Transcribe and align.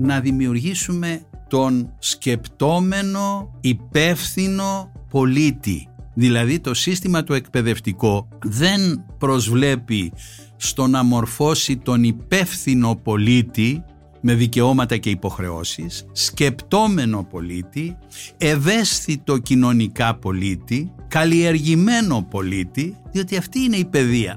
να 0.00 0.20
δημιουργήσουμε 0.20 1.22
τον 1.48 1.94
σκεπτόμενο 1.98 3.54
υπεύθυνο 3.60 4.92
πολίτη. 5.10 5.88
Δηλαδή 6.14 6.60
το 6.60 6.74
σύστημα 6.74 7.24
το 7.24 7.34
εκπαιδευτικό 7.34 8.28
δεν 8.44 9.04
προσβλέπει 9.18 10.12
στο 10.56 10.86
να 10.86 11.02
μορφώσει 11.02 11.76
τον 11.76 12.04
υπεύθυνο 12.04 12.96
πολίτη 13.02 13.84
με 14.20 14.34
δικαιώματα 14.34 14.96
και 14.96 15.10
υποχρεώσεις, 15.10 16.06
σκεπτόμενο 16.12 17.26
πολίτη, 17.30 17.96
ευαίσθητο 18.36 19.38
κοινωνικά 19.38 20.14
πολίτη, 20.14 20.92
καλλιεργημένο 21.08 22.26
πολίτη, 22.30 22.96
διότι 23.12 23.36
αυτή 23.36 23.58
είναι 23.60 23.76
η 23.76 23.84
παιδεία. 23.84 24.36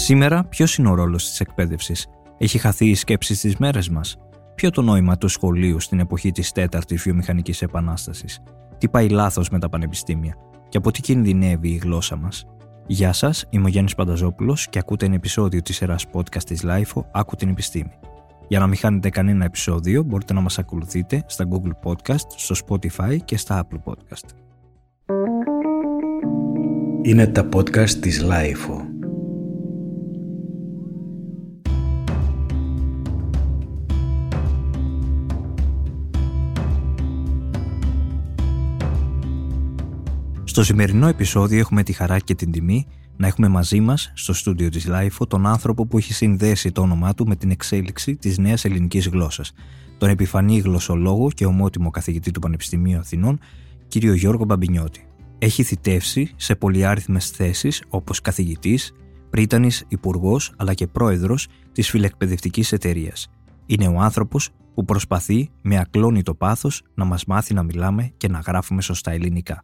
Σήμερα, 0.00 0.44
ποιος 0.44 0.76
είναι 0.76 0.90
ο 0.90 0.94
ρόλος 0.94 1.28
της 1.28 1.40
εκπαίδευσης, 1.40 2.06
Έχει 2.38 2.58
χαθεί 2.58 2.86
η 2.86 2.94
σκέψη 2.94 3.34
στις 3.34 3.56
μέρες 3.56 3.88
μας; 3.88 4.16
Ποιο 4.54 4.70
το 4.70 4.82
νόημα 4.82 5.18
του 5.18 5.28
σχολείου 5.28 5.80
στην 5.80 5.98
εποχή 6.00 6.30
της 6.32 6.52
τέταρτης 6.52 7.02
βιομηχανικής 7.02 7.62
επανάστασης, 7.62 8.42
Τι 8.78 8.88
πάει 8.88 9.08
λάθος 9.08 9.50
με 9.50 9.58
τα 9.58 9.68
πανεπιστήμια; 9.68 10.34
Και 10.68 10.76
από 10.76 10.90
τι 10.90 11.00
κινδυνεύει 11.00 11.68
η 11.68 11.76
γλώσσα 11.76 12.16
μας; 12.16 12.46
Γεια 12.86 13.12
σας, 13.12 13.44
είμαι 13.50 13.64
ο 13.64 13.68
Γιάννης 13.68 13.94
Πανταζόπουλος 13.94 14.68
και 14.68 14.78
ακούτε 14.78 15.06
ένα 15.06 15.14
επεισόδιο 15.14 15.62
της 15.62 15.76
σειρά 15.76 15.96
podcast 16.12 16.42
της 16.44 16.64
LIFO 16.66 17.02
Άκου 17.12 17.36
την 17.36 17.48
επιστήμη. 17.48 17.92
Για 18.48 18.58
να 18.58 18.66
μην 18.66 18.76
χάνετε 18.76 19.10
κανένα 19.10 19.44
επεισόδιο, 19.44 20.02
μπορείτε 20.02 20.32
να 20.32 20.40
μας 20.40 20.58
ακολουθείτε 20.58 21.24
στα 21.26 21.44
Google 21.50 21.90
Podcast, 21.90 22.26
στο 22.36 22.54
Spotify 22.66 23.16
και 23.24 23.36
στα 23.36 23.66
Apple 23.66 23.92
Podcast. 23.92 24.28
Είναι 27.02 27.26
τα 27.26 27.48
podcast 27.52 27.90
της 27.90 28.24
LIFO. 28.24 28.87
Στο 40.58 40.66
σημερινό 40.66 41.06
επεισόδιο 41.06 41.58
έχουμε 41.58 41.82
τη 41.82 41.92
χαρά 41.92 42.18
και 42.18 42.34
την 42.34 42.50
τιμή 42.50 42.86
να 43.16 43.26
έχουμε 43.26 43.48
μαζί 43.48 43.80
μας 43.80 44.12
στο 44.14 44.32
στούντιο 44.32 44.68
της 44.68 44.86
LIFO 44.90 45.28
τον 45.28 45.46
άνθρωπο 45.46 45.86
που 45.86 45.98
έχει 45.98 46.12
συνδέσει 46.12 46.72
το 46.72 46.80
όνομά 46.80 47.14
του 47.14 47.26
με 47.26 47.36
την 47.36 47.50
εξέλιξη 47.50 48.16
της 48.16 48.38
νέας 48.38 48.64
ελληνικής 48.64 49.08
γλώσσας, 49.08 49.52
τον 49.98 50.08
επιφανή 50.08 50.58
γλωσσολόγο 50.58 51.30
και 51.30 51.46
ομότιμο 51.46 51.90
καθηγητή 51.90 52.30
του 52.30 52.40
Πανεπιστημίου 52.40 52.98
Αθηνών, 52.98 53.38
κύριο 53.88 54.14
Γιώργο 54.14 54.44
Μπαμπινιώτη. 54.44 55.06
Έχει 55.38 55.62
θητεύσει 55.62 56.32
σε 56.36 56.54
πολυάριθμες 56.54 57.30
θέσεις 57.30 57.82
όπως 57.88 58.20
καθηγητής, 58.20 58.92
πρίτανης, 59.30 59.84
υπουργός 59.88 60.52
αλλά 60.56 60.74
και 60.74 60.86
πρόεδρος 60.86 61.48
της 61.72 61.90
φιλεκπαιδευτικής 61.90 62.72
εταιρείας. 62.72 63.28
Είναι 63.66 63.88
ο 63.88 64.00
άνθρωπος 64.00 64.50
που 64.74 64.84
προσπαθεί 64.84 65.50
με 65.62 65.78
ακλόνητο 65.78 66.34
πάθος 66.34 66.82
να 66.94 67.04
μας 67.04 67.24
μάθει 67.24 67.54
να 67.54 67.62
μιλάμε 67.62 68.12
και 68.16 68.28
να 68.28 68.38
γράφουμε 68.38 68.82
σωστά 68.82 69.10
ελληνικά. 69.10 69.62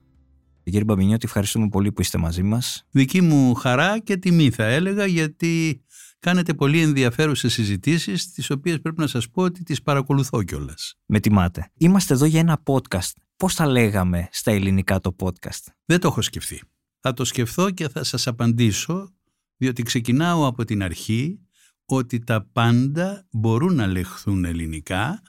Κύριε 0.64 0.84
Μπαμπινιώτη, 0.84 1.24
ευχαριστούμε 1.26 1.68
πολύ 1.68 1.92
που 1.92 2.00
είστε 2.00 2.18
μαζί 2.18 2.42
μας. 2.42 2.84
Δική 2.90 3.20
μου 3.20 3.54
χαρά 3.54 3.98
και 3.98 4.16
τιμή 4.16 4.50
θα 4.50 4.64
έλεγα 4.64 5.06
γιατί 5.06 5.82
κάνετε 6.18 6.54
πολύ 6.54 6.80
ενδιαφέρουσες 6.80 7.52
συζητήσεις 7.52 8.32
τις 8.32 8.50
οποίες 8.50 8.80
πρέπει 8.80 9.00
να 9.00 9.06
σας 9.06 9.30
πω 9.30 9.42
ότι 9.42 9.62
τις 9.62 9.82
παρακολουθώ 9.82 10.42
κιόλας. 10.42 10.94
Με 11.06 11.20
τιμάτε. 11.20 11.70
Είμαστε 11.76 12.14
εδώ 12.14 12.24
για 12.24 12.40
ένα 12.40 12.62
podcast. 12.64 13.12
Πώς 13.36 13.54
θα 13.54 13.66
λέγαμε 13.66 14.28
στα 14.32 14.50
ελληνικά 14.50 15.00
το 15.00 15.16
podcast; 15.18 15.72
Δεν 15.84 16.00
το 16.00 16.08
έχω 16.08 16.22
σκεφτεί. 16.22 16.62
Θα 17.00 17.12
το 17.12 17.24
σκεφτώ 17.24 17.70
και 17.70 17.88
θα 17.88 18.04
σας 18.04 18.26
απαντήσω 18.26 19.14
διότι 19.56 19.82
ξεκινάω 19.82 20.46
από 20.46 20.64
την 20.64 20.82
αρχή 20.82 21.40
ότι 21.84 22.18
τα 22.18 22.48
πάντα 22.52 23.26
μπορούν 23.30 23.74
να 23.74 23.86
λεχθούν 23.86 24.44
ελληνικά. 24.44 25.22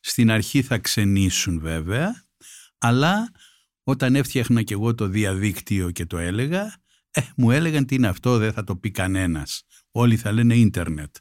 Στην 0.00 0.30
αρχή 0.30 0.62
θα 0.62 0.78
ξενήσουν 0.78 1.60
βέβαια, 1.60 2.24
αλλά 2.78 3.30
όταν 3.84 4.14
έφτιαχνα 4.14 4.62
και 4.62 4.74
εγώ 4.74 4.94
το 4.94 5.06
διαδίκτυο 5.06 5.90
και 5.90 6.06
το 6.06 6.18
έλεγα, 6.18 6.76
ε, 7.10 7.20
μου 7.36 7.50
έλεγαν 7.50 7.86
τι 7.86 7.94
είναι 7.94 8.08
αυτό, 8.08 8.38
δεν 8.38 8.52
θα 8.52 8.64
το 8.64 8.76
πει 8.76 8.90
κανένας. 8.90 9.62
Όλοι 9.90 10.16
θα 10.16 10.32
λένε 10.32 10.54
ίντερνετ. 10.54 11.16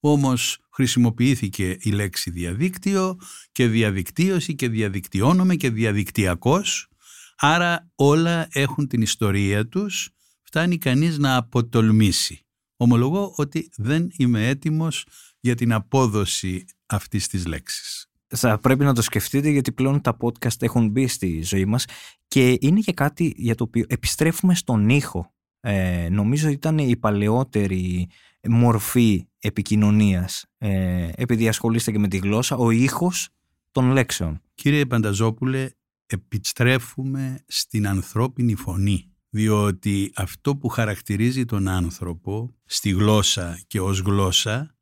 Όμως 0.00 0.58
χρησιμοποιήθηκε 0.72 1.76
η 1.80 1.90
λέξη 1.90 2.30
διαδίκτυο 2.30 3.16
και 3.52 3.66
διαδικτύωση 3.66 4.54
και 4.54 4.68
διαδικτυώνομαι 4.68 5.54
και 5.56 5.70
διαδικτυακός. 5.70 6.88
Άρα 7.36 7.90
όλα 7.94 8.48
έχουν 8.50 8.88
την 8.88 9.02
ιστορία 9.02 9.68
τους, 9.68 10.10
φτάνει 10.42 10.78
κανείς 10.78 11.18
να 11.18 11.36
αποτολμήσει. 11.36 12.46
Ομολογώ 12.76 13.32
ότι 13.36 13.68
δεν 13.76 14.08
είμαι 14.16 14.48
έτοιμος 14.48 15.06
για 15.40 15.54
την 15.54 15.72
απόδοση 15.72 16.64
αυτής 16.86 17.28
της 17.28 17.46
λέξης 17.46 18.07
θα 18.28 18.58
πρέπει 18.58 18.84
να 18.84 18.94
το 18.94 19.02
σκεφτείτε 19.02 19.48
γιατί 19.48 19.72
πλέον 19.72 20.00
τα 20.00 20.16
podcast 20.20 20.62
έχουν 20.62 20.88
μπει 20.88 21.06
στη 21.06 21.42
ζωή 21.42 21.64
μας 21.64 21.84
και 22.28 22.56
είναι 22.60 22.80
και 22.80 22.92
κάτι 22.92 23.34
για 23.36 23.54
το 23.54 23.64
οποίο 23.64 23.84
επιστρέφουμε 23.88 24.54
στον 24.54 24.88
ήχο. 24.88 25.32
Ε, 25.60 26.08
νομίζω 26.10 26.48
ήταν 26.48 26.78
η 26.78 26.96
παλαιότερη 26.96 28.08
μορφή 28.48 29.26
επικοινωνίας 29.38 30.44
ε, 30.58 31.08
επειδή 31.16 31.48
ασχολείστε 31.48 31.92
και 31.92 31.98
με 31.98 32.08
τη 32.08 32.16
γλώσσα, 32.16 32.56
ο 32.56 32.70
ήχος 32.70 33.28
των 33.72 33.90
λέξεων. 33.90 34.42
Κύριε 34.54 34.86
Πανταζόπουλε, 34.86 35.70
επιστρέφουμε 36.06 37.44
στην 37.46 37.88
ανθρώπινη 37.88 38.54
φωνή 38.54 39.12
διότι 39.30 40.12
αυτό 40.14 40.56
που 40.56 40.68
χαρακτηρίζει 40.68 41.44
τον 41.44 41.68
άνθρωπο 41.68 42.54
στη 42.64 42.90
γλώσσα 42.90 43.60
και 43.66 43.80
ως 43.80 44.00
γλώσσα 44.00 44.77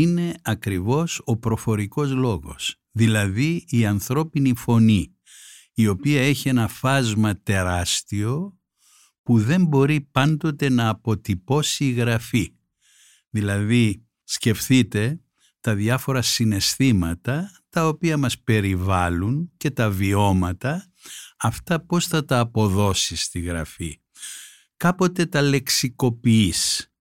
είναι 0.00 0.34
ακριβώς 0.42 1.20
ο 1.24 1.36
προφορικός 1.36 2.10
λόγος 2.10 2.80
δηλαδή 2.96 3.64
η 3.68 3.86
ανθρώπινη 3.86 4.56
φωνή, 4.56 5.14
η 5.74 5.86
οποία 5.86 6.22
έχει 6.22 6.48
ένα 6.48 6.68
φάσμα 6.68 7.36
τεράστιο 7.36 8.58
που 9.22 9.40
δεν 9.40 9.64
μπορεί 9.64 10.00
πάντοτε 10.00 10.68
να 10.68 10.88
αποτυπώσει 10.88 11.84
η 11.84 11.92
γραφή. 11.92 12.54
Δηλαδή 13.30 14.06
σκεφτείτε 14.24 15.20
τα 15.60 15.74
διάφορα 15.74 16.22
συναισθήματα 16.22 17.50
τα 17.68 17.88
οποία 17.88 18.16
μας 18.16 18.38
περιβάλλουν 18.38 19.52
και 19.56 19.70
τα 19.70 19.90
βιώματα, 19.90 20.92
αυτά 21.36 21.80
πώς 21.80 22.06
θα 22.06 22.24
τα 22.24 22.38
αποδώσεις 22.38 23.22
στη 23.22 23.40
γραφή. 23.40 24.00
Κάποτε 24.76 25.26
τα 25.26 25.42
λεξικοποιείς, 25.42 26.92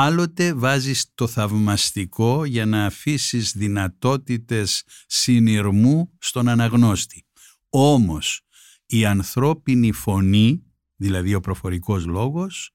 Άλλοτε 0.00 0.54
βάζεις 0.54 1.06
το 1.14 1.26
θαυμαστικό 1.26 2.44
για 2.44 2.66
να 2.66 2.84
αφήσεις 2.84 3.52
δυνατότητες 3.56 4.84
συνειρμού 5.06 6.12
στον 6.18 6.48
αναγνώστη. 6.48 7.26
Όμως 7.68 8.42
η 8.86 9.04
ανθρώπινη 9.04 9.92
φωνή, 9.92 10.62
δηλαδή 10.96 11.34
ο 11.34 11.40
προφορικός 11.40 12.06
λόγος, 12.06 12.72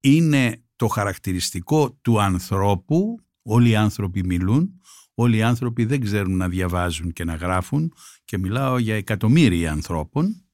είναι 0.00 0.64
το 0.76 0.86
χαρακτηριστικό 0.86 1.98
του 2.02 2.20
ανθρώπου, 2.20 3.16
όλοι 3.42 3.68
οι 3.68 3.76
άνθρωποι 3.76 4.24
μιλούν, 4.24 4.80
όλοι 5.14 5.36
οι 5.36 5.42
άνθρωποι 5.42 5.84
δεν 5.84 6.00
ξέρουν 6.00 6.36
να 6.36 6.48
διαβάζουν 6.48 7.12
και 7.12 7.24
να 7.24 7.34
γράφουν 7.34 7.92
και 8.24 8.38
μιλάω 8.38 8.78
για 8.78 8.96
εκατομμύρια 8.96 9.72
ανθρώπων 9.72 10.44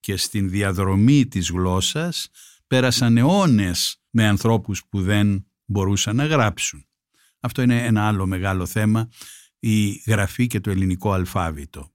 και 0.00 0.16
στην 0.16 0.50
διαδρομή 0.50 1.26
της 1.26 1.50
γλώσσας 1.50 2.28
πέρασαν 2.66 3.16
αιώνες 3.16 4.02
με 4.18 4.26
ανθρώπους 4.26 4.82
που 4.88 5.02
δεν 5.02 5.46
μπορούσαν 5.64 6.16
να 6.16 6.26
γράψουν. 6.26 6.86
Αυτό 7.40 7.62
είναι 7.62 7.84
ένα 7.84 8.06
άλλο 8.06 8.26
μεγάλο 8.26 8.66
θέμα, 8.66 9.08
η 9.58 10.02
γραφή 10.06 10.46
και 10.46 10.60
το 10.60 10.70
ελληνικό 10.70 11.12
αλφάβητο. 11.12 11.92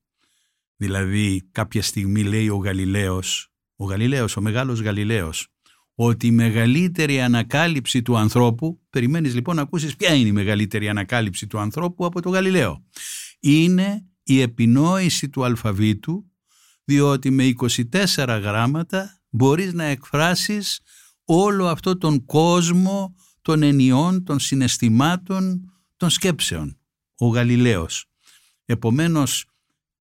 Δηλαδή 0.75 1.49
κάποια 1.51 1.81
στιγμή 1.81 2.23
λέει 2.23 2.49
ο 2.49 2.55
Γαλιλαίος, 2.55 3.51
ο 3.75 3.85
Γαλιλαίος, 3.85 4.37
ο 4.37 4.41
μεγάλος 4.41 4.81
Γαλιλαίος, 4.81 5.47
ότι 5.95 6.27
η 6.27 6.31
μεγαλύτερη 6.31 7.21
ανακάλυψη 7.21 8.01
του 8.01 8.17
ανθρώπου, 8.17 8.81
περιμένεις 8.89 9.33
λοιπόν 9.33 9.55
να 9.55 9.61
ακούσεις 9.61 9.95
ποια 9.95 10.13
είναι 10.13 10.27
η 10.27 10.31
μεγαλύτερη 10.31 10.89
ανακάλυψη 10.89 11.47
του 11.47 11.59
ανθρώπου 11.59 12.05
από 12.05 12.21
το 12.21 12.29
Γαλιλαίο. 12.29 12.85
Είναι 13.39 14.07
η 14.23 14.41
επινόηση 14.41 15.29
του 15.29 15.43
αλφαβήτου, 15.43 16.31
διότι 16.83 17.29
με 17.29 17.53
24 17.93 18.39
γράμματα 18.41 19.21
μπορείς 19.29 19.73
να 19.73 19.83
εκφράσεις 19.83 20.79
όλο 21.25 21.67
αυτό 21.67 21.97
τον 21.97 22.25
κόσμο 22.25 23.15
των 23.41 23.63
ενιών, 23.63 24.23
των 24.23 24.39
συναισθημάτων, 24.39 25.71
των 25.97 26.09
σκέψεων. 26.09 26.77
Ο 27.17 27.27
Γαλιλαίος. 27.27 28.05
Επομένως 28.65 29.45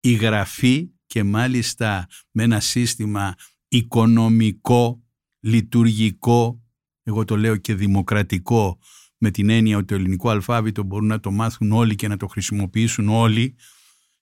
η 0.00 0.12
γραφή 0.12 0.90
και 1.06 1.22
μάλιστα 1.22 2.06
με 2.30 2.42
ένα 2.42 2.60
σύστημα 2.60 3.34
οικονομικό, 3.68 5.02
λειτουργικό, 5.40 6.62
εγώ 7.02 7.24
το 7.24 7.36
λέω 7.36 7.56
και 7.56 7.74
δημοκρατικό, 7.74 8.78
με 9.18 9.30
την 9.30 9.50
έννοια 9.50 9.76
ότι 9.76 9.86
το 9.86 9.94
ελληνικό 9.94 10.28
αλφάβητο 10.28 10.82
μπορούν 10.82 11.06
να 11.06 11.20
το 11.20 11.30
μάθουν 11.30 11.72
όλοι 11.72 11.94
και 11.94 12.08
να 12.08 12.16
το 12.16 12.26
χρησιμοποιήσουν 12.26 13.08
όλοι, 13.08 13.56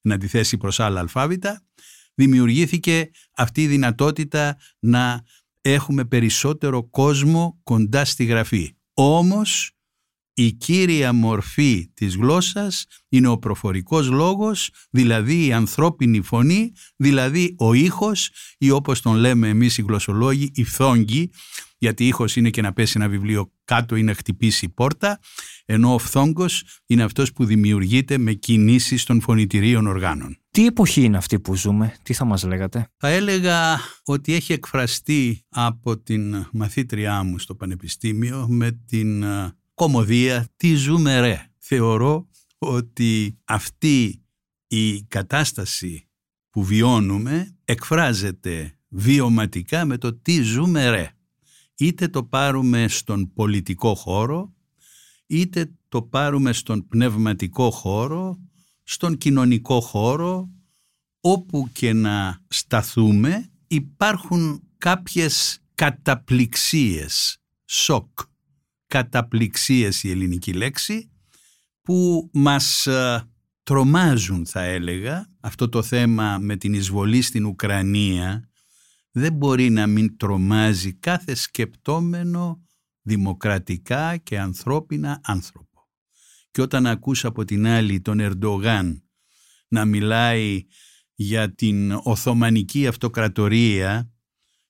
να 0.01 0.15
αντιθέσει 0.15 0.57
προς 0.57 0.81
άλλα 0.81 1.01
αλφάβητα, 1.01 1.63
δημιουργήθηκε 2.15 3.11
αυτή 3.37 3.63
η 3.63 3.67
δυνατότητα 3.67 4.59
να 4.79 5.23
έχουμε 5.61 6.05
περισσότερο 6.05 6.89
κόσμο 6.89 7.61
κοντά 7.63 8.05
στη 8.05 8.25
γραφή. 8.25 8.75
Όμως 8.95 9.75
η 10.35 10.53
κύρια 10.53 11.13
μορφή 11.13 11.91
της 11.95 12.17
γλώσσας 12.17 12.87
είναι 13.09 13.29
ο 13.29 13.39
προφορικός 13.39 14.09
λόγος, 14.09 14.71
δηλαδή 14.91 15.47
η 15.47 15.53
ανθρώπινη 15.53 16.23
φωνή, 16.23 16.73
δηλαδή 16.97 17.55
ο 17.59 17.73
ήχος 17.73 18.31
ή 18.59 18.71
όπως 18.71 19.01
τον 19.01 19.17
λέμε 19.17 19.49
εμείς 19.49 19.79
οι 19.79 19.83
γλωσσολόγοι, 19.83 20.51
η 20.55 20.65
φθόγγη, 20.65 21.31
γιατί 21.79 22.07
ήχος 22.07 22.37
είναι 22.37 22.51
και 22.51 22.63
να 22.63 22.73
πέσει 22.73 22.93
ένα 22.97 23.09
βιβλίο 23.09 23.53
κάτω 23.65 23.97
ή 23.97 24.03
να 24.03 24.15
χτυπήσει 24.15 24.65
η 24.65 24.69
πόρτα, 24.69 25.21
ενώ 25.65 25.95
ο 25.95 25.99
φθόγκος 25.99 26.65
είναι 26.87 27.03
αυτός 27.03 27.33
που 27.33 27.45
δημιουργείται 27.45 28.19
με 28.19 28.33
κινήσεις 28.33 29.05
των 29.05 29.21
φωνητηρίων 29.21 29.87
οργάνων. 29.87 30.40
Τι 30.53 30.67
εποχή 30.67 31.03
είναι 31.03 31.17
αυτή 31.17 31.41
που 31.41 31.55
ζούμε, 31.55 31.97
τι 32.03 32.13
θα 32.13 32.25
μας 32.25 32.43
λέγατε; 32.43 32.89
Θα 32.97 33.09
έλεγα 33.09 33.79
ότι 34.05 34.35
έχει 34.35 34.53
εκφραστεί 34.53 35.45
από 35.49 35.99
την 35.99 36.47
μαθήτριά 36.53 37.23
μου 37.23 37.39
στο 37.39 37.55
Πανεπιστήμιο 37.55 38.47
με 38.49 38.73
την 38.87 39.23
ε, 39.23 39.53
κομμωδία 39.75 40.49
«Τι 40.57 40.75
ζούμε 40.75 41.21
ρε». 41.21 41.45
Θεωρώ 41.59 42.29
ότι 42.59 43.39
αυτή 43.45 44.23
η 44.67 45.03
κατάσταση 45.03 46.09
που 46.51 46.65
βιώνουμε 46.65 47.57
εκφράζεται 47.65 48.79
βιωματικά 48.89 49.85
με 49.85 49.99
το 49.99 50.15
«Τι 50.15 50.43
ζούμε 50.43 50.91
ρε». 50.91 51.11
Είτε 51.75 52.09
το 52.09 52.25
πάρουμε 52.25 52.89
στον 52.89 53.33
πολιτικό 53.33 53.95
χώρο, 53.95 54.55
είτε 55.27 55.73
το 55.89 56.03
πάρουμε 56.03 56.53
στον 56.53 56.89
πνευματικό 56.89 57.71
χώρο, 57.71 58.39
στον 58.91 59.17
κοινωνικό 59.17 59.81
χώρο, 59.81 60.51
όπου 61.21 61.69
και 61.73 61.93
να 61.93 62.41
σταθούμε 62.49 63.51
υπάρχουν 63.67 64.63
κάποιες 64.79 65.59
καταπληξίες, 65.75 67.39
σοκ, 67.65 68.19
καταπληξίες 68.87 70.03
η 70.03 70.11
ελληνική 70.11 70.53
λέξη, 70.53 71.11
που 71.83 72.31
μας 72.33 72.87
ε, 72.87 73.29
τρομάζουν 73.63 74.47
θα 74.47 74.63
έλεγα. 74.63 75.29
Αυτό 75.41 75.69
το 75.69 75.83
θέμα 75.83 76.39
με 76.39 76.57
την 76.57 76.75
εισβολή 76.75 77.23
στην 77.23 77.47
Ουκρανία 77.47 78.51
δεν 79.11 79.33
μπορεί 79.33 79.71
να 79.71 79.87
μην 79.87 80.17
τρομάζει 80.17 80.93
κάθε 80.93 81.35
σκεπτόμενο 81.35 82.65
δημοκρατικά 83.03 84.17
και 84.17 84.41
ανθρώπινα 84.41 85.21
άνθρωπο. 85.25 85.70
Και 86.51 86.63
όταν 86.63 86.87
ακούς 86.87 87.25
από 87.25 87.45
την 87.45 87.67
άλλη 87.67 88.01
τον 88.01 88.21
Ερντογάν 88.21 89.05
να 89.69 89.85
μιλάει 89.85 90.65
για 91.15 91.55
την 91.55 91.93
Οθωμανική 92.03 92.87
Αυτοκρατορία 92.87 94.13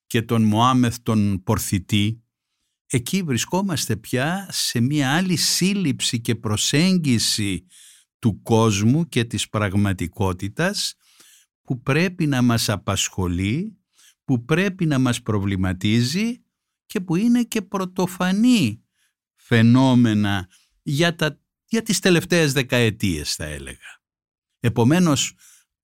και 0.06 0.22
τον 0.22 0.42
Μωάμεθ 0.42 0.96
τον 1.02 1.42
Πορθητή, 1.42 2.22
εκεί 2.86 3.22
βρισκόμαστε 3.22 3.96
πια 3.96 4.48
σε 4.50 4.80
μια 4.80 5.16
άλλη 5.16 5.36
σύλληψη 5.36 6.20
και 6.20 6.34
προσέγγιση 6.34 7.66
του 8.18 8.42
κόσμου 8.42 9.08
και 9.08 9.24
της 9.24 9.48
πραγματικότητας 9.48 10.94
που 11.62 11.82
πρέπει 11.82 12.26
να 12.26 12.42
μας 12.42 12.68
απασχολεί, 12.68 13.78
που 14.24 14.44
πρέπει 14.44 14.86
να 14.86 14.98
μας 14.98 15.22
προβληματίζει 15.22 16.44
και 16.86 17.00
που 17.00 17.16
είναι 17.16 17.42
και 17.42 17.62
πρωτοφανή 17.62 18.84
φαινόμενα 19.36 20.48
για, 20.82 21.14
τα, 21.14 21.39
για 21.70 21.82
τις 21.82 21.98
τελευταίες 21.98 22.52
δεκαετίες 22.52 23.34
θα 23.34 23.44
έλεγα. 23.44 24.00
Επομένως 24.60 25.34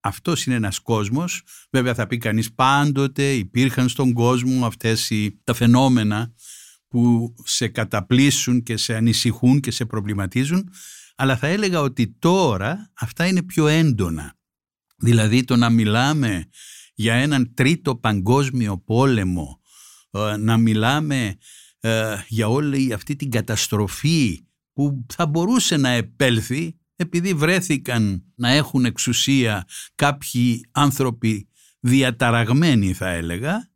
αυτός 0.01 0.47
είναι 0.47 0.55
ένας 0.55 0.79
κόσμος, 0.79 1.43
βέβαια 1.71 1.95
θα 1.95 2.07
πει 2.07 2.19
κανείς 2.19 2.55
πάντοτε 2.55 3.35
υπήρχαν 3.35 3.89
στον 3.89 4.13
κόσμο 4.13 4.67
αυτές 4.67 5.11
οι, 5.11 5.41
τα 5.45 5.55
φαινόμενα 5.55 6.35
που 6.89 7.35
σε 7.45 7.69
καταπλήσουν 7.69 8.63
και 8.63 8.77
σε 8.77 8.95
ανησυχούν 8.95 9.61
και 9.61 9.71
σε 9.71 9.85
προβληματίζουν, 9.85 10.71
αλλά 11.17 11.37
θα 11.37 11.47
έλεγα 11.47 11.81
ότι 11.81 12.09
τώρα 12.19 12.93
αυτά 12.95 13.27
είναι 13.27 13.43
πιο 13.43 13.67
έντονα. 13.67 14.35
Δηλαδή 14.97 15.45
το 15.45 15.57
να 15.57 15.71
μιλάμε 15.71 16.49
για 16.95 17.15
έναν 17.15 17.55
τρίτο 17.55 17.97
παγκόσμιο 17.97 18.79
πόλεμο, 18.79 19.61
ε, 20.11 20.37
να 20.37 20.57
μιλάμε 20.57 21.37
ε, 21.81 22.17
για 22.29 22.49
όλη 22.49 22.93
αυτή 22.93 23.17
την 23.17 23.31
καταστροφή 23.31 24.46
που 24.77 25.07
θα 25.13 25.27
μπορούσε 25.27 25.77
να 25.77 25.89
επέλθει 25.89 26.77
επειδή 26.97 27.35
βρέθηκαν 27.35 28.25
να 28.35 28.49
έχουν 28.49 28.85
εξουσία 28.85 29.65
κάποιοι 29.95 30.61
άνθρωποι 30.71 31.49
διαταραγμένοι 31.81 32.93
θα 32.93 33.09
έλεγα, 33.09 33.71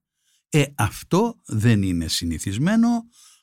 ε, 0.49 0.65
αυτό 0.75 1.41
δεν 1.47 1.83
είναι 1.83 2.09
συνηθισμένο, 2.09 2.89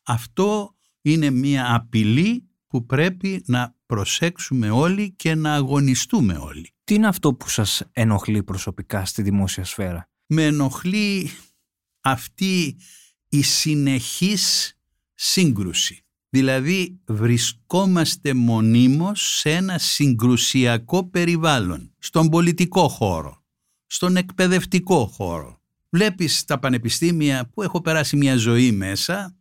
αυτό 0.05 0.75
είναι 1.01 1.29
μια 1.29 1.75
απειλή 1.75 2.49
που 2.67 2.85
πρέπει 2.85 3.43
να 3.45 3.75
προσέξουμε 3.85 4.69
όλοι 4.69 5.11
και 5.15 5.35
να 5.35 5.53
αγωνιστούμε 5.53 6.37
όλοι. 6.37 6.73
Τι 6.83 6.93
είναι 6.93 7.07
αυτό 7.07 7.33
που 7.33 7.49
σας 7.49 7.83
ενοχλεί 7.91 8.43
προσωπικά 8.43 9.05
στη 9.05 9.21
δημόσια 9.21 9.63
σφαίρα; 9.63 10.09
Με 10.25 10.45
ενοχλεί 10.45 11.29
αυτή 12.01 12.77
η 13.29 13.41
συνεχής 13.41 14.73
σύγκρουση. 15.13 16.06
Δηλαδή 16.29 16.99
βρισκόμαστε 17.05 18.33
μονίμως 18.33 19.37
σε 19.37 19.51
ένα 19.51 19.77
συγκρουσιακό 19.77 21.09
περιβάλλον, 21.09 21.93
στον 21.99 22.29
πολιτικό 22.29 22.87
χώρο, 22.87 23.43
στον 23.85 24.17
εκπαιδευτικό 24.17 25.05
χώρο. 25.05 25.61
Βλέπεις 25.89 26.45
τα 26.45 26.59
πανεπιστήμια 26.59 27.49
που 27.53 27.61
έχω 27.61 27.81
περάσει 27.81 28.15
μια 28.15 28.35
ζωή 28.35 28.71
μέσα 28.71 29.37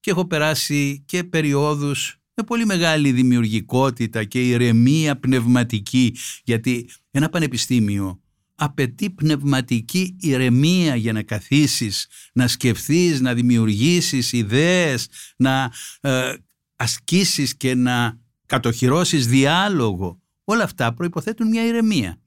και 0.00 0.10
έχω 0.10 0.26
περάσει 0.26 1.02
και 1.06 1.24
περιόδους 1.24 2.18
με 2.34 2.44
πολύ 2.44 2.64
μεγάλη 2.64 3.12
δημιουργικότητα 3.12 4.24
και 4.24 4.48
ηρεμία 4.48 5.18
πνευματική 5.18 6.16
γιατί 6.44 6.88
ένα 7.10 7.28
πανεπιστήμιο 7.28 8.23
απαιτεί 8.54 9.10
πνευματική 9.10 10.16
ηρεμία 10.20 10.96
για 10.96 11.12
να 11.12 11.22
καθίσεις, 11.22 12.06
να 12.32 12.48
σκεφτείς, 12.48 13.20
να 13.20 13.34
δημιουργήσεις 13.34 14.32
ιδέες, 14.32 15.08
να 15.36 15.72
ε, 16.00 16.34
ασκήσεις 16.76 17.56
και 17.56 17.74
να 17.74 18.18
κατοχυρώσεις 18.46 19.26
διάλογο. 19.26 20.22
Όλα 20.44 20.64
αυτά 20.64 20.94
προϋποθέτουν 20.94 21.48
μια 21.48 21.66
ηρεμία. 21.66 22.18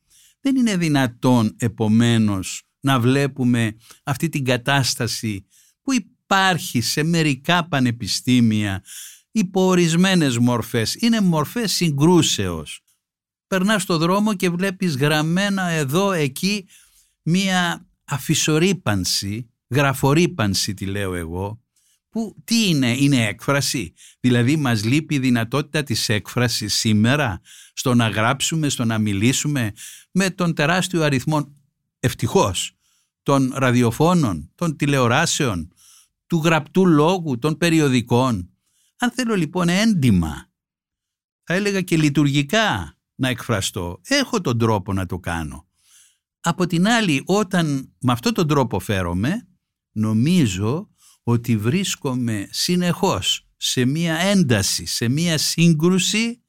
Δεν 0.41 0.55
είναι 0.55 0.77
δυνατόν 0.77 1.55
επομένως 1.59 2.63
να 2.79 2.99
βλέπουμε 2.99 3.75
αυτή 4.03 4.29
την 4.29 4.45
κατάσταση 4.45 5.45
που 5.81 5.93
υπάρχει 5.93 6.81
σε 6.81 7.03
μερικά 7.03 7.67
πανεπιστήμια 7.67 8.83
υπό 9.31 9.65
ορισμένες 9.65 10.37
μορφές. 10.37 10.95
Είναι 10.95 11.21
μορφές 11.21 11.71
συγκρούσεως 11.71 12.81
περνάς 13.47 13.81
στο 13.81 13.97
δρόμο 13.97 14.33
και 14.33 14.49
βλέπεις 14.49 14.95
γραμμένα 14.95 15.63
εδώ, 15.63 16.11
εκεί, 16.11 16.67
μία 17.21 17.87
αφισορύπανση, 18.05 19.49
γραφορύπανση 19.67 20.73
τη 20.73 20.85
λέω 20.85 21.15
εγώ, 21.15 21.61
που 22.09 22.35
τι 22.43 22.67
είναι, 22.67 22.91
είναι 22.97 23.27
έκφραση; 23.27 23.93
Δηλαδή 24.19 24.55
μας 24.55 24.83
λείπει 24.83 25.15
η 25.15 25.19
δυνατότητα 25.19 25.83
της 25.83 26.09
έκφρασης 26.09 26.73
σήμερα 26.75 27.41
στο 27.73 27.93
να 27.93 28.07
γράψουμε, 28.07 28.69
στο 28.69 28.85
να 28.85 28.97
μιλήσουμε 28.97 29.71
με 30.11 30.29
τον 30.29 30.53
τεράστιο 30.53 31.03
αριθμό, 31.03 31.53
ευτυχώς, 31.99 32.71
των 33.23 33.53
ραδιοφώνων, 33.55 34.51
των 34.55 34.75
τηλεοράσεων, 34.75 35.71
του 36.27 36.41
γραπτού 36.43 36.85
λόγου, 36.85 37.39
των 37.39 37.57
περιοδικών. 37.57 38.49
Αν 38.97 39.11
θέλω 39.11 39.35
λοιπόν 39.35 39.69
έντιμα, 39.69 40.49
θα 41.43 41.53
έλεγα 41.53 41.81
και 41.81 41.97
λειτουργικά, 41.97 42.96
να 43.17 43.27
εκφραστώ. 43.27 44.01
Έχω 44.03 44.41
τον 44.41 44.57
τρόπο 44.57 44.93
να 44.93 45.05
το 45.05 45.19
κάνω. 45.19 45.67
Από 46.39 46.67
την 46.67 46.87
άλλη, 46.87 47.21
όταν 47.25 47.93
με 47.99 48.11
αυτόν 48.11 48.33
τον 48.33 48.47
τρόπο 48.47 48.79
φέρομαι, 48.79 49.47
νομίζω 49.91 50.89
ότι 51.23 51.57
βρίσκομαι 51.57 52.47
συνεχώς 52.51 53.47
σε 53.57 53.85
μία 53.85 54.15
ένταση, 54.15 54.85
σε 54.85 55.07
μία 55.07 55.37
σύγκρουση, 55.37 56.43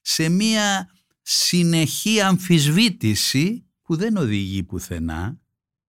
σε 0.00 0.28
μία 0.28 0.88
συνεχή 1.22 2.20
αμφισβήτηση 2.20 3.66
που 3.82 3.96
δεν 3.96 4.16
οδηγεί 4.16 4.62
πουθενά. 4.62 5.40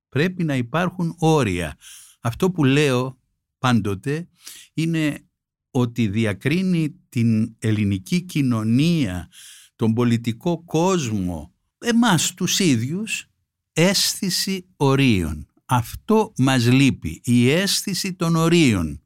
Πρέπει 0.09 0.43
να 0.43 0.55
υπάρχουν 0.55 1.15
όρια. 1.19 1.77
Αυτό 2.21 2.51
που 2.51 2.63
λέω 2.63 3.19
πάντοτε 3.57 4.27
είναι 4.73 5.29
ότι 5.71 6.07
διακρίνει 6.07 6.99
την 7.09 7.55
ελληνική 7.59 8.21
κοινωνία 8.21 9.29
τον 9.75 9.93
πολιτικό 9.93 10.63
κόσμο, 10.63 11.53
εμάς 11.77 12.33
τους 12.33 12.59
ίδιους, 12.59 13.27
αίσθηση 13.73 14.67
ορίων. 14.75 15.47
Αυτό 15.65 16.33
μας 16.37 16.65
λείπει, 16.65 17.21
η 17.23 17.49
αίσθηση 17.49 18.13
των 18.13 18.35
ορίων 18.35 18.99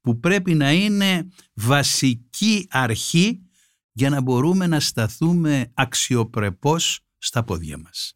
που 0.00 0.20
πρέπει 0.20 0.54
να 0.54 0.72
είναι 0.72 1.28
βασική 1.54 2.66
αρχή 2.70 3.40
για 3.92 4.10
να 4.10 4.20
μπορούμε 4.20 4.66
να 4.66 4.80
σταθούμε 4.80 5.72
αξιοπρεπώς 5.74 7.00
στα 7.18 7.44
πόδια 7.44 7.78
μας. 7.78 8.12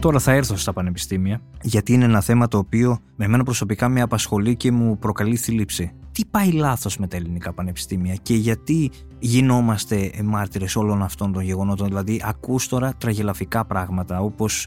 Τώρα 0.00 0.18
θα 0.18 0.32
έρθω 0.32 0.56
στα 0.56 0.72
πανεπιστήμια, 0.72 1.40
γιατί 1.62 1.92
είναι 1.92 2.04
ένα 2.04 2.20
θέμα 2.20 2.48
το 2.48 2.58
οποίο 2.58 2.98
με 3.16 3.24
εμένα 3.24 3.42
προσωπικά 3.42 3.88
με 3.88 4.00
απασχολεί 4.00 4.56
και 4.56 4.72
μου 4.72 4.98
προκαλεί 4.98 5.36
θλίψη. 5.36 5.92
Τι 6.12 6.24
πάει 6.24 6.50
λάθος 6.52 6.98
με 6.98 7.06
τα 7.06 7.16
ελληνικά 7.16 7.52
πανεπιστήμια 7.52 8.14
και 8.14 8.34
γιατί 8.34 8.90
γινόμαστε 9.18 10.10
μάρτυρες 10.24 10.76
όλων 10.76 11.02
αυτών 11.02 11.32
των 11.32 11.42
γεγονότων; 11.42 11.86
Δηλαδή, 11.86 12.20
ακούς 12.24 12.68
τώρα 12.68 12.94
τραγελαφικά 12.98 13.64
πράγματα 13.64 14.20
όπως 14.20 14.66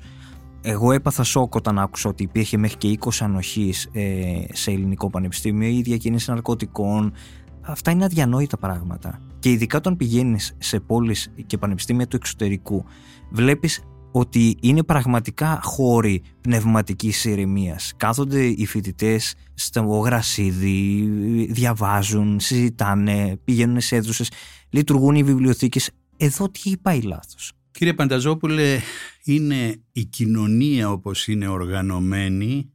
εγώ 0.62 0.92
έπαθα 0.92 1.24
σοκ 1.24 1.56
όταν 1.56 1.80
άκουσα 1.80 2.10
ότι 2.10 2.24
υπήρχε 2.24 2.58
μέχρι 2.58 2.78
και 2.78 2.98
20 3.00 3.10
ανοχής 3.20 3.90
ε, 3.92 4.44
σε 4.52 4.72
ελληνικό 4.72 5.10
πανεπιστήμιο 5.10 5.70
ή 5.70 5.82
διακίνηση 5.82 6.30
ναρκωτικών. 6.30 7.14
Αυτά 7.62 7.92
είναι 7.92 8.06
αδιανόητα 8.06 8.58
πράγματα. 8.58 9.20
Και 9.40 9.52
ειδικά 9.52 9.78
όταν 9.78 9.98
πηγαίνεις 9.98 10.56
σε 10.58 10.80
πόλεις 10.80 11.34
και 11.46 11.58
πανεπιστήμια 11.58 12.08
του 12.08 12.16
εξωτερικού, 12.16 12.86
βλέπεις 13.30 13.84
ότι 14.12 14.58
είναι 14.62 14.84
πραγματικά 14.84 15.60
χώροι 15.64 16.22
πνευματικής 16.42 17.26
ηρεμίας. 17.26 17.94
Κάθονται 17.98 18.46
οι 18.46 18.66
φοιτητές 18.66 19.36
στο 19.54 19.82
γρασίδι, 19.82 21.10
διαβάζουν, 21.50 22.40
συζητάνε, 22.40 23.38
πηγαίνουν 23.44 23.82
σε 23.82 23.96
αίθουσες, 23.96 24.32
λειτουργούν 24.70 25.16
οι 25.16 25.24
βιβλιοθήκες. 25.24 25.90
Εδώ 26.18 26.50
τι 26.50 26.78
πάει 26.78 27.02
λάθος; 27.02 27.52
Κύριε 27.72 27.94
Πανταζόπουλε, 27.94 28.80
είναι 29.24 29.84
η 29.92 30.06
κοινωνία 30.06 30.92
όπως 30.92 31.28
είναι 31.28 31.48
οργανωμένη 31.48 32.72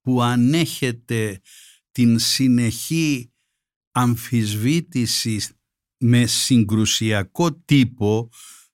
που 0.00 0.22
ανέχεται 0.22 1.40
την 1.92 2.18
συνεχή 2.18 3.32
αμφισβήτηση 3.92 5.40
με 5.98 6.26
συγκρουσιακό 6.26 7.52
τύπο, 7.52 8.28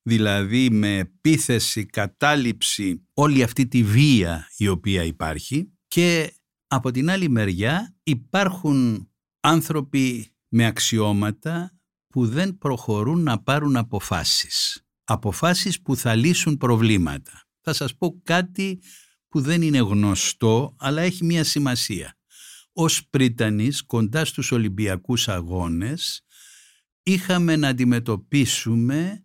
δηλαδή 0.07 0.71
με 0.71 0.97
επίθεση, 0.97 1.87
κατάληψη, 1.87 3.07
όλη 3.15 3.43
αυτή 3.43 3.67
τη 3.67 3.83
βία 3.83 4.49
η 4.57 4.69
οποία 4.69 5.05
υπάρχει 5.05 5.73
και 5.89 6.35
από 6.67 6.91
την 6.91 7.11
άλλη 7.11 7.29
μεριά 7.29 7.97
υπάρχουν 8.03 9.09
άνθρωποι 9.41 10.35
με 10.49 10.67
αξιώματα 10.67 11.79
που 12.09 12.27
δεν 12.27 12.59
προχωρούν 12.59 13.23
να 13.23 13.43
πάρουν 13.43 13.77
αποφάσεις 13.77 14.81
αποφάσεις 15.07 15.83
που 15.83 15.97
θα 15.97 16.15
λύσουν 16.15 16.57
προβλήματα. 16.57 17.43
Θα 17.61 17.73
σας 17.73 17.97
πω 17.97 18.21
κάτι 18.23 18.81
που 19.29 19.41
δεν 19.41 19.63
είναι 19.63 19.79
γνωστό, 19.79 20.77
αλλά 20.79 21.03
έχει 21.03 21.25
μία 21.25 21.45
σημασία. 21.45 22.19
Ως 22.73 23.09
Πρίτανης, 23.09 23.83
κοντά 23.83 24.25
στους 24.25 24.53
Ολυμπιακούς 24.53 25.29
Αγώνες, 25.29 26.25
είχαμε 27.03 27.57
να 27.57 27.69
αντιμετωπίσουμε 27.69 29.25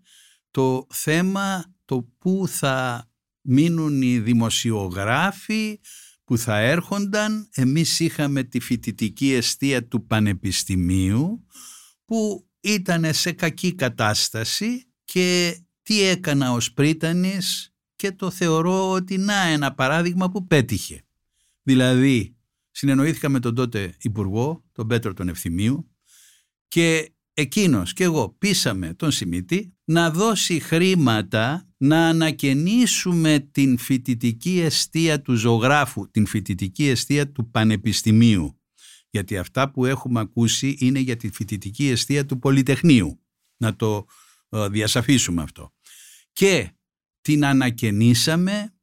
το 0.51 0.87
θέμα 0.89 1.75
το 1.85 2.07
πού 2.17 2.47
θα 2.47 3.09
μείνουν 3.41 4.01
οι 4.01 4.19
δημοσιογράφοι 4.19 5.79
που 6.23 6.37
θα 6.37 6.57
έρχονταν. 6.57 7.49
Εμείς 7.53 7.99
είχαμε 7.99 8.43
τη 8.43 8.59
φοιτητική 8.59 9.33
αιστεία 9.33 9.87
του 9.87 10.05
Πανεπιστημίου 10.05 11.45
που 12.05 12.49
ήταν 12.61 13.13
σε 13.13 13.31
κακή 13.31 13.75
κατάσταση 13.75 14.85
και 15.05 15.59
τι 15.81 16.01
έκανα 16.01 16.51
ως 16.51 16.73
πρίτανης 16.73 17.73
και 17.95 18.11
το 18.11 18.29
θεωρώ 18.29 18.91
ότι 18.91 19.17
να 19.17 19.47
ένα 19.47 19.73
παράδειγμα 19.73 20.29
που 20.29 20.47
πέτυχε. 20.47 21.05
Δηλαδή, 21.63 22.35
συνεννοήθηκα 22.71 23.29
με 23.29 23.39
τον 23.39 23.55
τότε 23.55 23.95
Υπουργό, 24.01 24.63
τον 24.71 24.87
Πέτρο 24.87 25.13
τον 25.13 25.29
Ευθυμίου 25.29 25.91
και 26.67 27.13
εκείνος 27.41 27.93
και 27.93 28.03
εγώ 28.03 28.35
πείσαμε 28.37 28.93
τον 28.93 29.11
Σιμίτη 29.11 29.75
να 29.83 30.11
δώσει 30.11 30.59
χρήματα 30.59 31.71
να 31.77 32.07
ανακαινήσουμε 32.07 33.49
την 33.51 33.77
φοιτητική 33.77 34.59
αιστεία 34.59 35.21
του 35.21 35.33
ζωγράφου, 35.33 36.11
την 36.11 36.25
φοιτητική 36.25 36.87
αιστεία 36.87 37.31
του 37.31 37.49
Πανεπιστημίου. 37.49 38.59
Γιατί 39.09 39.37
αυτά 39.37 39.71
που 39.71 39.85
έχουμε 39.85 40.19
ακούσει 40.19 40.75
είναι 40.79 40.99
για 40.99 41.17
τη 41.17 41.31
φοιτητική 41.31 41.89
αιστεία 41.89 42.25
του 42.25 42.39
Πολυτεχνείου. 42.39 43.21
Να 43.57 43.75
το 43.75 44.05
ε, 44.49 44.67
διασαφίσουμε 44.67 45.41
αυτό. 45.41 45.73
Και 46.33 46.71
την 47.21 47.45
ανακαινήσαμε, 47.45 48.73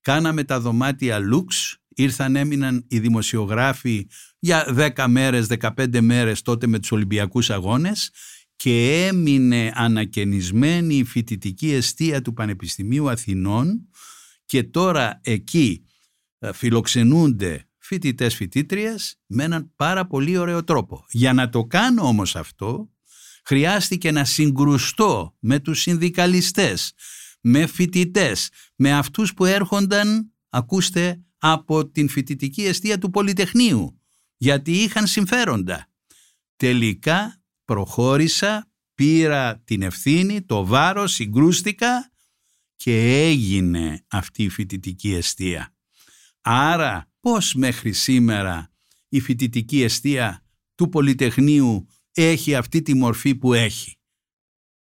κάναμε 0.00 0.44
τα 0.44 0.60
δωμάτια 0.60 1.18
λουξ, 1.18 1.78
ήρθαν 1.98 2.36
έμειναν 2.36 2.84
οι 2.88 2.98
δημοσιογράφοι 2.98 4.06
για 4.38 4.92
10 4.96 5.06
μέρες, 5.08 5.46
15 5.46 6.00
μέρες 6.00 6.42
τότε 6.42 6.66
με 6.66 6.78
τους 6.78 6.92
Ολυμπιακούς 6.92 7.50
Αγώνες 7.50 8.10
και 8.56 9.06
έμεινε 9.06 9.72
ανακαινισμένη 9.74 10.94
η 10.94 11.04
φοιτητική 11.04 11.72
αιστεία 11.72 12.22
του 12.22 12.32
Πανεπιστημίου 12.32 13.10
Αθηνών 13.10 13.88
και 14.44 14.62
τώρα 14.62 15.20
εκεί 15.22 15.84
ε, 16.38 16.52
φιλοξενούνται 16.52 17.68
φοιτητές 17.78 18.34
φοιτήτριες 18.34 19.16
με 19.26 19.44
έναν 19.44 19.72
πάρα 19.76 20.06
πολύ 20.06 20.36
ωραίο 20.36 20.64
τρόπο. 20.64 21.04
Για 21.10 21.32
να 21.32 21.48
το 21.48 21.64
κάνω 21.64 22.02
όμως 22.02 22.36
αυτό 22.36 22.90
χρειάστηκε 23.44 24.10
να 24.10 24.24
συγκρουστώ 24.24 25.36
με 25.38 25.58
τους 25.58 25.80
συνδικαλιστές, 25.80 26.92
με 27.40 27.66
φοιτητές, 27.66 28.50
με 28.76 28.92
αυτούς 28.92 29.34
που 29.34 29.44
έρχονταν, 29.44 30.32
ακούστε, 30.48 31.22
από 31.38 31.90
την 31.90 32.08
φοιτητική 32.08 32.64
αιστεία 32.64 32.98
του 32.98 33.10
Πολυτεχνείου, 33.10 34.00
γιατί 34.36 34.72
είχαν 34.72 35.06
συμφέροντα. 35.06 35.90
Τελικά 36.56 37.42
προχώρησα, 37.64 38.70
πήρα 38.94 39.58
την 39.58 39.82
ευθύνη, 39.82 40.42
το 40.42 40.66
βάρος, 40.66 41.12
συγκρούστηκα 41.12 42.12
και 42.76 43.24
έγινε 43.26 44.04
αυτή 44.08 44.42
η 44.42 44.48
φοιτητική 44.48 45.14
αιστεία. 45.14 45.74
Άρα 46.40 47.10
πώς 47.20 47.54
μέχρι 47.54 47.92
σήμερα 47.92 48.72
η 49.08 49.20
φοιτητική 49.20 49.82
αιστεία 49.82 50.44
του 50.74 50.88
Πολυτεχνείου 50.88 51.86
έχει 52.12 52.54
αυτή 52.54 52.82
τη 52.82 52.94
μορφή 52.94 53.34
που 53.34 53.52
έχει; 53.54 53.98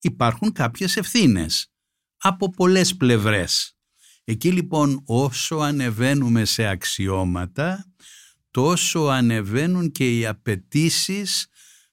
Υπάρχουν 0.00 0.52
κάποιες 0.52 0.96
ευθύνες 0.96 1.72
από 2.16 2.50
πολλές 2.50 2.96
πλευρές. 2.96 3.76
Εκεί 4.24 4.52
λοιπόν 4.52 5.02
όσο 5.06 5.56
ανεβαίνουμε 5.56 6.44
σε 6.44 6.66
αξιώματα, 6.66 7.92
τόσο 8.50 9.00
ανεβαίνουν 9.00 9.90
και 9.90 10.18
οι 10.18 10.26
απαιτήσεις 10.26 11.46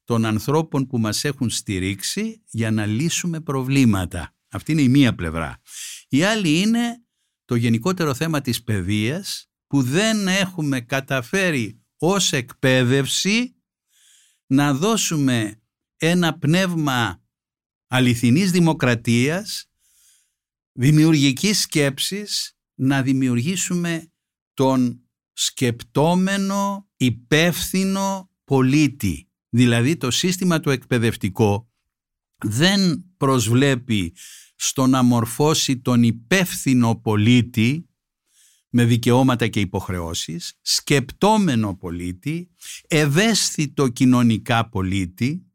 των 0.04 0.26
ανθρώπων 0.26 0.88
που 0.88 1.00
μας 1.00 1.24
έχουν 1.24 1.50
στηρίξει 1.50 2.44
για 2.46 2.72
να 2.72 2.86
λύσουμε 2.86 3.42
προβλήματα. 3.42 4.36
Αυτή 4.50 4.72
είναι 4.72 4.82
η 4.82 4.90
μία 4.90 5.16
πλευρά. 5.16 5.62
Η 6.10 6.24
άλλη 6.24 6.60
είναι 6.60 7.04
το 7.46 7.56
γενικότερο 7.56 8.14
θέμα 8.14 8.42
της 8.42 8.64
παιδείας 8.64 9.50
που 9.68 9.82
δεν 9.82 10.28
έχουμε 10.28 10.82
καταφέρει 10.82 11.82
ως 11.98 12.32
εκπαίδευση 12.34 13.56
να 14.46 14.74
δώσουμε 14.74 15.62
ένα 15.98 16.38
πνεύμα 16.38 17.24
αληθινής 17.88 18.52
δημοκρατίας, 18.52 19.69
δημιουργικής 20.80 21.62
σκέψης, 21.62 22.58
να 22.76 23.02
δημιουργήσουμε 23.02 24.12
τον 24.54 25.02
σκεπτόμενο, 25.34 26.90
υπεύθυνο 26.98 28.32
πολίτη. 28.44 29.30
Δηλαδή 29.50 29.98
το 29.98 30.12
σύστημα 30.12 30.60
του 30.60 30.70
εκπαιδευτικό 30.70 31.72
δεν 32.46 33.06
προσβλέπει 33.18 34.16
στο 34.56 34.88
να 34.88 35.04
μορφώσει 35.04 35.80
τον 35.80 36.04
υπεύθυνο 36.04 36.96
πολίτη 36.96 37.90
με 38.70 38.86
δικαιώματα 38.86 39.48
και 39.48 39.60
υποχρεώσεις, 39.60 40.60
σκεπτόμενο 40.62 41.76
πολίτη, 41.76 42.50
ευαίσθητο 42.88 43.88
κοινωνικά 43.88 44.70
πολίτη, 44.70 45.46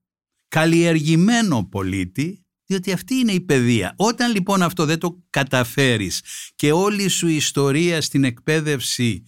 καλλιεργημένο 0.49 1.65
πολίτη, 1.69 2.44
διότι 2.75 2.93
αυτή 2.93 3.15
είναι 3.15 3.33
η 3.33 3.41
παιδεία. 3.41 3.95
Όταν 3.97 4.33
λοιπόν 4.33 4.63
αυτό 4.63 4.85
δεν 4.85 4.99
το 4.99 5.23
καταφέρεις 5.31 6.23
και 6.55 6.73
όλη 6.73 7.09
σου 7.09 7.29
η 7.29 7.35
ιστορία 7.35 8.01
στην 8.01 8.25
εκπαίδευση 8.25 9.23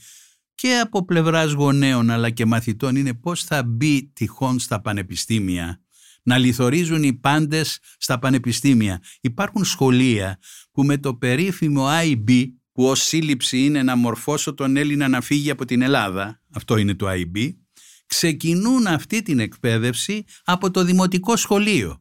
και 0.54 0.78
από 0.82 1.04
πλευράς 1.04 1.52
γονέων 1.52 2.10
αλλά 2.10 2.30
και 2.30 2.46
μαθητών 2.46 2.96
είναι 2.96 3.14
πώς 3.14 3.44
θα 3.44 3.62
μπει 3.62 4.10
τυχόν 4.12 4.58
στα 4.58 4.80
πανεπιστήμια, 4.80 5.80
να 6.22 6.38
λιθορίζουν 6.38 7.02
οι 7.02 7.14
πάντες 7.14 7.78
στα 7.98 8.18
πανεπιστήμια. 8.18 9.02
Υπάρχουν 9.20 9.64
σχολεία 9.64 10.38
που 10.72 10.84
με 10.84 10.98
το 10.98 11.14
περίφημο 11.14 11.86
IB 12.02 12.46
που 12.72 12.84
ως 12.84 13.02
σύλληψη 13.02 13.64
είναι 13.64 13.82
να 13.82 13.96
μορφώσω 13.96 14.54
τον 14.54 14.76
Έλληνα 14.76 15.08
να 15.08 15.20
φύγει 15.20 15.50
από 15.50 15.64
την 15.64 15.82
Ελλάδα, 15.82 16.42
αυτό 16.52 16.76
είναι 16.76 16.94
το 16.94 17.06
IB, 17.08 17.54
ξεκινούν 18.06 18.86
αυτή 18.86 19.22
την 19.22 19.38
εκπαίδευση 19.38 20.24
από 20.44 20.70
το 20.70 20.84
δημοτικό 20.84 21.36
σχολείο 21.36 22.00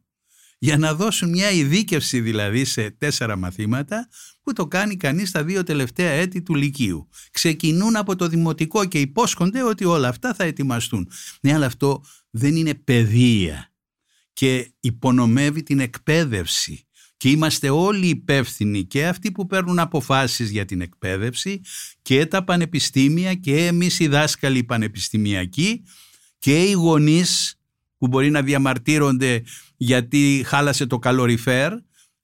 για 0.65 0.77
να 0.77 0.93
δώσουν 0.93 1.29
μια 1.29 1.51
ειδίκευση 1.51 2.19
δηλαδή 2.19 2.65
σε 2.65 2.89
τέσσερα 2.89 3.35
μαθήματα 3.35 4.07
που 4.43 4.53
το 4.53 4.67
κάνει 4.67 4.95
κανείς 4.97 5.29
στα 5.29 5.43
δύο 5.43 5.63
τελευταία 5.63 6.11
έτη 6.11 6.41
του 6.41 6.55
Λυκείου. 6.55 7.09
Ξεκινούν 7.31 7.95
από 7.95 8.15
το 8.15 8.27
δημοτικό 8.27 8.85
και 8.85 8.99
υπόσχονται 8.99 9.63
ότι 9.63 9.85
όλα 9.85 10.07
αυτά 10.07 10.33
θα 10.33 10.43
ετοιμαστούν. 10.43 11.09
Ναι, 11.41 11.53
αλλά 11.53 11.65
αυτό 11.65 12.03
δεν 12.29 12.55
είναι 12.55 12.73
παιδεία 12.73 13.73
και 14.33 14.71
υπονομεύει 14.79 15.63
την 15.63 15.79
εκπαίδευση 15.79 16.87
και 17.17 17.29
είμαστε 17.29 17.69
όλοι 17.69 18.07
υπεύθυνοι 18.07 18.83
και 18.83 19.07
αυτοί 19.07 19.31
που 19.31 19.45
παίρνουν 19.45 19.79
αποφάσεις 19.79 20.49
για 20.49 20.65
την 20.65 20.81
εκπαίδευση 20.81 21.61
και 22.01 22.25
τα 22.25 22.43
πανεπιστήμια 22.43 23.33
και 23.33 23.65
εμείς 23.65 23.99
οι 23.99 24.07
δάσκαλοι 24.07 24.63
πανεπιστημιακοί 24.63 25.83
και 26.39 26.63
οι 26.63 26.71
γονείς 26.71 27.59
που 27.97 28.07
μπορεί 28.07 28.29
να 28.29 28.41
διαμαρτύρονται 28.41 29.43
γιατί 29.85 30.43
χάλασε 30.45 30.85
το 30.85 30.99
καλοριφέρ 30.99 31.73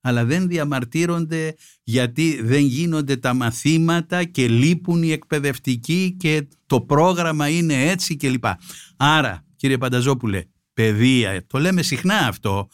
αλλά 0.01 0.25
δεν 0.25 0.47
διαμαρτύρονται 0.47 1.55
γιατί 1.83 2.41
δεν 2.43 2.65
γίνονται 2.65 3.15
τα 3.15 3.33
μαθήματα 3.33 4.23
και 4.23 4.47
λείπουν 4.47 5.03
οι 5.03 5.11
εκπαιδευτικοί 5.11 6.15
και 6.19 6.47
το 6.65 6.81
πρόγραμμα 6.81 7.49
είναι 7.49 7.89
έτσι 7.89 8.15
κλπ. 8.15 8.45
Άρα 8.97 9.45
κύριε 9.55 9.77
Πανταζόπουλε, 9.77 10.43
παιδεία, 10.73 11.45
το 11.47 11.59
λέμε 11.59 11.81
συχνά 11.81 12.17
αυτό, 12.17 12.69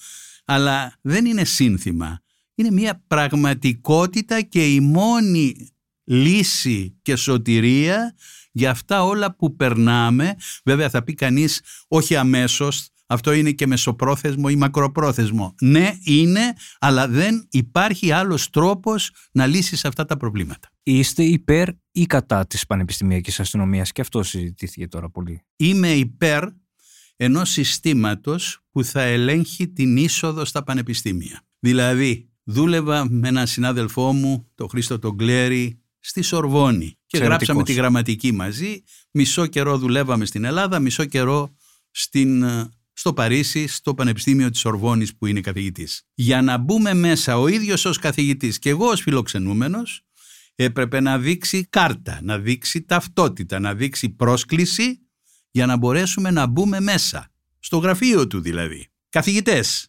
αλλά 0.46 0.94
δεν 1.01 1.25
είναι 1.25 1.44
σύνθημα. 1.44 2.22
Είναι 2.56 2.72
μια 2.72 3.03
πραγματικότητα 3.08 4.41
και 4.41 4.74
η 4.74 4.79
μόνη 4.79 5.70
λύση 6.03 6.98
και 7.01 7.15
σωτηρία 7.15 8.15
για 8.51 8.72
αυτά 8.72 9.03
όλα 9.03 9.36
που 9.36 9.56
περνάμε. 9.56 10.36
Βέβαια 10.63 10.89
θα 10.89 11.03
πει 11.03 11.13
κανείς 11.13 11.62
όχι 11.88 12.15
αμέσως, 12.15 12.89
αυτό 13.08 13.34
είναι 13.34 13.52
και 13.52 13.68
μεσοπρόθεσμο 13.68 14.46
ή 14.50 14.56
μακροπρόθεσμο. 14.56 15.56
Ναι, 15.62 15.98
είναι, 16.04 16.54
αλλά 16.80 17.08
δεν 17.08 17.48
υπάρχει 17.52 18.12
άλλος 18.12 18.50
τρόπος 18.50 19.12
να 19.32 19.46
λύσεις 19.46 19.86
αυτά 19.86 20.06
τα 20.06 20.18
προβλήματα. 20.18 20.70
Είστε 20.84 21.24
υπέρ 21.24 21.68
ή 21.92 22.06
κατά 22.06 22.48
της 22.48 22.66
πανεπιστημιακής 22.66 23.40
αστυνομίας; 23.40 23.92
Και 23.92 24.02
αυτό 24.02 24.24
συζητήθηκε 24.24 24.88
τώρα 24.88 25.10
πολύ. 25.10 25.42
Είμαι 25.56 25.92
υπέρ 25.92 26.44
ενός 27.16 27.50
συστήματος 27.50 28.60
που 28.72 28.84
θα 28.84 29.02
ελέγχει 29.02 29.68
την 29.68 29.98
είσοδο 29.98 30.46
στα 30.46 30.64
πανεπιστήμια. 30.64 31.42
Δηλαδή, 31.60 32.30
δούλευα 32.44 33.10
με 33.10 33.28
έναν 33.28 33.48
συνάδελφό 33.48 34.14
μου, 34.14 34.52
τον 34.56 34.70
Χρήστο 34.70 35.00
τον 35.00 35.18
Κλέρη, 35.18 35.82
στη 36.00 36.22
Σορβόνη 36.22 36.98
και 37.06 37.18
γράψαμε 37.18 37.64
τη 37.64 37.74
γραμματική 37.74 38.32
μαζί. 38.32 38.84
Μισό 39.12 39.46
καιρό 39.46 39.78
δουλεύαμε 39.78 40.26
στην 40.26 40.44
Ελλάδα, 40.44 40.80
μισό 40.80 41.06
καιρό 41.06 41.56
στην, 41.92 42.44
στο 42.98 43.13
Παρίσι, 43.13 43.68
στο 43.68 43.94
Πανεπιστήμιο 43.94 44.50
της 44.50 44.60
Σορβόνης 44.60 45.16
που 45.16 45.25
είναι 45.25 45.42
καθηγητής. 45.42 46.04
Για 46.13 46.42
να 46.42 46.58
μπούμε 46.58 46.94
μέσα 46.94 47.39
ο 47.39 47.48
ίδιος 47.48 47.86
ως 47.86 47.98
καθηγητής 47.98 48.60
και 48.60 48.70
εγώ 48.70 48.88
ως 48.88 49.01
φιλοξενούμενος, 49.01 50.06
έπρεπε 50.56 51.00
να 51.00 51.20
δείξει 51.20 51.66
κάρτα, 51.66 52.20
να 52.24 52.39
δείξει 52.39 52.82
ταυτότητα, 52.82 53.60
να 53.60 53.75
δείξει 53.75 54.10
πρόσκληση 54.10 55.00
για 55.51 55.66
να 55.66 55.77
μπορέσουμε 55.77 56.32
να 56.32 56.46
μπούμε 56.46 56.80
μέσα, 56.80 57.32
στο 57.60 57.77
γραφείο 57.77 58.27
του 58.27 58.39
δηλαδή. 58.39 58.88
Καθηγητές, 59.10 59.88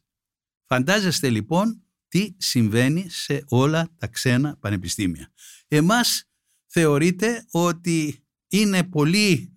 φαντάζεστε 0.64 1.30
λοιπόν 1.30 1.82
τι 2.08 2.34
συμβαίνει 2.36 3.06
σε 3.08 3.44
όλα 3.48 3.88
τα 3.98 4.06
ξένα 4.06 4.56
πανεπιστήμια. 4.60 5.32
Εμάς 5.68 6.24
θεωρείται 6.66 7.46
ότι 7.50 8.24
είναι 8.48 8.84
πολύ 8.84 9.52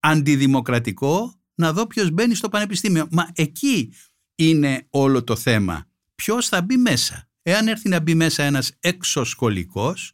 αντιδημοκρατικό 0.00 1.35
να 1.56 1.72
δω 1.72 1.86
ποιος 1.86 2.10
μπαίνει 2.10 2.34
στο 2.34 2.48
πανεπιστήμιο. 2.48 3.08
Μα 3.10 3.30
εκεί 3.34 3.92
είναι 4.34 4.86
όλο 4.90 5.24
το 5.24 5.36
θέμα. 5.36 5.88
Ποιος 6.14 6.48
θα 6.48 6.62
μπει 6.62 6.76
μέσα. 6.76 7.28
Εάν 7.42 7.68
έρθει 7.68 7.88
να 7.88 8.00
μπει 8.00 8.14
μέσα 8.14 8.42
ένας 8.42 8.72
εξωσχολικός, 8.80 10.12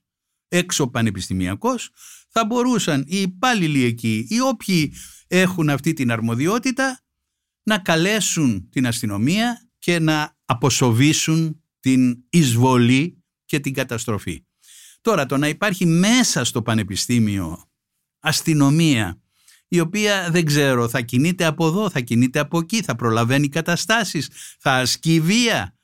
έξω 0.48 0.88
πανεπιστημιακός, 0.88 1.90
θα 2.28 2.44
μπορούσαν 2.46 3.04
οι 3.06 3.20
υπάλληλοι 3.20 3.84
εκεί, 3.84 4.26
οι 4.28 4.40
όποιοι 4.40 4.94
έχουν 5.26 5.70
αυτή 5.70 5.92
την 5.92 6.12
αρμοδιότητα 6.12 7.00
να 7.62 7.78
καλέσουν 7.78 8.68
την 8.70 8.86
αστυνομία 8.86 9.70
και 9.78 9.98
να 9.98 10.36
αποσοβήσουν 10.44 11.62
την 11.80 12.24
εισβολή 12.30 13.22
και 13.44 13.60
την 13.60 13.74
καταστροφή. 13.74 14.44
Τώρα 15.00 15.26
το 15.26 15.36
να 15.36 15.48
υπάρχει 15.48 15.86
μέσα 15.86 16.44
στο 16.44 16.62
πανεπιστήμιο 16.62 17.70
αστυνομία 18.20 19.21
η 19.72 19.80
οποία 19.80 20.28
δεν 20.30 20.44
ξέρω 20.44 20.88
θα 20.88 21.00
κινείται 21.00 21.44
από 21.44 21.66
εδώ, 21.66 21.90
θα 21.90 22.00
κινείται 22.00 22.38
από 22.38 22.58
εκεί, 22.58 22.82
θα 22.82 22.96
προλαβαίνει 22.96 23.48
καταστάσεις, 23.48 24.28
θα 24.58 24.72
ασκεί 24.72 25.20
βία. 25.20 25.74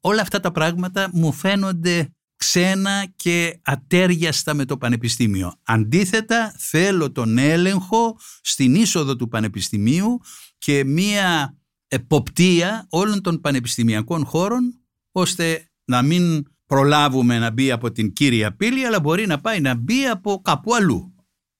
Όλα 0.00 0.22
αυτά 0.22 0.40
τα 0.40 0.52
πράγματα 0.52 1.08
μου 1.12 1.32
φαίνονται 1.32 2.14
ξένα 2.36 3.06
και 3.16 3.60
ατέριαστα 3.62 4.54
με 4.54 4.64
το 4.64 4.76
πανεπιστήμιο. 4.76 5.54
Αντίθετα 5.62 6.54
θέλω 6.58 7.12
τον 7.12 7.38
έλεγχο 7.38 8.18
στην 8.40 8.74
είσοδο 8.74 9.16
του 9.16 9.28
πανεπιστημίου 9.28 10.20
και 10.58 10.84
μία 10.84 11.56
εποπτεία 11.88 12.86
όλων 12.90 13.20
των 13.20 13.40
πανεπιστημιακών 13.40 14.24
χώρων 14.24 14.80
ώστε 15.12 15.70
να 15.84 16.02
μην 16.02 16.42
προλάβουμε 16.66 17.38
να 17.38 17.50
μπει 17.50 17.70
από 17.70 17.92
την 17.92 18.12
κύρια 18.12 18.56
πύλη 18.56 18.84
αλλά 18.84 19.00
μπορεί 19.00 19.26
να 19.26 19.40
πάει 19.40 19.60
να 19.60 19.74
μπει 19.74 20.06
από 20.06 20.40
κάπου 20.44 20.74
αλλού. 20.74 21.15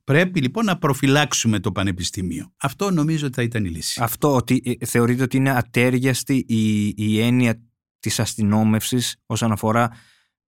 Πρέπει 0.06 0.40
λοιπόν 0.40 0.64
να 0.64 0.78
προφυλάξουμε 0.78 1.60
το 1.60 1.72
πανεπιστήμιο. 1.72 2.52
Αυτό 2.56 2.90
νομίζω 2.90 3.26
ότι 3.26 3.34
θα 3.34 3.42
ήταν 3.42 3.64
η 3.64 3.68
λύση. 3.68 4.00
Αυτό 4.02 4.34
ότι 4.34 4.76
ε, 4.80 4.86
θεωρείτε 4.86 5.22
ότι 5.22 5.36
είναι 5.36 5.50
ατέριαστη 5.50 6.44
η, 6.48 6.88
η 6.96 7.20
έννοια 7.20 7.62
της 8.00 8.20
αστυνόμευσης 8.20 9.16
όσον 9.26 9.52
αφορά 9.52 9.90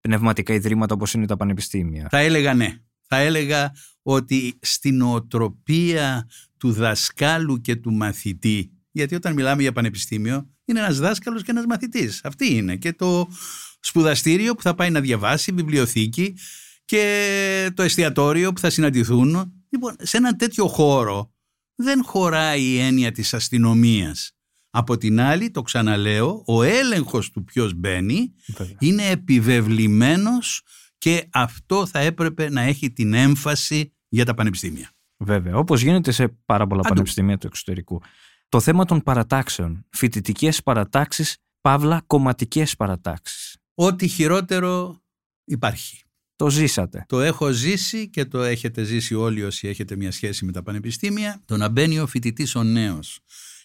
πνευματικά 0.01 0.53
ιδρύματα 0.53 0.93
όπως 0.93 1.13
είναι 1.13 1.25
τα 1.25 1.35
πανεπιστήμια; 1.35 2.07
Θα 2.09 2.17
έλεγα 2.17 2.53
ναι. 2.53 2.77
Θα 3.07 3.17
έλεγα 3.17 3.71
ότι 4.01 4.57
στην 4.61 5.01
οτροπία 5.01 6.27
του 6.57 6.71
δασκάλου 6.71 7.61
και 7.61 7.75
του 7.75 7.93
μαθητή, 7.93 8.71
γιατί 8.91 9.15
όταν 9.15 9.33
μιλάμε 9.33 9.61
για 9.61 9.71
πανεπιστήμιο 9.71 10.49
είναι 10.65 10.79
ένας 10.79 10.99
δάσκαλος 10.99 11.43
και 11.43 11.51
ένας 11.51 11.65
μαθητής. 11.65 12.21
Αυτή 12.23 12.55
είναι 12.55 12.75
και 12.75 12.93
το 12.93 13.27
σπουδαστήριο 13.79 14.55
που 14.55 14.61
θα 14.61 14.75
πάει 14.75 14.89
να 14.89 15.01
διαβάσει, 15.01 15.51
βιβλιοθήκη 15.51 16.35
και 16.89 17.71
το 17.73 17.83
εστιατόριο 17.83 18.53
που 18.53 18.59
θα 18.59 18.69
συναντηθούν. 18.69 19.53
Λοιπόν, 19.69 19.95
σε 19.99 20.17
έναν 20.17 20.37
τέτοιο 20.37 20.67
χώρο 20.67 21.33
δεν 21.75 22.03
χωράει 22.03 22.63
η 22.63 22.79
έννοια 22.79 23.11
της 23.11 23.33
αστυνομίας. 23.33 24.31
Από 24.69 24.97
την 24.97 25.19
άλλη, 25.19 25.51
το 25.51 25.61
ξαναλέω, 25.61 26.43
ο 26.45 26.63
έλεγχος 26.63 27.31
του 27.31 27.43
ποιος 27.43 27.73
μπαίνει 27.73 28.33
είναι 28.79 29.09
επιβεβλημένος 29.09 30.61
και 30.97 31.27
αυτό 31.31 31.85
θα 31.85 31.99
έπρεπε 31.99 32.49
να 32.49 32.61
έχει 32.61 32.91
την 32.91 33.13
έμφαση 33.13 33.93
για 34.07 34.25
τα 34.25 34.33
πανεπιστήμια. 34.33 34.91
Βέβαια, 35.17 35.55
όπως 35.55 35.81
γίνεται 35.81 36.11
σε 36.11 36.27
πάρα 36.45 36.67
πολλά 36.67 36.81
πανεπιστήμια 36.81 37.37
του 37.37 37.47
εξωτερικού. 37.47 38.01
Το 38.49 38.59
θέμα 38.59 38.85
των 38.85 39.01
παρατάξεων, 39.01 39.85
φοιτητικές 39.89 40.63
παρατάξεις, 40.63 41.37
παύλα 41.61 42.03
κομματικές 42.07 42.75
παρατάξεις. 42.75 43.57
Ό,τι 43.73 44.07
χειρότερο 44.07 45.01
υπάρχει. 45.43 46.03
Το 46.39 46.49
ζήσατε. 46.49 47.05
Το 47.07 47.21
έχω 47.21 47.51
ζήσει 47.51 48.09
και 48.09 48.25
το 48.25 48.41
έχετε 48.41 48.83
ζήσει 48.83 49.15
όλοι 49.15 49.43
όσοι 49.43 49.67
έχετε 49.67 49.95
μια 49.95 50.11
σχέση 50.11 50.45
με 50.45 50.51
τα 50.51 50.63
πανεπιστήμια. 50.63 51.41
Το 51.45 51.57
να 51.57 51.69
μπαίνει 51.69 51.99
ο 51.99 52.07
φοιτητής 52.07 52.55
ο 52.55 52.63
νέος 52.63 53.19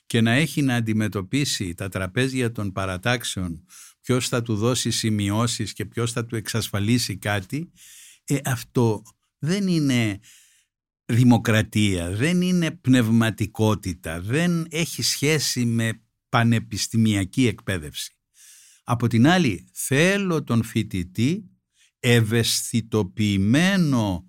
και 0.07 0.21
να 0.21 0.33
έχει 0.33 0.63
να 0.63 0.75
αντιμετωπίσει 0.75 1.75
τα 1.75 1.89
τραπέζια 1.89 2.53
των 2.53 2.73
παρατάξεων 2.73 3.65
ποιος 4.01 4.29
θα 4.29 4.43
του 4.43 4.57
δώσει 4.57 4.91
σημειώσεις 4.91 5.73
και 5.73 5.85
ποιος 5.85 6.13
θα 6.13 6.25
του 6.25 6.37
εξασφαλίσει 6.37 7.17
κάτι 7.17 7.73
ε, 8.25 8.39
αυτό 8.45 9.03
δεν 9.39 9.69
είναι 9.69 10.21
δημοκρατία, 11.05 12.11
δεν 12.11 12.41
είναι 12.41 12.71
πνευματικότητα, 12.71 14.21
δεν 14.21 14.67
έχει 14.71 15.03
σχέση 15.03 15.65
με 15.65 16.03
πανεπιστημιακή 16.29 17.47
εκπαίδευση. 17.47 18.17
Από 18.85 19.07
την 19.07 19.27
άλλη 19.27 19.69
θέλω 19.73 20.45
τον 20.45 20.63
φοιτητή 20.63 21.49
ευαισθητοποιημένο 22.07 24.27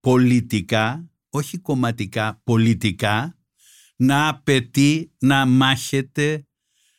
πολιτικά, 0.00 1.10
όχι 1.28 1.58
κομματικά, 1.58 2.40
πολιτικά, 2.44 3.38
να 3.96 4.28
απαιτεί, 4.28 5.12
να 5.18 5.46
μάχεται, 5.46 6.46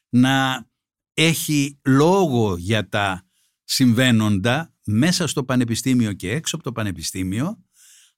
να 0.10 0.66
έχει 1.14 1.80
λόγο 1.86 2.58
για 2.58 2.90
τα 2.90 3.28
συμβαίνοντα 3.64 4.74
μέσα 4.86 5.28
στο 5.28 5.44
πανεπιστήμιο 5.44 6.14
και 6.14 6.32
έξω 6.32 6.56
από 6.56 6.64
το 6.64 6.72
πανεπιστήμιο, 6.72 7.64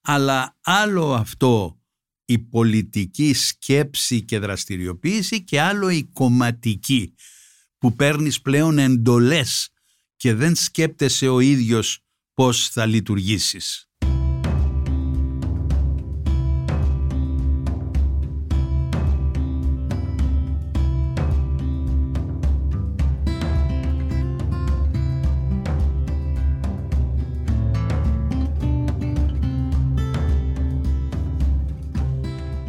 αλλά 0.00 0.58
άλλο 0.60 1.14
αυτό 1.14 1.80
η 2.24 2.38
πολιτική 2.38 3.34
σκέψη 3.34 4.24
και 4.24 4.38
δραστηριοποίηση 4.38 5.44
και 5.44 5.60
άλλο 5.60 5.88
η 5.88 6.04
κομματική 6.04 7.14
που 7.78 7.94
παίρνεις 7.94 8.40
πλέον 8.40 8.78
εντολές 8.78 9.70
και 10.20 10.34
δεν 10.34 10.54
σκέπτεσαι 10.54 11.28
ο 11.28 11.40
ίδιος 11.40 11.98
πώς 12.34 12.68
θα 12.68 12.86
λειτουργήσεις. 12.86 13.84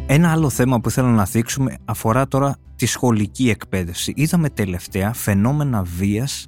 Ένα 0.06 0.30
άλλο 0.30 0.50
θέμα 0.50 0.80
που 0.80 0.90
θέλω 0.90 1.08
να 1.08 1.24
θίξουμε 1.26 1.76
αφορά 1.84 2.28
τώρα 2.28 2.56
τη 2.76 2.86
σχολική 2.86 3.50
εκπαίδευση. 3.50 4.12
Είδαμε 4.16 4.50
τελευταία 4.50 5.12
φαινόμενα 5.12 5.82
βίας 5.82 6.46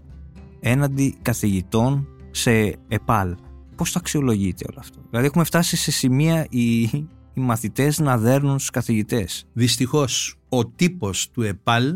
έναντι 0.66 1.16
καθηγητών 1.22 2.06
σε 2.30 2.76
ΕΠΑΛ. 2.88 3.36
Πώς 3.76 3.92
το 3.92 3.98
αξιολογείτε 3.98 4.64
όλο 4.70 4.78
αυτό; 4.80 4.98
Δηλαδή 5.10 5.26
έχουμε 5.26 5.44
φτάσει 5.44 5.76
σε 5.76 5.90
σημεία 5.90 6.46
οι, 6.50 6.82
οι 6.82 7.08
μαθητές 7.34 7.98
να 7.98 8.18
δέρνουν 8.18 8.58
στους 8.58 8.70
καθηγητές. 8.70 9.44
Δυστυχώς 9.52 10.36
ο 10.48 10.66
τύπος 10.66 11.30
του 11.30 11.42
ΕΠΑΛ 11.42 11.94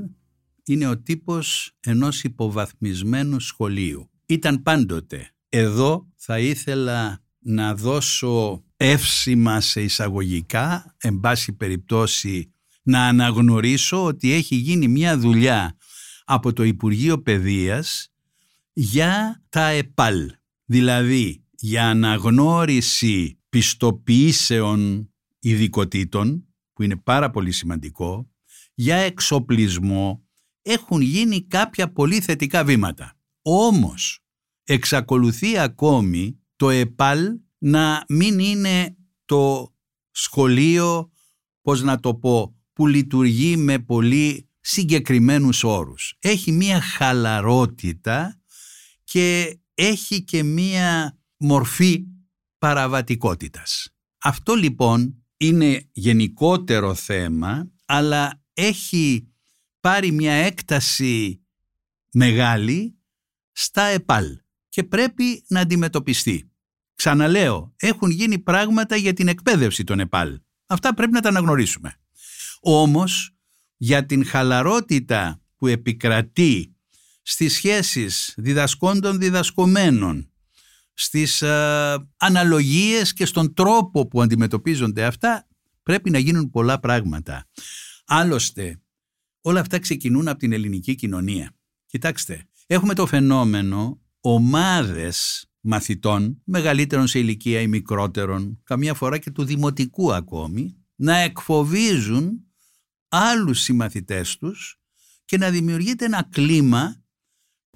είναι 0.64 0.88
ο 0.88 0.98
τύπος 0.98 1.76
ενός 1.80 2.22
υποβαθμισμένου 2.22 3.40
σχολείου. 3.40 4.10
Ήταν 4.26 4.62
πάντοτε. 4.62 5.30
Εδώ 5.48 6.06
θα 6.16 6.38
ήθελα 6.38 7.20
να 7.38 7.74
δώσω 7.74 8.64
εύσημα 8.76 9.60
σε 9.60 9.82
εισαγωγικά, 9.82 10.94
εν 10.98 11.20
πάση 11.20 11.52
περιπτώσει 11.52 12.52
να 12.82 13.06
αναγνωρίσω 13.06 14.04
ότι 14.04 14.32
έχει 14.32 14.54
γίνει 14.54 14.88
μια 14.88 15.18
δουλειά 15.18 15.76
από 16.24 16.52
το 16.52 16.62
Υπουργείο 16.62 17.22
Παιδείας 17.22 18.12
για 18.80 19.42
τα 19.48 19.68
ΕΠΑΛ, 19.68 20.30
δηλαδή 20.64 21.44
για 21.50 21.88
αναγνώριση 21.88 23.40
πιστοποιήσεων 23.48 25.10
ειδικοτήτων, 25.38 26.46
που 26.72 26.82
είναι 26.82 26.96
πάρα 26.96 27.30
πολύ 27.30 27.52
σημαντικό, 27.52 28.30
για 28.74 28.96
εξοπλισμό, 28.96 30.26
έχουν 30.62 31.00
γίνει 31.00 31.46
κάποια 31.46 31.92
πολύ 31.92 32.20
θετικά 32.20 32.64
βήματα. 32.64 33.18
Όμως, 33.42 34.24
εξακολουθεί 34.64 35.58
ακόμη 35.58 36.38
το 36.56 36.70
ΕΠΑΛ 36.70 37.38
να 37.58 38.04
μην 38.08 38.38
είναι 38.38 38.96
το 39.24 39.74
σχολείο, 40.10 41.12
πώς 41.62 41.82
να 41.82 42.00
το 42.00 42.14
πω, 42.14 42.56
που 42.72 42.86
λειτουργεί 42.86 43.56
με 43.56 43.78
πολύ 43.78 44.48
συγκεκριμένους 44.60 45.64
όρους. 45.64 46.16
Έχει 46.18 46.52
μία 46.52 46.80
χαλαρότητα 46.80 48.37
και 49.10 49.58
έχει 49.74 50.22
και 50.22 50.42
μία 50.42 51.18
μορφή 51.36 52.04
παραβατικότητας. 52.58 53.88
Αυτό 54.18 54.54
λοιπόν 54.54 55.24
είναι 55.36 55.88
γενικότερο 55.92 56.94
θέμα, 56.94 57.70
αλλά 57.84 58.42
έχει 58.52 59.28
πάρει 59.80 60.10
μια 60.10 60.32
έκταση 60.32 61.42
μεγάλη 62.12 62.98
στα 63.52 63.82
ΕΠΑΛ 63.82 64.26
και 64.68 64.84
πρέπει 64.84 65.44
να 65.48 65.60
αντιμετωπιστεί. 65.60 66.50
Ξαναλέω, 66.94 67.74
έχουν 67.76 68.10
γίνει 68.10 68.38
πράγματα 68.38 68.96
για 68.96 69.12
την 69.12 69.28
εκπαίδευση 69.28 69.84
των 69.84 70.00
ΕΠΑΛ. 70.00 70.40
Αυτά 70.66 70.94
πρέπει 70.94 71.12
να 71.12 71.20
τα 71.20 71.28
αναγνωρίσουμε. 71.28 71.94
Όμως, 72.60 73.36
για 73.76 74.06
την 74.06 74.24
χαλαρότητα 74.24 75.42
που 75.56 75.66
επικρατεί 75.66 76.77
στις 77.30 77.54
σχέσεις 77.54 78.34
διδασκόντων 78.36 79.18
διδασκομένων, 79.18 80.32
στις 80.94 81.42
ε, 81.42 82.08
αναλογίες 82.16 83.12
και 83.12 83.26
στον 83.26 83.54
τρόπο 83.54 84.08
που 84.08 84.22
αντιμετωπίζονται 84.22 85.04
αυτά, 85.04 85.48
πρέπει 85.82 86.10
να 86.10 86.18
γίνουν 86.18 86.50
πολλά 86.50 86.80
πράγματα. 86.80 87.46
Άλλωστε, 88.06 88.80
όλα 89.40 89.60
αυτά 89.60 89.78
ξεκινούν 89.78 90.28
από 90.28 90.38
την 90.38 90.52
ελληνική 90.52 90.94
κοινωνία. 90.94 91.56
Κοιτάξτε, 91.86 92.48
έχουμε 92.66 92.94
το 92.94 93.06
φαινόμενο 93.06 94.00
ομάδες 94.20 95.46
μαθητών, 95.60 96.40
μεγαλύτερων 96.44 97.06
σε 97.06 97.18
ηλικία 97.18 97.60
ή 97.60 97.66
μικρότερων, 97.66 98.60
καμιά 98.64 98.94
φορά 98.94 99.18
και 99.18 99.30
του 99.30 99.44
δημοτικού 99.44 100.14
ακόμη, 100.14 100.76
να 100.94 101.16
εκφοβίζουν 101.16 102.44
άλλους 103.08 103.60
συμμαθητές 103.60 104.36
τους 104.36 104.80
και 105.24 105.36
να 105.36 105.50
δημιουργείται 105.50 106.04
ένα 106.04 106.28
κλίμα 106.30 106.97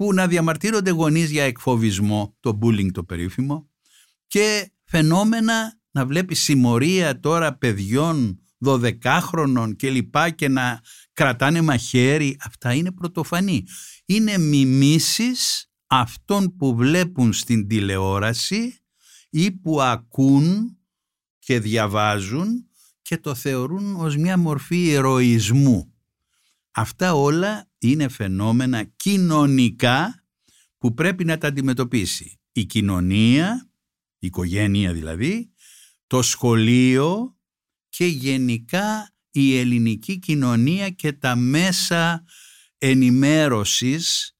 που 0.02 0.12
να 0.12 0.26
διαμαρτύρονται 0.26 0.90
γονείς 0.90 1.30
για 1.30 1.44
εκφοβισμό, 1.44 2.36
το 2.40 2.58
bullying 2.62 2.90
το 2.92 3.04
περίφημο, 3.04 3.70
και 4.26 4.72
φαινόμενα 4.84 5.80
να 5.90 6.06
βλέπεις 6.06 6.42
συμμορία 6.42 7.20
τώρα 7.20 7.58
παιδιών 7.58 8.40
12χρονων 8.64 9.76
και 9.76 9.90
λοιπά 9.90 10.30
και 10.30 10.48
να 10.48 10.80
κρατάνε 11.12 11.60
μαχαίρι, 11.60 12.36
αυτά 12.44 12.74
είναι 12.74 12.92
πρωτοφανή. 12.92 13.66
Είναι 14.04 14.38
μιμήσεις 14.38 15.70
αυτών 15.86 16.56
που 16.56 16.74
βλέπουν 16.74 17.32
στην 17.32 17.68
τηλεόραση 17.68 18.78
ή 19.30 19.52
που 19.52 19.82
ακούν 19.82 20.78
και 21.38 21.60
διαβάζουν 21.60 22.66
και 23.02 23.18
το 23.18 23.34
θεωρούν 23.34 23.96
ως 23.96 24.16
μια 24.16 24.38
μορφή 24.38 24.82
ηρωισμού. 24.84 25.94
Αυτά 26.70 27.14
όλα 27.14 27.71
είναι 27.82 28.08
φαινόμενα 28.08 28.82
κοινωνικά 28.82 30.24
που 30.78 30.94
πρέπει 30.94 31.24
να 31.24 31.38
τα 31.38 31.46
αντιμετωπίσει. 31.46 32.40
Η 32.52 32.64
κοινωνία, 32.64 33.70
η 34.18 34.26
οικογένεια 34.26 34.92
δηλαδή, 34.92 35.52
το 36.06 36.22
σχολείο 36.22 37.36
και 37.88 38.06
γενικά 38.06 39.14
η 39.30 39.58
ελληνική 39.58 40.18
κοινωνία 40.18 40.90
και 40.90 41.12
τα 41.12 41.36
μέσα 41.36 42.24
ενημέρωσης 42.78 44.36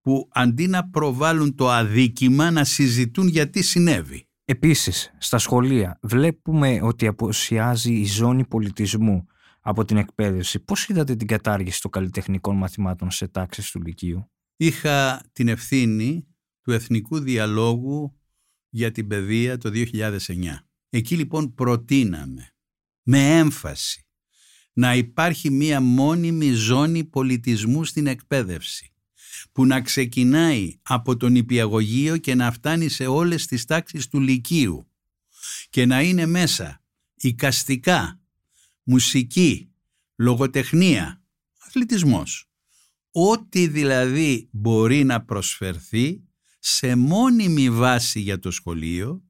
που 0.00 0.28
αντί 0.32 0.66
να 0.66 0.88
προβάλλουν 0.88 1.54
το 1.54 1.70
αδίκημα 1.70 2.50
να 2.50 2.64
συζητούν 2.64 3.28
γιατί 3.28 3.62
συνέβη. 3.62 4.28
Επίσης, 4.44 5.14
στα 5.18 5.38
σχολεία 5.38 5.98
βλέπουμε 6.02 6.78
ότι 6.82 7.06
αποσιάζει 7.06 7.92
η 7.92 8.04
ζώνη 8.04 8.46
πολιτισμού 8.46 9.26
από 9.68 9.84
την 9.84 9.96
εκπαίδευση. 9.96 10.58
Πώς 10.58 10.88
είδατε 10.88 11.16
την 11.16 11.26
κατάργηση 11.26 11.80
των 11.80 11.90
καλλιτεχνικών 11.90 12.56
μαθημάτων 12.56 13.10
σε 13.10 13.28
τάξεις 13.28 13.70
του 13.70 13.82
Λυκείου; 13.82 14.30
Είχα 14.56 15.22
την 15.32 15.48
ευθύνη 15.48 16.26
του 16.60 16.72
Εθνικού 16.72 17.18
Διαλόγου 17.18 18.20
για 18.68 18.90
την 18.90 19.06
Παιδεία 19.06 19.58
το 19.58 19.70
2009. 19.74 20.18
Εκεί 20.90 21.16
λοιπόν 21.16 21.54
προτείναμε 21.54 22.54
με 23.02 23.38
έμφαση 23.38 24.06
να 24.72 24.94
υπάρχει 24.94 25.50
μία 25.50 25.80
μόνιμη 25.80 26.52
ζώνη 26.52 27.04
πολιτισμού 27.04 27.84
στην 27.84 28.06
εκπαίδευση 28.06 28.92
που 29.52 29.66
να 29.66 29.80
ξεκινάει 29.80 30.78
από 30.82 31.16
τον 31.16 31.34
υπηαγωγείο 31.34 32.16
και 32.16 32.34
να 32.34 32.52
φτάνει 32.52 32.88
σε 32.88 33.06
όλες 33.06 33.46
τις 33.46 33.64
τάξεις 33.64 34.08
του 34.08 34.20
Λυκείου 34.20 34.90
και 35.70 35.86
να 35.86 36.02
είναι 36.02 36.26
μέσα 36.26 36.82
οικαστικά, 37.14 38.20
μουσική, 38.86 39.70
λογοτεχνία, 40.16 41.22
αθλητισμός. 41.66 42.50
Ό,τι 43.10 43.66
δηλαδή 43.66 44.48
μπορεί 44.52 45.04
να 45.04 45.24
προσφερθεί 45.24 46.22
σε 46.58 46.96
μόνιμη 46.96 47.70
βάση 47.70 48.20
για 48.20 48.38
το 48.38 48.50
σχολείο 48.50 49.22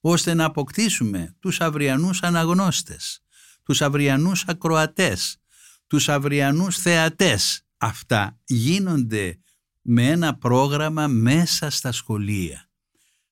ώστε 0.00 0.34
να 0.34 0.44
αποκτήσουμε 0.44 1.36
τους 1.40 1.60
αυριανούς 1.60 2.22
αναγνώστες, 2.22 3.22
τους 3.62 3.82
αυριανούς 3.82 4.44
ακροατές, 4.44 5.36
τους 5.86 6.08
αυριανούς 6.08 6.78
θεατές. 6.78 7.60
Αυτά 7.76 8.40
γίνονται 8.44 9.38
με 9.82 10.06
ένα 10.10 10.38
πρόγραμμα 10.38 11.06
μέσα 11.06 11.70
στα 11.70 11.92
σχολεία. 11.92 12.70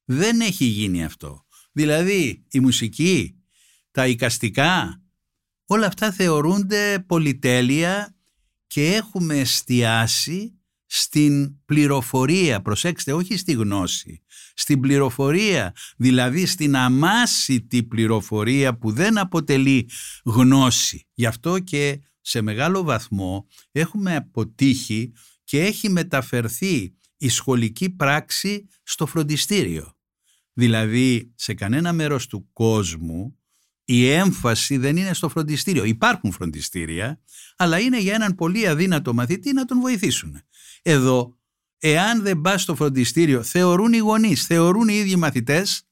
Δεν 0.04 0.40
έχει 0.40 0.64
γίνει 0.64 1.04
αυτό. 1.04 1.46
Δηλαδή 1.72 2.44
η 2.50 2.60
μουσική, 2.60 3.34
τα 3.90 4.06
οικαστικά, 4.06 5.03
όλα 5.66 5.86
αυτά 5.86 6.12
θεωρούνται 6.12 7.04
πολυτέλεια 7.06 8.16
και 8.66 8.94
έχουμε 8.94 9.38
εστιάσει 9.38 10.58
στην 10.86 11.64
πληροφορία, 11.64 12.62
προσέξτε, 12.62 13.12
όχι 13.12 13.36
στη 13.36 13.52
γνώση, 13.52 14.22
στην 14.54 14.80
πληροφορία, 14.80 15.72
δηλαδή 15.96 16.46
στην 16.46 16.76
αμάσιτη 16.76 17.82
πληροφορία 17.82 18.78
που 18.78 18.92
δεν 18.92 19.18
αποτελεί 19.18 19.88
γνώση. 20.24 21.06
Γι' 21.14 21.26
αυτό 21.26 21.58
και 21.58 22.00
σε 22.20 22.40
μεγάλο 22.40 22.82
βαθμό 22.82 23.46
έχουμε 23.72 24.16
αποτύχει 24.16 25.12
και 25.44 25.60
έχει 25.60 25.88
μεταφερθεί 25.88 26.94
η 27.16 27.28
σχολική 27.28 27.90
πράξη 27.90 28.68
στο 28.82 29.06
φροντιστήριο. 29.06 29.96
Δηλαδή 30.52 31.32
σε 31.34 31.54
κανένα 31.54 31.92
μέρος 31.92 32.26
του 32.26 32.48
κόσμου 32.52 33.38
η 33.84 34.10
έμφαση 34.10 34.76
δεν 34.76 34.96
είναι 34.96 35.14
στο 35.14 35.28
φροντιστήριο. 35.28 35.84
Υπάρχουν 35.84 36.32
φροντιστήρια, 36.32 37.20
αλλά 37.56 37.78
είναι 37.78 38.00
για 38.00 38.14
έναν 38.14 38.34
πολύ 38.34 38.68
αδύνατο 38.68 39.14
μαθητή 39.14 39.52
να 39.52 39.64
τον 39.64 39.80
βοηθήσουν. 39.80 40.40
Εδώ, 40.82 41.38
εάν 41.78 42.22
δεν 42.22 42.40
πας 42.40 42.62
στο 42.62 42.74
φροντιστήριο, 42.74 43.42
θεωρούν 43.42 43.92
οι 43.92 43.98
γονείς, 43.98 44.46
θεωρούν 44.46 44.88
οι 44.88 44.94
ίδιοι 44.94 45.16
μαθητές 45.16 45.88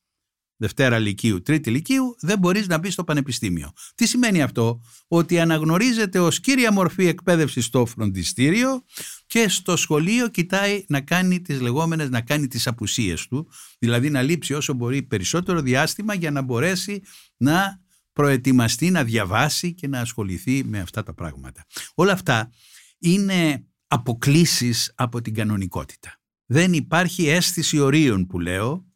Δευτέρα 0.63 0.99
Λυκείου, 0.99 1.43
Τρίτη 1.43 1.71
Λυκείου, 1.71 2.17
δεν 2.21 2.39
μπορείς 2.39 2.67
να 2.67 2.79
μπεις 2.79 2.93
στο 2.93 3.05
πανεπιστήμιο. 3.05 3.73
Τι 3.95 4.07
σημαίνει 4.07 4.43
αυτό, 4.43 4.81
ότι 5.09 5.41
αναγνωρίζεται 5.41 6.19
ως 6.19 6.41
κύρια 6.41 6.73
μορφή 6.73 7.07
εκπαίδευσης 7.07 7.65
στο 7.65 7.87
φροντιστήριο 7.87 8.85
και 9.27 9.49
στο 9.49 9.77
σχολείο 9.77 10.29
κοιτάει 10.29 10.85
να 10.89 11.01
κάνει 11.01 11.41
τις 11.41 11.61
λεγόμενες, 11.61 12.11
να 12.11 12.21
κάνει 12.21 12.47
τις 12.47 12.67
απουσίες 12.67 13.27
του, 13.27 13.51
δηλαδή 13.79 14.11
να 14.11 14.23
λείψει 14.23 14.55
όσο 14.55 14.73
μπορεί 14.73 15.03
περισσότερο 15.03 15.61
διάστημα 15.61 16.15
για 16.15 16.31
να 16.31 16.43
μπορέσει 16.43 17.03
να 17.37 17.82
προετοιμαστεί, 18.13 18.91
να 18.91 19.05
διαβάσει 19.05 19.75
και 19.75 19.89
να 19.89 20.01
ασχοληθεί 20.01 20.65
με 20.65 20.81
αυτά 20.81 21.03
τα 21.03 21.15
πράγματα. 21.15 21.65
Όλα 21.95 22.13
αυτά 22.13 22.51
είναι 22.99 23.67
αποκλήσεις 23.87 24.93
από 24.95 25.21
την 25.21 25.35
κανονικότητα. 25.35 26.21
Δεν 26.47 26.73
υπάρχει 26.73 27.29
αίσθηση 27.29 27.79
ορίων 27.79 28.27
που 28.27 28.41
λέω 28.41 28.87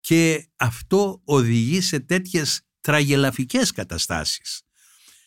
και 0.00 0.48
αυτό 0.56 1.20
οδηγεί 1.24 1.80
σε 1.80 2.00
τέτοιες 2.00 2.60
τραγελαφικές 2.80 3.70
καταστάσεις. 3.70 4.62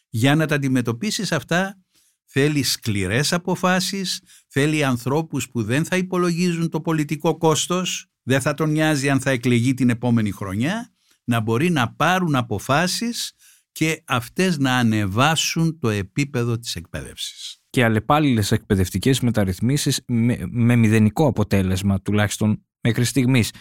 Για 0.09 0.35
να 0.35 0.45
τα 0.45 0.55
αντιμετωπίσεις 0.55 1.31
αυτά 1.31 1.81
θέλει 2.25 2.63
σκληρές 2.63 3.33
αποφάσεις, 3.33 4.21
θέλει 4.47 4.83
ανθρώπους 4.83 5.49
που 5.49 5.63
δεν 5.63 5.85
θα 5.85 5.97
υπολογίζουν 5.97 6.69
το 6.69 6.81
πολιτικό 6.81 7.37
κόστος, 7.37 8.07
δεν 8.23 8.41
θα 8.41 8.53
τον 8.53 8.71
νοιάζει 8.71 9.09
αν 9.09 9.19
θα 9.19 9.29
εκλεγεί 9.29 9.73
την 9.73 9.89
επόμενη 9.89 10.31
χρονιά, 10.31 10.96
να 11.27 11.39
μπορεί 11.39 11.69
να 11.69 11.93
πάρουν 11.93 12.35
αποφάσεις 12.35 13.33
και 13.71 14.03
αυτές 14.05 14.57
να 14.57 14.77
ανεβάσουν 14.77 15.79
το 15.79 15.89
επίπεδο 15.89 16.59
της 16.59 16.75
εκπαίδευσης. 16.75 17.57
Και 17.69 17.83
αλλεπάλληλες 17.83 18.51
εκπαιδευτικές 18.51 19.19
μεταρρυθμίσεις 19.19 20.01
με, 20.07 20.37
με 20.49 20.75
μηδενικό 20.75 21.27
αποτέλεσμα 21.27 22.01
τουλάχιστον 22.01 22.65
μέχρι 22.81 23.03
στιγμής. 23.03 23.51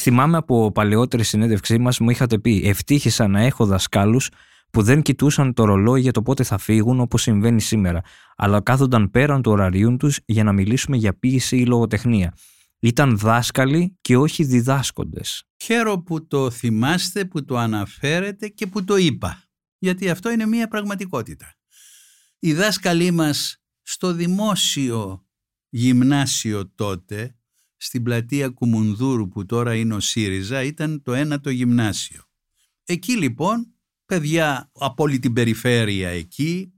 Θυμάμαι 0.00 0.36
από 0.36 0.72
παλαιότερη 0.72 1.22
συνέντευξή 1.22 1.78
μας 1.78 1.98
μου 1.98 2.10
είχατε 2.10 2.38
πει 2.38 2.62
ευτύχησα 2.64 3.28
να 3.28 3.40
έχω 3.40 3.66
δασκάλους 3.66 4.30
που 4.70 4.82
δεν 4.82 5.02
κοιτούσαν 5.02 5.54
το 5.54 5.64
ρολόι 5.64 6.00
για 6.00 6.12
το 6.12 6.22
πότε 6.22 6.42
θα 6.42 6.58
φύγουν 6.58 7.00
όπως 7.00 7.22
συμβαίνει 7.22 7.60
σήμερα, 7.60 8.00
αλλά 8.36 8.60
κάθονταν 8.60 9.10
πέραν 9.10 9.42
του 9.42 9.50
ωραρίου 9.50 9.96
τους 9.96 10.20
για 10.24 10.44
να 10.44 10.52
μιλήσουμε 10.52 10.96
για 10.96 11.18
ποίηση 11.18 11.56
ή 11.56 11.66
λογοτεχνία. 11.66 12.34
Ήταν 12.86 13.18
δάσκαλοι 13.18 13.98
και 14.00 14.16
όχι 14.16 14.44
διδάσκοντες. 14.44 15.44
Χαίρο 15.62 15.98
που 16.02 16.26
το 16.26 16.50
θυμάστε, 16.50 17.24
που 17.24 17.44
το 17.44 17.56
αναφέρετε 17.56 18.48
και 18.48 18.66
που 18.66 18.84
το 18.84 18.96
είπα, 18.96 19.42
γιατί 19.78 20.10
αυτό 20.10 20.30
είναι 20.30 20.46
μια 20.46 20.68
πραγματικότητα. 20.68 21.54
Οι 22.38 22.52
δάσκαλοι 22.52 23.10
μας 23.10 23.62
στο 23.82 24.12
δημόσιο 24.12 25.26
γυμνάσιο 25.68 26.72
τότε, 26.74 27.36
στην 27.76 28.02
πλατεία 28.02 28.48
Κουμουνδούρου 28.48 29.28
που 29.28 29.46
τώρα 29.46 29.74
είναι 29.74 29.94
ο 29.94 30.00
ΣΥΡΙΖΑ, 30.00 30.62
ήταν 30.62 31.02
το 31.02 31.12
ένατο 31.14 31.50
γυμνάσιο. 31.50 32.22
Εκεί 32.84 33.16
λοιπόν 33.16 33.74
παιδιά 34.06 34.70
από 34.74 35.02
όλη 35.02 35.18
την 35.18 35.32
περιφέρεια 35.32 36.08
εκεί, 36.08 36.72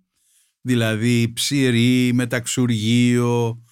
δηλαδή 0.61 1.33
Ψηρή, 1.33 2.11
Μεταξουργείο, 2.15 3.63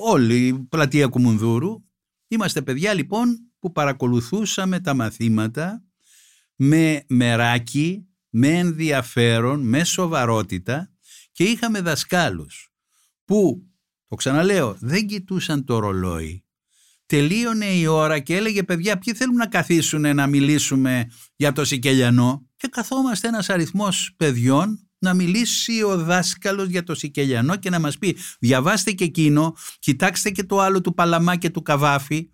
όλη 0.00 0.46
η 0.46 0.58
πλατεία 0.58 1.06
Κουμουνδούρου. 1.06 1.74
Είμαστε 2.28 2.62
παιδιά 2.62 2.94
λοιπόν 2.94 3.52
που 3.58 3.72
παρακολουθούσαμε 3.72 4.80
τα 4.80 4.94
μαθήματα 4.94 5.84
με 6.56 7.04
μεράκι, 7.08 8.06
με 8.28 8.48
ενδιαφέρον, 8.48 9.60
με 9.68 9.84
σοβαρότητα 9.84 10.92
και 11.32 11.44
είχαμε 11.44 11.80
δασκάλους 11.80 12.72
που, 13.24 13.66
το 14.08 14.16
ξαναλέω, 14.16 14.76
δεν 14.80 15.06
κοιτούσαν 15.06 15.64
το 15.64 15.78
ρολόι. 15.78 16.44
Τελείωνε 17.06 17.66
η 17.66 17.86
ώρα 17.86 18.18
και 18.18 18.36
έλεγε 18.36 18.62
παιδιά 18.62 18.98
ποιοι 18.98 19.14
θέλουν 19.14 19.34
να 19.34 19.46
καθίσουν 19.46 20.14
να 20.14 20.26
μιλήσουμε 20.26 21.10
για 21.36 21.52
το 21.52 21.64
Σικελιανό; 21.64 22.48
Και 22.56 22.68
καθόμαστε 22.68 23.28
ένας 23.28 23.48
αριθμός 23.48 24.14
παιδιών 24.16 24.87
να 24.98 25.14
μιλήσει 25.14 25.82
ο 25.82 25.96
δάσκαλος 25.96 26.68
για 26.68 26.82
το 26.82 26.94
Σικελιανό 26.94 27.56
και 27.56 27.70
να 27.70 27.80
μας 27.80 27.98
πει 27.98 28.16
διαβάστε 28.38 28.92
και 28.92 29.04
εκείνο, 29.04 29.56
κοιτάξτε 29.78 30.30
και 30.30 30.44
το 30.44 30.60
άλλο 30.60 30.80
του 30.80 30.94
Παλαμά 30.94 31.36
και 31.36 31.50
του 31.50 31.62
Καβάφη. 31.62 32.30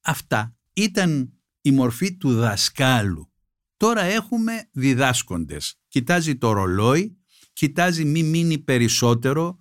Αυτά 0.00 0.56
ήταν 0.72 1.32
η 1.60 1.70
μορφή 1.70 2.16
του 2.16 2.34
δασκάλου. 2.34 3.30
Τώρα 3.76 4.02
έχουμε 4.02 4.68
διδάσκοντες. 4.72 5.78
Κοιτάζει 5.88 6.36
το 6.36 6.52
ρολόι, 6.52 7.16
κοιτάζει 7.52 8.04
μη 8.04 8.22
μείνει 8.22 8.58
περισσότερο. 8.58 9.58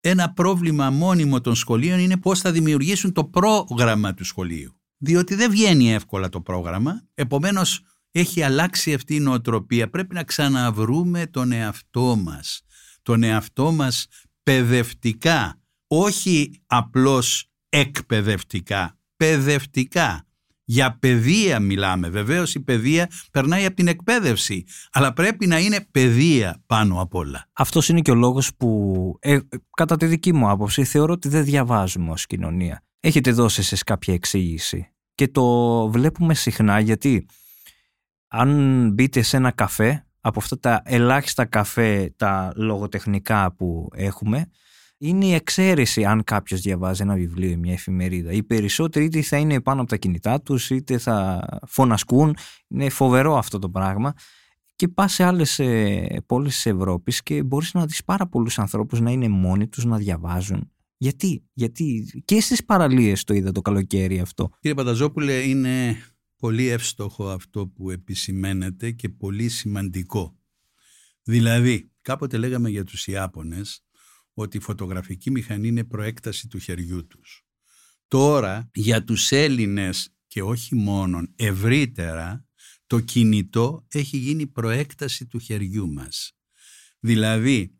Ένα 0.00 0.32
πρόβλημα 0.32 0.90
μόνιμο 0.90 1.40
των 1.40 1.54
σχολείων 1.54 1.98
είναι 1.98 2.16
πώς 2.16 2.40
θα 2.40 2.52
δημιουργήσουν 2.52 3.12
το 3.12 3.24
πρόγραμμα 3.24 4.14
του 4.14 4.24
σχολείου. 4.24 4.80
Διότι 4.98 5.34
δεν 5.34 5.50
βγαίνει 5.50 5.92
εύκολα 5.92 6.28
το 6.28 6.40
πρόγραμμα, 6.40 7.06
επομένως 7.14 7.82
έχει 8.14 8.42
αλλάξει 8.42 8.94
αυτή 8.94 9.14
η 9.14 9.20
νοοτροπία. 9.20 9.90
Πρέπει 9.90 10.14
να 10.14 10.24
ξαναβρούμε 10.24 11.26
τον 11.26 11.52
εαυτό 11.52 12.16
μας. 12.16 12.62
Τον 13.02 13.22
εαυτό 13.22 13.72
μας 13.72 14.06
παιδευτικά, 14.42 15.60
όχι 15.86 16.62
απλώς 16.66 17.50
εκπαιδευτικά, 17.68 18.98
παιδευτικά. 19.16 20.26
Για 20.66 20.98
παιδεία 20.98 21.60
μιλάμε. 21.60 22.08
Βεβαίως 22.08 22.54
η 22.54 22.60
παιδεία 22.60 23.10
περνάει 23.32 23.64
από 23.64 23.76
την 23.76 23.88
εκπαίδευση, 23.88 24.64
αλλά 24.92 25.12
πρέπει 25.12 25.46
να 25.46 25.58
είναι 25.58 25.86
παιδεία 25.90 26.62
πάνω 26.66 27.00
απ' 27.00 27.14
όλα. 27.14 27.48
Αυτός 27.52 27.88
είναι 27.88 28.00
και 28.00 28.10
ο 28.10 28.14
λόγος 28.14 28.54
που, 28.56 29.18
ε, 29.20 29.38
κατά 29.76 29.96
τη 29.96 30.06
δική 30.06 30.32
μου 30.32 30.48
άποψη, 30.48 30.84
θεωρώ 30.84 31.12
ότι 31.12 31.28
δεν 31.28 31.44
διαβάζουμε 31.44 32.10
ως 32.10 32.26
κοινωνία. 32.26 32.82
Έχετε 33.00 33.32
δώσει 33.32 33.62
σε 33.62 33.76
κάποια 33.86 34.14
εξήγηση 34.14 34.88
και 35.14 35.28
το 35.28 35.88
βλέπουμε 35.90 36.34
συχνά 36.34 36.80
γιατί 36.80 37.26
αν 38.36 38.90
μπείτε 38.92 39.22
σε 39.22 39.36
ένα 39.36 39.50
καφέ, 39.50 40.06
από 40.20 40.38
αυτά 40.38 40.58
τα 40.58 40.82
ελάχιστα 40.84 41.44
καφέ, 41.44 42.14
τα 42.16 42.52
λογοτεχνικά 42.56 43.52
που 43.52 43.88
έχουμε, 43.94 44.50
είναι 44.98 45.26
η 45.26 45.32
εξαίρεση 45.32 46.04
αν 46.04 46.24
κάποιος 46.24 46.60
διαβάζει 46.60 47.02
ένα 47.02 47.14
βιβλίο 47.14 47.50
ή 47.50 47.56
μια 47.56 47.72
εφημερίδα. 47.72 48.32
Οι 48.32 48.42
περισσότεροι 48.42 49.04
είτε 49.04 49.22
θα 49.22 49.36
είναι 49.36 49.60
πάνω 49.60 49.80
από 49.80 49.90
τα 49.90 49.96
κινητά 49.96 50.40
τους, 50.40 50.70
είτε 50.70 50.98
θα 50.98 51.46
φωνασκούν. 51.66 52.36
Είναι 52.68 52.88
φοβερό 52.88 53.36
αυτό 53.36 53.58
το 53.58 53.70
πράγμα. 53.70 54.12
Και 54.76 54.88
πά 54.88 55.08
σε 55.08 55.24
άλλες 55.24 55.58
ε, 55.58 56.22
πόλεις 56.26 56.54
της 56.54 56.66
Ευρώπης 56.66 57.22
και 57.22 57.42
μπορείς 57.42 57.74
να 57.74 57.86
δεις 57.86 58.04
πάρα 58.04 58.26
πολλούς 58.26 58.58
ανθρώπους 58.58 59.00
να 59.00 59.10
είναι 59.10 59.28
μόνοι 59.28 59.68
τους, 59.68 59.84
να 59.84 59.96
διαβάζουν. 59.96 60.70
Γιατί, 60.96 61.44
γιατί 61.52 62.06
και 62.24 62.40
στις 62.40 62.64
παραλίες 62.64 63.24
το 63.24 63.34
είδα 63.34 63.52
το 63.52 63.60
καλοκαίρι 63.60 64.20
αυτό. 64.20 64.48
Κύριε 64.60 64.74
Πανταζόπουλε, 64.74 65.32
είναι 65.32 65.96
πολύ 66.44 66.66
εύστοχο 66.66 67.28
αυτό 67.28 67.66
που 67.66 67.90
επισημαίνεται 67.90 68.90
και 68.90 69.08
πολύ 69.08 69.48
σημαντικό. 69.48 70.38
Δηλαδή, 71.22 71.92
κάποτε 72.02 72.36
λέγαμε 72.36 72.70
για 72.70 72.84
τους 72.84 73.06
Ιάπωνες 73.06 73.84
ότι 74.34 74.56
η 74.56 74.60
φωτογραφική 74.60 75.30
μηχανή 75.30 75.68
είναι 75.68 75.84
προέκταση 75.84 76.48
του 76.48 76.58
χεριού 76.58 77.06
τους. 77.06 77.46
Τώρα, 78.08 78.70
για 78.74 79.04
τους 79.04 79.32
Έλληνες 79.32 80.14
και 80.26 80.42
όχι 80.42 80.74
μόνον 80.74 81.32
ευρύτερα, 81.36 82.46
το 82.86 83.00
κινητό 83.00 83.86
έχει 83.88 84.16
γίνει 84.16 84.46
προέκταση 84.46 85.26
του 85.26 85.38
χεριού 85.38 85.92
μας. 85.92 86.32
Δηλαδή, 87.00 87.78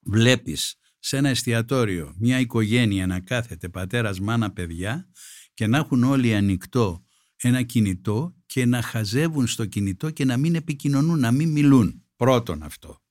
βλέπεις 0.00 0.74
σε 0.98 1.16
ένα 1.16 1.28
εστιατόριο 1.28 2.14
μια 2.18 2.40
οικογένεια 2.40 3.06
να 3.06 3.20
κάθεται 3.20 3.68
πατέρας, 3.68 4.20
μάνα, 4.20 4.52
παιδιά 4.52 5.08
και 5.54 5.66
να 5.66 5.78
έχουν 5.78 6.04
όλοι 6.04 6.34
ανοιχτό 6.34 7.02
ένα 7.40 7.62
κινητό 7.62 8.34
και 8.46 8.66
να 8.66 8.82
χαζεύουν 8.82 9.46
στο 9.46 9.66
κινητό 9.66 10.10
και 10.10 10.24
να 10.24 10.36
μην 10.36 10.54
επικοινωνούν, 10.54 11.18
να 11.18 11.30
μην 11.30 11.50
μιλούν. 11.50 12.02
Πρώτον 12.16 12.62
αυτό. 12.62 13.02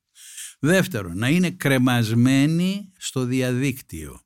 Δεύτερον, 0.60 1.18
να 1.18 1.28
είναι 1.28 1.50
κρεμασμένοι 1.50 2.92
στο 2.96 3.24
διαδίκτυο 3.24 4.20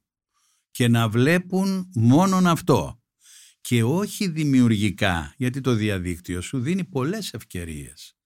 και 0.70 0.88
να 0.88 1.08
βλέπουν 1.08 1.90
μόνον 1.94 2.46
αυτό 2.46 3.02
και 3.60 3.82
όχι 3.82 4.28
δημιουργικά, 4.28 5.34
γιατί 5.36 5.60
το 5.60 5.74
διαδίκτυο 5.74 6.40
σου 6.40 6.60
δίνει 6.60 6.84
πολλές 6.84 7.32
ευκαιρίες. 7.32 8.16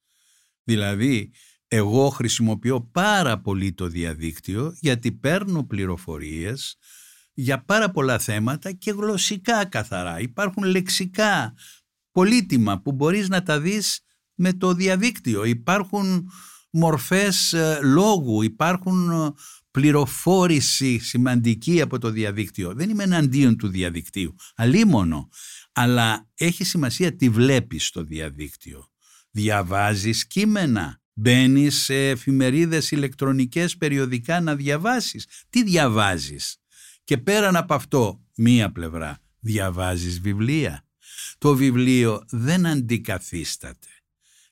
Δηλαδή, 0.65 1.33
εγώ 1.69 2.09
χρησιμοποιώ 2.09 2.81
πάρα 2.93 3.41
πολύ 3.41 3.73
το 3.73 3.87
διαδίκτυο 3.87 4.77
γιατί 4.81 5.13
παίρνω 5.13 5.65
πληροφορίες 5.65 6.77
για 7.39 7.65
πάρα 7.65 7.91
πολλά 7.91 8.19
θέματα 8.19 8.73
και 8.73 8.91
γλωσσικά 8.91 9.65
καθαρά. 9.65 10.21
Υπάρχουν 10.21 10.65
λεξικά 10.65 11.55
πολύτιμα 12.11 12.81
που 12.81 12.93
μπορείς 12.93 13.29
να 13.29 13.43
τα 13.43 13.61
δεις 13.61 14.01
με 14.35 14.53
το 14.53 14.75
διαδίκτυο. 14.75 15.45
Υπάρχουν 15.45 16.31
μορφές 16.71 17.53
ε, 17.53 17.79
λόγου, 17.83 18.43
υπάρχουν 18.43 19.11
ε, 19.11 19.33
πληροφόρηση 19.71 20.99
σημαντική 20.99 21.81
από 21.81 21.99
το 21.99 22.11
διαδίκτυο. 22.11 22.75
Δεν 22.75 22.91
είμαι 22.91 23.03
εναντίον 23.03 23.57
του 23.57 23.69
διαδικτύου, 23.69 24.35
αλίμονο. 24.55 25.29
Αλλά 25.73 26.29
έχει 26.35 26.65
σημασία 26.65 27.17
τι 27.17 27.29
βλέπεις 27.29 27.87
στο 27.87 28.03
διαδίκτυο. 28.03 28.89
Διαβάζεις 29.31 30.27
κείμενα, 30.27 31.01
μπαίνεις 31.13 31.77
σε 31.77 32.09
εφημερίδες 32.09 32.91
ηλεκτρονικές 32.91 33.77
περιοδικά 33.77 34.41
να 34.41 34.55
διαβάσεις. 34.55 35.27
Τι 35.51 35.63
διαβάζεις; 35.63 36.57
Και 37.07 37.19
πέραν 37.19 37.57
από 37.57 37.75
αυτό, 37.75 38.25
μία 38.37 38.73
πλευρά, 38.73 39.19
διαβάζεις 39.41 40.21
βιβλία. 40.21 40.85
Το 41.39 41.55
βιβλίο 41.55 42.25
δεν 42.31 42.67
αντικαθίσταται. 42.67 43.89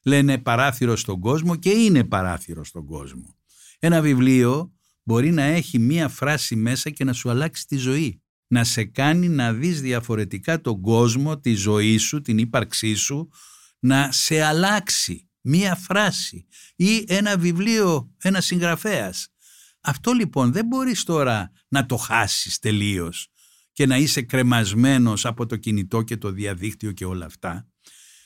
Λένε 0.03 0.39
παράθυρο 0.39 0.97
στον 0.97 1.21
κόσμο 1.21 1.57
και 1.57 1.71
είναι 1.71 2.05
παράθυρο 2.05 2.65
στον 2.65 2.87
κόσμο. 2.87 3.37
Ένα 3.79 4.01
βιβλίο 4.01 4.73
μπορεί 5.03 5.31
να 5.31 5.43
έχει 5.43 5.79
μία 5.79 6.09
φράση 6.09 6.57
μέσα 6.57 6.91
και 6.91 7.05
να 7.05 7.13
σου 7.13 7.31
αλλάξει 7.31 7.67
τη 7.67 7.77
ζωή. 7.77 8.23
Να 8.47 8.65
σε 8.65 8.85
κάνει 8.85 9.29
να 9.29 9.53
δεις 9.53 9.81
διαφορετικά 9.81 10.61
τον 10.61 10.81
κόσμο, 10.81 11.39
τη 11.39 11.55
ζωή 11.55 11.97
σου, 11.97 12.21
την 12.21 12.39
ύπαρξή 12.39 12.95
σου, 12.95 13.29
να 13.79 14.13
σε 14.13 14.43
αλλάξει 14.43 15.29
μία 15.41 15.75
φράση 15.75 16.47
ή 16.77 17.05
ένα 17.09 17.37
βιβλίο, 17.39 18.11
ένας 18.19 18.45
συγγραφέας 18.45 19.34
αυτό 19.85 20.13
λοιπόν 20.13 20.53
δεν 20.53 20.67
μπορείς 20.67 21.05
τώρα 21.05 21.51
να 21.69 21.87
το 21.87 21.97
χάσεις 21.97 22.59
τελείως 22.59 23.29
και 23.73 23.87
να 23.87 23.97
είσαι 23.97 24.23
κρεμασμένος 24.23 25.27
από 25.27 25.47
το 25.47 25.57
κινητό 25.57 26.03
και 26.03 26.17
το 26.17 26.31
διαδίκτυο 26.31 26.93
και 26.93 27.05
όλα 27.05 27.27
αυτά. 27.27 27.69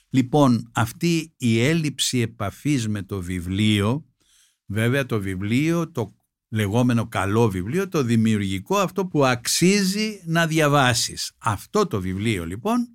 Λοιπόν, 0.09 0.71
αυτή 0.75 1.35
η 1.37 1.61
έλλειψη 1.61 2.19
επαφής 2.19 2.89
με 2.89 3.03
το 3.03 3.21
βιβλίο, 3.21 4.07
βέβαια 4.67 5.07
το 5.07 5.21
βιβλίο, 5.21 5.91
το 5.91 6.17
λεγόμενο 6.49 7.09
καλό 7.09 7.51
βιβλίο, 7.51 7.89
το 7.89 8.03
δημιουργικό, 8.03 8.77
αυτό 8.77 9.07
που 9.07 9.25
αξίζει 9.25 10.23
να 10.25 10.47
διαβάσεις. 10.47 11.33
Αυτό 11.39 11.87
το 11.87 12.01
βιβλίο 12.01 12.47
λοιπόν, 12.47 12.89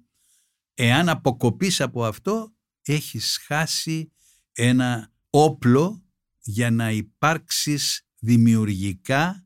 εάν 0.73 1.09
αποκοπείς 1.09 1.81
από 1.81 2.05
αυτό, 2.05 2.53
έχεις 2.81 3.39
χάσει 3.45 4.11
ένα 4.53 5.11
όπλο 5.29 6.03
για 6.39 6.71
να 6.71 6.91
υπάρξεις 6.91 8.07
δημιουργικά, 8.23 9.45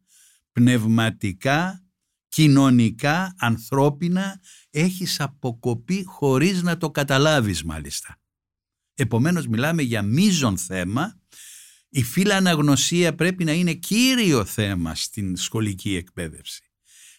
πνευματικά, 0.51 1.85
κοινωνικά, 2.27 3.35
ανθρώπινα, 3.39 4.39
έχεις 4.69 5.19
αποκοπεί 5.19 6.03
χωρίς 6.05 6.61
να 6.61 6.77
το 6.77 6.91
καταλάβεις 6.91 7.63
μάλιστα. 7.63 8.19
Επομένως 8.93 9.47
μιλάμε 9.47 9.81
για 9.81 10.01
μείζον 10.01 10.57
θέμα, 10.57 11.19
η 11.89 12.03
φύλλα 12.03 12.35
αναγνωσία 12.35 13.15
πρέπει 13.15 13.43
να 13.43 13.51
είναι 13.51 13.73
κύριο 13.73 14.45
θέμα 14.45 14.95
στην 14.95 15.35
σχολική 15.35 15.95
εκπαίδευση. 15.95 16.61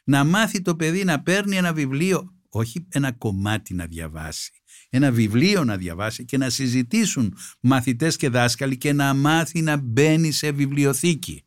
Να 0.04 0.24
μάθει 0.24 0.62
το 0.62 0.76
παιδί 0.76 1.04
να 1.04 1.22
παίρνει 1.22 1.56
ένα 1.56 1.72
βιβλίο, 1.72 2.34
όχι 2.48 2.86
ένα 2.88 3.12
κομμάτι 3.12 3.74
να 3.74 3.86
διαβάσει, 3.86 4.52
ένα 4.88 5.12
βιβλίο 5.12 5.64
να 5.64 5.76
διαβάσει 5.76 6.24
και 6.24 6.36
να 6.36 6.50
συζητήσουν 6.50 7.36
μαθητές 7.60 8.16
και 8.16 8.28
δάσκαλοι 8.28 8.76
και 8.76 8.92
να 8.92 9.14
μάθει 9.14 9.60
να 9.60 9.76
μπαίνει 9.76 10.30
σε 10.30 10.50
βιβλιοθήκη. 10.50 11.42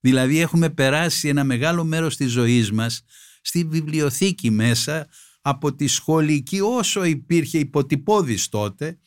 Δηλαδή 0.00 0.40
έχουμε 0.40 0.70
περάσει 0.70 1.28
ένα 1.28 1.44
μεγάλο 1.44 1.84
μέρος 1.84 2.16
της 2.16 2.30
ζωής 2.30 2.72
μας 2.72 3.02
στη 3.40 3.64
βιβλιοθήκη 3.64 4.50
μέσα 4.50 5.08
από 5.40 5.74
τη 5.74 5.86
σχολική 5.86 6.60
όσο 6.60 7.04
υπήρχε 7.04 7.58
υποτυπώδης 7.58 8.48
τότε 8.48 8.98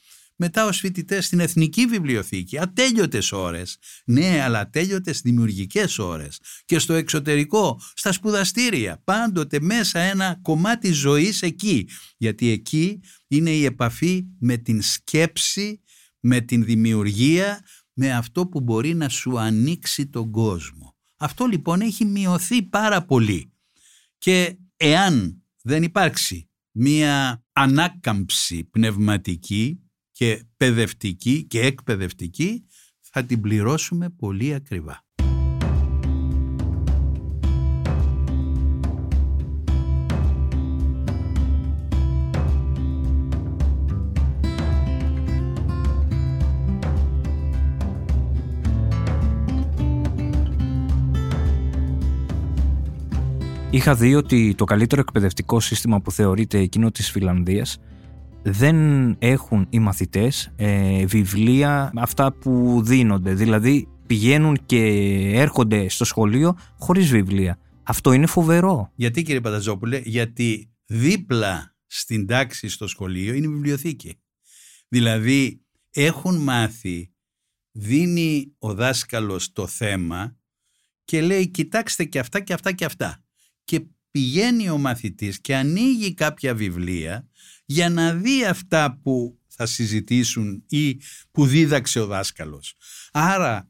μετά 0.44 0.66
ως 0.66 0.80
φοιτητές 0.80 1.26
στην 1.26 1.40
Εθνική 1.40 1.86
Βιβλιοθήκη, 1.86 2.60
ατέλειωτες 2.60 3.32
ώρες. 3.32 3.78
Ναι, 4.06 4.42
αλλά 4.42 4.60
ατέλειωτες 4.60 5.22
δημιουργικές 5.22 6.00
ώρες. 6.00 6.40
Και 6.66 6.80
στο 6.80 6.94
εξωτερικό, 6.94 7.82
στα 7.94 8.12
σπουδαστήρια, 8.12 9.02
πάντοτε 9.04 9.60
μέσα 9.60 10.00
ένα 10.00 10.40
κομμάτι 10.42 10.92
ζωής 10.92 11.42
εκεί. 11.42 11.88
Γιατί 12.18 12.50
εκεί 12.50 13.00
είναι 13.28 13.50
η 13.50 13.66
επαφή 13.66 14.26
με 14.40 14.58
την 14.58 14.82
σκέψη, 14.82 15.82
με 16.20 16.42
την 16.42 16.66
δημιουργία, 16.66 17.66
με 17.94 18.14
αυτό 18.14 18.48
που 18.48 18.62
μπορεί 18.62 18.94
να 18.94 19.10
σου 19.10 19.40
ανοίξει 19.40 20.08
τον 20.08 20.32
κόσμο. 20.32 20.96
Αυτό 21.18 21.46
λοιπόν 21.46 21.82
έχει 21.82 22.06
μειωθεί 22.06 22.64
πάρα 22.64 23.06
πολύ. 23.06 23.54
Και 24.18 24.58
εάν 24.78 25.44
δεν 25.62 25.84
υπάρξει 25.84 26.50
μία 26.72 27.44
ανάκαμψη 27.52 28.64
πνευματική 28.64 29.82
και 30.12 30.46
παιδευτική 30.58 31.44
και 31.44 31.60
εκπαιδευτική 31.60 32.66
θα 33.00 33.26
την 33.26 33.42
πληρώσουμε 33.42 34.10
πολύ 34.10 34.54
ακριβά. 34.54 35.06
Είχα 53.74 53.96
δει 53.96 54.16
ότι 54.16 54.56
το 54.58 54.64
καλύτερο 54.64 55.02
εκπαιδευτικό 55.02 55.60
σύστημα 55.60 56.02
που 56.02 56.12
θεωρείται 56.12 56.60
εκείνο 56.60 56.92
της 56.92 57.12
Φιλανδίας 57.12 57.78
δεν 58.44 58.76
έχουν 59.20 59.68
οι 59.70 59.80
μαθητές 59.80 60.52
ε, 60.56 61.06
βιβλία 61.06 61.92
αυτά 61.96 62.34
που 62.34 62.82
δίνονται. 62.84 63.34
Δηλαδή 63.34 63.88
πηγαίνουν 64.08 64.66
και 64.66 64.78
έρχονται 65.34 65.90
στο 65.90 66.06
σχολείο 66.06 66.58
χωρίς 66.80 67.10
βιβλία. 67.10 67.60
Αυτό 67.84 68.12
είναι 68.12 68.26
φοβερό. 68.26 68.92
Γιατί 68.96 69.22
κύριε 69.22 69.42
Παταζόπουλε, 69.42 70.02
γιατί 70.04 70.72
δίπλα 70.86 71.76
στην 71.88 72.28
τάξη 72.28 72.70
στο 72.70 72.88
σχολείο 72.88 73.34
είναι 73.34 73.46
η 73.46 73.50
βιβλιοθήκη. 73.50 74.22
Δηλαδή 74.88 75.66
έχουν 75.92 76.36
μάθει, 76.36 77.14
δίνει 77.72 78.56
ο 78.58 78.74
δάσκαλος 78.74 79.52
το 79.52 79.68
θέμα 79.68 80.38
και 81.04 81.22
λέει 81.22 81.48
κοιτάξτε 81.48 82.04
και 82.04 82.20
αυτά 82.20 82.40
και 82.40 82.54
αυτά 82.54 82.72
και 82.72 82.86
αυτά. 82.86 83.21
Και 83.64 83.86
πηγαίνει 84.12 84.70
ο 84.70 84.78
μαθητής 84.78 85.42
και 85.42 85.56
ανοίγει 85.56 86.14
κάποια 86.14 86.56
βιβλία 86.56 87.30
για 87.66 87.90
να 87.90 88.14
δει 88.14 88.46
αυτά 88.46 89.00
που 89.04 89.40
θα 89.48 89.66
συζητήσουν 89.66 90.64
ή 90.68 91.02
που 91.32 91.46
δίδαξε 91.46 92.00
ο 92.00 92.06
δάσκαλος. 92.06 92.76
Άρα 93.12 93.70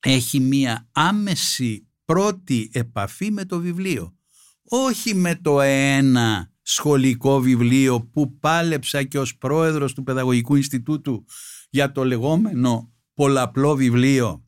έχει 0.00 0.40
μία 0.40 0.88
άμεση 0.92 1.86
πρώτη 2.04 2.70
επαφή 2.72 3.30
με 3.30 3.44
το 3.44 3.60
βιβλίο. 3.60 4.16
Όχι 4.62 5.14
με 5.14 5.34
το 5.34 5.60
ένα 5.60 6.52
σχολικό 6.62 7.40
βιβλίο 7.40 8.00
που 8.00 8.38
πάλεψα 8.38 9.02
και 9.02 9.18
ως 9.18 9.36
πρόεδρος 9.36 9.94
του 9.94 10.02
Παιδαγωγικού 10.02 10.54
Ινστιτούτου 10.56 11.24
για 11.70 11.92
το 11.92 12.04
λεγόμενο 12.04 12.92
πολλαπλό 13.14 13.74
βιβλίο 13.74 14.44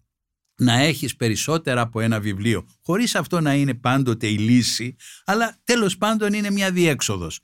να 0.57 0.73
έχεις 0.73 1.17
περισσότερα 1.17 1.81
από 1.81 2.01
ένα 2.01 2.21
βιβλίο 2.21 2.67
χωρίς 2.83 3.15
αυτό 3.15 3.41
να 3.41 3.55
είναι 3.55 3.75
πάντοτε 3.75 4.27
η 4.27 4.39
λύση 4.39 4.97
αλλά 5.25 5.61
τέλος 5.65 5.97
πάντων 5.97 6.33
είναι 6.33 6.51
μια 6.51 6.71
διέξοδος. 6.71 7.41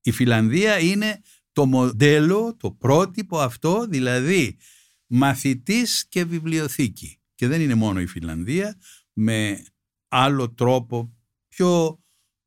Η 0.00 0.10
Φιλανδία 0.10 0.78
είναι 0.78 1.20
το 1.52 1.66
μοντέλο, 1.66 2.56
το 2.56 2.70
πρότυπο 2.70 3.38
αυτό, 3.38 3.86
δηλαδή 3.88 4.56
μαθητής 5.06 6.06
και 6.08 6.24
βιβλιοθήκη. 6.24 7.18
Και 7.34 7.48
δεν 7.48 7.60
είναι 7.60 7.74
μόνο 7.74 8.00
η 8.00 8.06
Φιλανδία, 8.06 8.78
με 9.12 9.64
άλλο 10.08 10.50
τρόπο 10.54 11.16
πιο 11.48 11.98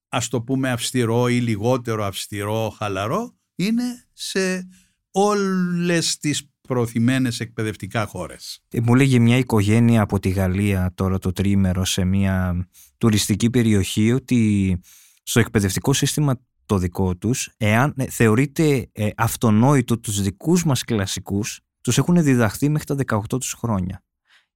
ας 0.08 0.28
το 0.28 0.41
πούμε 0.41 0.72
αυστηρό 0.72 1.28
ή 1.28 1.39
λιγότερο 1.39 2.04
αυστηρό, 2.04 2.70
χαλαρό, 2.70 3.38
είναι 3.56 4.08
σε 4.13 4.67
όλες 5.12 6.17
τις 6.17 6.50
προωθημένες 6.68 7.40
εκπαιδευτικά 7.40 8.06
χώρες. 8.06 8.60
Ε, 8.70 8.80
μου 8.82 8.96
λέγει 8.96 9.20
μια 9.20 9.38
οικογένεια 9.38 10.02
από 10.02 10.20
τη 10.20 10.30
Γαλλία 10.30 10.92
τώρα 10.96 11.20
το 11.20 11.32
τρίμερο 11.32 11.86
σε 11.86 12.04
μια 12.04 12.68
τουριστική 12.98 13.50
περιοχή 13.50 14.14
ότι 14.14 14.80
στο 15.24 15.40
εκπαιδευτικό 15.40 15.94
σύστημα 15.94 16.40
το 16.66 16.78
δικό 16.78 17.16
τους, 17.16 17.50
εάν 17.58 17.94
ε, 17.98 18.06
θεωρείται 18.10 18.90
ε, 18.92 19.10
αυτονόητο 19.18 20.00
τους 20.00 20.22
δικούς 20.22 20.66
μας 20.66 20.84
κλασικούς, 20.84 21.60
τους 21.82 21.98
έχουν 21.98 22.24
διδαχθεί 22.24 22.70
μέχρι 22.70 22.96
τα 22.96 23.20
18 23.20 23.40
τους 23.40 23.54
χρόνια. 23.54 24.04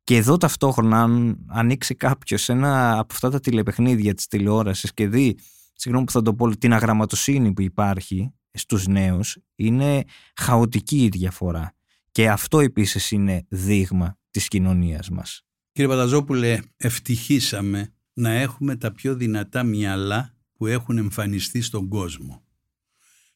Και 0.04 0.16
εδώ 0.16 0.38
ταυτόχρονα 0.38 1.02
αν 1.02 1.46
ανοίξει 1.48 1.96
κάποιος 1.96 2.50
ένα 2.50 3.00
από 3.00 3.14
αυτά 3.14 3.30
τα 3.30 3.40
τηλεπαιχνίδια 3.40 4.14
της 4.14 4.28
τηλεόρασης 4.28 4.94
και 4.94 5.08
δει, 5.08 5.38
συγγνώμη 5.74 6.06
που 6.06 6.12
θα 6.12 6.22
το 6.22 6.34
πω, 6.34 6.58
την 6.58 6.74
αγραμματοσύνη 6.74 7.54
που 7.54 7.62
υπάρχει 7.62 8.34
στους 8.52 8.88
νέους, 8.88 9.38
είναι 9.56 10.04
χαοτική 10.36 11.04
η 11.04 11.08
διαφορά. 11.08 11.76
Και 12.12 12.30
αυτό 12.30 12.60
επίσης 12.60 13.12
είναι 13.12 13.46
δείγμα 13.50 14.20
της 14.32 14.48
κοινωνίας 14.48 15.10
μας. 15.10 15.46
Κύριε 15.72 15.90
Παταζόπουλε, 15.90 16.60
ευτυχήσαμε 16.78 17.94
να 18.14 18.30
έχουμε 18.30 18.76
τα 18.76 18.92
πιο 18.92 19.16
δυνατά 19.16 19.64
μυαλά 19.64 20.36
που 20.54 20.68
έχουν 20.68 20.98
εμφανιστεί 20.98 21.62
στον 21.62 21.88
κόσμο. 21.88 22.44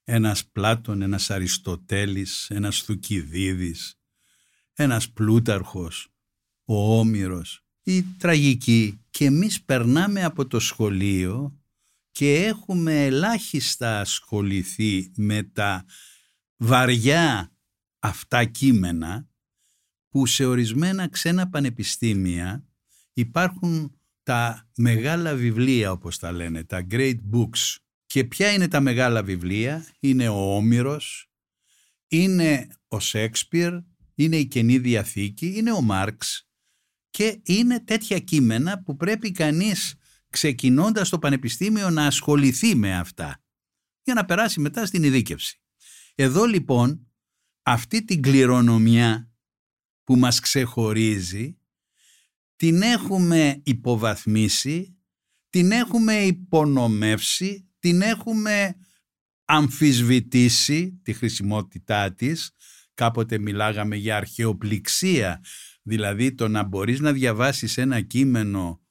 Ένας 0.03 0.45
Πλάτων, 0.45 1.01
ένας 1.01 1.30
Αριστοτέλης, 1.30 2.49
ένας 2.49 2.82
Θουκυδίδης, 2.82 3.99
ένας 4.73 5.09
Πλούταρχος, 5.09 6.07
ο 6.65 6.99
Όμηρος, 6.99 7.65
η 7.84 8.03
τραγική. 8.03 8.99
Και 9.09 9.26
εμείς 9.26 9.61
περνάμε 9.63 10.23
από 10.23 10.47
το 10.47 10.59
σχολείο 10.59 11.59
και 12.11 12.36
έχουμε 12.36 13.05
ελάχιστα 13.05 13.99
ασχοληθεί 13.99 15.11
με 15.15 15.43
τα 15.43 15.86
βαριά 16.57 17.54
αυτά 18.05 18.45
κείμενα 18.45 19.27
που 20.09 20.25
σε 20.25 20.45
ορισμένα 20.45 21.09
ξένα 21.09 21.49
πανεπιστήμια 21.49 22.65
υπάρχουν 23.13 23.99
τα 24.23 24.69
μεγάλα 24.77 25.35
βιβλία 25.35 25.91
όπως 25.91 26.17
τα 26.17 26.31
λένε, 26.31 26.63
τα 26.63 26.87
great 26.91 27.19
books. 27.33 27.75
Και 28.05 28.23
ποια 28.23 28.51
είναι 28.51 28.67
τα 28.67 28.79
μεγάλα 28.79 29.23
βιβλία, 29.23 29.85
είναι 29.99 30.27
ο 30.27 30.55
Όμηρος, 30.55 31.29
είναι 32.07 32.67
ο 32.87 32.99
Σέξπιρ, 32.99 33.73
είναι 34.15 34.37
η 34.37 34.45
Καινή 34.45 34.77
Διαθήκη, 34.77 35.53
είναι 35.55 35.71
ο 35.71 35.81
Μάρξ 35.81 36.47
και 37.09 37.39
είναι 37.43 37.79
τέτοια 37.79 38.19
κείμενα 38.19 38.83
που 38.83 38.95
πρέπει 38.95 39.31
κανείς 39.31 39.95
ξεκινώντας 40.29 41.09
το 41.09 41.19
πανεπιστήμιο 41.19 41.89
να 41.89 42.05
ασχοληθεί 42.05 42.75
με 42.75 42.97
αυτά 42.97 43.43
για 44.03 44.13
να 44.13 44.25
περάσει 44.25 44.59
μετά 44.59 44.85
στην 44.85 45.03
ειδίκευση. 45.03 45.61
Εδώ 46.15 46.45
λοιπόν 46.45 47.04
αυτή 47.68 48.05
την 48.05 48.22
κληρονομιά 48.22 49.32
που 50.03 50.16
μας 50.16 50.39
ξεχωρίζει 50.39 51.57
την 52.55 52.82
έχουμε 52.82 53.61
υποβαθμίσει, 53.63 54.97
την 55.49 55.72
έχουμε 55.72 56.13
υπονομεύσει, 56.13 57.70
την 57.80 58.01
έχουμε 58.01 58.76
αμφισβητήσει 59.45 60.99
τη 61.03 61.13
χρησιμότητά 61.13 62.13
της. 62.13 62.51
Κάποτε 62.93 63.39
μιλάγαμε 63.39 63.95
για 63.95 64.18
αρχαιοπληξία, 64.18 65.43
δηλαδή 65.82 66.34
το 66.34 66.47
να 66.47 66.63
μπορείς 66.63 66.99
να 66.99 67.11
διαβάσεις 67.11 67.78
ένα 67.78 68.01
κείμενο, 68.01 68.82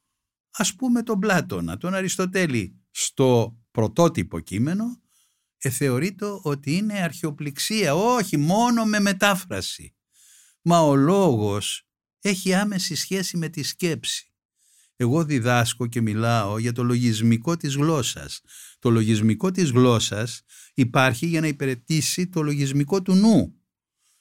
ας 0.51 0.75
πούμε 0.75 1.03
τον 1.03 1.19
Πλάτωνα, 1.19 1.77
τον 1.77 1.95
Αριστοτέλη, 1.95 2.81
στο 2.91 3.59
πρωτότυπο 3.71 4.41
κείμενο, 4.41 5.03
εθεωρείται 5.65 6.27
ότι 6.43 6.77
είναι 6.77 6.95
αρχαιοπληξία, 6.95 7.95
όχι 7.95 8.37
μόνο 8.37 8.85
με 8.85 9.01
μετάφραση. 9.01 9.95
Μα 10.63 10.81
ο 10.81 10.95
λόγος 10.95 11.87
έχει 12.21 12.55
άμεση 12.55 12.95
σχέση 12.95 13.37
με 13.37 13.49
τη 13.49 13.63
σκέψη. 13.63 14.29
Εγώ 14.97 15.25
διδάσκω 15.25 15.87
και 15.87 16.01
μιλάω 16.01 16.59
για 16.59 16.73
το 16.73 16.83
λογισμικό 16.83 17.57
της 17.57 17.75
γλώσσας. 17.75 18.41
Το 18.79 18.91
λογισμικό 18.91 19.51
της 19.51 19.71
γλώσσας 19.71 20.43
υπάρχει 20.75 21.27
για 21.27 21.41
να 21.41 21.47
υπηρετήσει 21.47 22.29
το 22.29 22.43
λογισμικό 22.43 23.03
του 23.03 23.15
νου. 23.15 23.55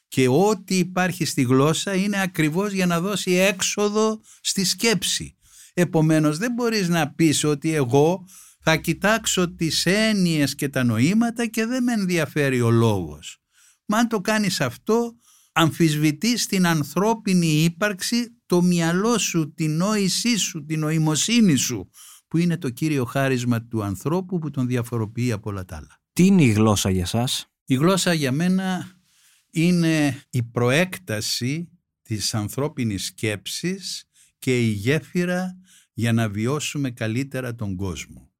Και 0.08 0.28
ό,τι 0.28 0.78
υπάρχει 0.78 1.26
στη 1.26 1.42
γλώσσα 1.42 1.94
είναι 1.94 2.22
ακριβώς 2.22 2.72
για 2.72 2.86
να 2.86 3.02
δώσει 3.02 3.32
έξοδο 3.32 4.22
στη 4.42 4.64
σκέψη. 4.64 5.38
Επομένως 5.74 6.38
δεν 6.38 6.54
μπορείς 6.54 6.88
να 6.90 7.14
πεις 7.14 7.44
ότι 7.44 7.74
εγώ 7.74 8.26
θα 8.64 8.76
κοιτάξω 8.76 9.54
τις 9.56 9.86
έννοιες 9.86 10.56
και 10.56 10.70
τα 10.70 10.84
νοήματα 10.84 11.48
και 11.48 11.66
δεν 11.66 11.84
με 11.84 11.94
ενδιαφέρει 11.94 12.62
ο 12.62 12.70
λόγος. 12.70 13.38
Μα 13.86 13.98
αν 13.98 14.08
το 14.08 14.22
κάνεις 14.22 14.62
αυτό 14.62 15.16
αμφισβητείς 15.52 16.46
την 16.46 16.68
ανθρώπινη 16.68 17.64
ύπαρξη, 17.64 18.38
το 18.46 18.62
μυαλό 18.62 19.18
σου, 19.18 19.54
την 19.54 19.76
νόησή 19.78 20.38
σου, 20.38 20.66
την 20.66 20.80
νοημοσύνη 20.80 21.56
σου, 21.56 21.90
που 22.28 22.38
είναι 22.38 22.58
το 22.58 22.70
κύριο 22.70 23.06
χάρισμα 23.06 23.64
του 23.64 23.84
ανθρώπου 23.84 24.40
που 24.40 24.50
τον 24.50 24.68
διαφοροποιεί 24.68 25.32
από 25.32 25.50
όλα 25.50 25.66
τα 25.66 25.76
άλλα. 25.76 26.02
Τι 26.14 26.26
είναι 26.26 26.44
η 26.44 26.52
γλώσσα 26.52 26.90
για 26.90 27.06
σας; 27.06 27.48
Η 27.66 27.76
γλώσσα 27.76 28.14
για 28.14 28.32
μένα 28.32 28.92
είναι 29.50 30.24
η 30.30 30.44
προέκταση 30.44 31.70
της 32.02 32.34
ανθρώπινης 32.34 33.06
σκέψης 33.06 34.04
και 34.40 34.60
η 34.62 34.70
γέφυρα 34.70 35.58
για 35.94 36.14
να 36.14 36.30
βιώσουμε 36.30 36.92
καλύτερα 36.92 37.56
τον 37.56 37.76
κόσμο. 37.76 38.33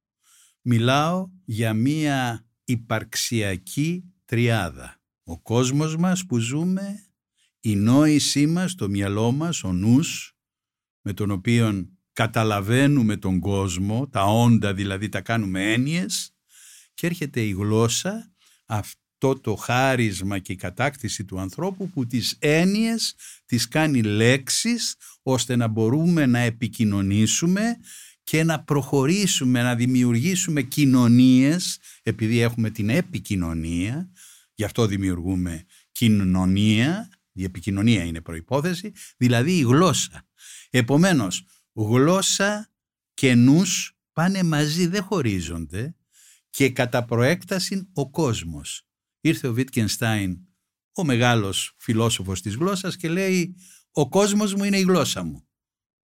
Μιλάω 0.66 1.28
για 1.44 1.74
μία 1.74 2.46
υπαρξιακή 2.64 4.04
τριάδα. 4.24 5.00
Ο 5.24 5.40
κόσμος 5.40 5.96
μας 5.96 6.26
που 6.26 6.38
ζούμε, 6.38 7.04
η 7.60 7.76
νόησή 7.76 8.46
μας, 8.46 8.74
το 8.74 8.88
μυαλό 8.88 9.32
μας, 9.32 9.64
ο 9.64 9.72
νους, 9.72 10.36
με 11.00 11.12
τον 11.12 11.30
οποίο 11.30 11.88
καταλαβαίνουμε 12.12 13.16
τον 13.16 13.40
κόσμο, 13.40 14.08
τα 14.08 14.22
όντα 14.24 14.74
δηλαδή 14.74 15.08
τα 15.08 15.20
κάνουμε 15.20 15.72
έννοιες 15.72 16.34
και 16.94 17.06
έρχεται 17.06 17.40
η 17.40 17.50
γλώσσα, 17.50 18.32
αυτό 18.66 19.40
το 19.40 19.54
χάρισμα 19.54 20.38
και 20.38 20.52
η 20.52 20.56
κατάκτηση 20.56 21.24
του 21.24 21.40
ανθρώπου 21.40 21.90
που 21.90 22.06
τις 22.06 22.36
έννοιες 22.38 23.14
τις 23.46 23.68
κάνει 23.68 24.02
λέξεις 24.02 24.96
ώστε 25.22 25.56
να 25.56 25.68
μπορούμε 25.68 26.26
να 26.26 26.38
επικοινωνήσουμε 26.38 27.76
και 28.24 28.44
να 28.44 28.64
προχωρήσουμε, 28.64 29.62
να 29.62 29.74
δημιουργήσουμε 29.74 30.62
κοινωνίες 30.62 31.78
επειδή 32.02 32.38
έχουμε 32.38 32.70
την 32.70 32.88
επικοινωνία 32.88 34.10
Γι' 34.54 34.64
αυτό 34.64 34.86
δημιουργούμε 34.86 35.64
κοινωνία, 35.92 37.08
η 37.32 37.44
επικοινωνία 37.44 38.04
είναι 38.04 38.20
προϋπόθεση, 38.20 38.92
δηλαδή 39.16 39.56
η 39.56 39.62
γλώσσα. 39.62 40.28
Επομένως, 40.70 41.44
γλώσσα 41.72 42.72
και 43.14 43.34
νους 43.34 43.98
πάνε 44.12 44.42
μαζί, 44.42 44.86
δεν 44.86 45.02
χωρίζονται 45.02 45.96
και 46.50 46.70
κατά 46.70 47.04
προέκταση 47.04 47.90
ο 47.92 48.10
κόσμος. 48.10 48.88
Ήρθε 49.20 49.48
ο 49.48 49.52
Βίτκενστάιν, 49.52 50.38
ο 50.92 51.04
μεγάλος 51.04 51.74
φιλόσοφος 51.78 52.42
της 52.42 52.54
γλώσσας 52.54 52.96
και 52.96 53.08
λέει 53.08 53.56
«Ο 53.90 54.08
κόσμος 54.08 54.54
μου 54.54 54.64
είναι 54.64 54.78
η 54.78 54.82
γλώσσα 54.82 55.22
μου». 55.22 55.48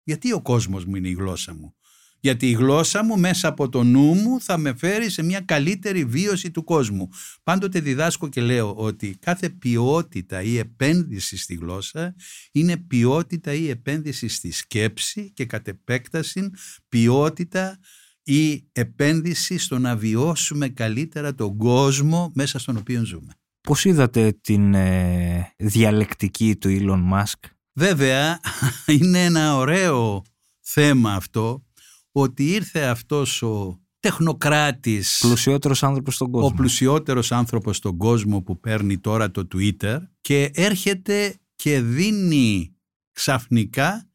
Γιατί 0.03 0.31
ο 0.31 0.41
κόσμος 0.41 0.85
μου 0.85 0.95
είναι 0.95 1.09
η 1.09 1.13
γλώσσα 1.13 1.53
μου; 1.53 1.75
Γιατί 2.19 2.49
η 2.49 2.51
γλώσσα 2.51 3.03
μου 3.03 3.19
μέσα 3.19 3.47
από 3.47 3.69
το 3.69 3.83
νου 3.83 4.13
μου 4.13 4.41
θα 4.41 4.57
με 4.57 4.73
φέρει 4.77 5.09
σε 5.09 5.23
μια 5.23 5.39
καλύτερη 5.39 6.05
βίωση 6.05 6.51
του 6.51 6.63
κόσμου. 6.63 7.09
Πάντοτε 7.43 7.79
διδάσκω 7.79 8.29
και 8.29 8.41
λέω 8.41 8.73
ότι 8.75 9.17
κάθε 9.19 9.49
ποιότητα 9.49 10.41
ή 10.41 10.57
επένδυση 10.57 11.37
στη 11.37 11.55
γλώσσα 11.55 12.15
είναι 12.51 12.77
ποιότητα 12.77 13.53
ή 13.53 13.69
επένδυση 13.69 14.27
στη 14.27 14.51
σκέψη 14.51 15.31
και 15.33 15.45
κατ' 15.45 15.67
επέκταση 15.67 16.49
ποιότητα 16.89 17.79
ή 18.23 18.67
επένδυση 18.71 19.57
στο 19.57 19.77
να 19.77 19.95
βιώσουμε 19.95 20.69
καλύτερα 20.69 21.35
τον 21.35 21.57
κόσμο 21.57 22.31
μέσα 22.35 22.59
στον 22.59 22.77
οποίο 22.77 23.05
ζούμε. 23.05 23.33
Πώς 23.61 23.85
είδατε 23.85 24.37
την 24.41 24.73
ε, 24.73 25.53
διαλεκτική 25.57 26.55
του 26.55 26.77
Elon 26.79 27.13
Musk? 27.13 27.49
Βέβαια 27.73 28.39
είναι 28.99 29.23
ένα 29.25 29.55
ωραίο 29.55 30.23
θέμα 30.59 31.13
αυτό 31.13 31.63
ότι 32.11 32.53
ήρθε 32.53 32.81
αυτός 32.81 33.41
ο 33.41 33.79
τεχνοκράτης 33.99 35.17
πλουσιότερος 35.19 35.83
άνθρωπος 35.83 36.15
στον 36.15 36.31
κόσμο 36.31 36.47
ο 36.47 36.53
πλουσιότερος 36.53 37.31
άνθρωπος 37.31 37.77
στον 37.77 37.97
κόσμο 37.97 38.41
που 38.41 38.59
παίρνει 38.59 38.99
τώρα 38.99 39.31
το 39.31 39.47
Twitter 39.55 39.97
και 40.21 40.51
έρχεται 40.53 41.39
και 41.55 41.81
δίνει 41.81 42.75
ξαφνικά 43.11 44.09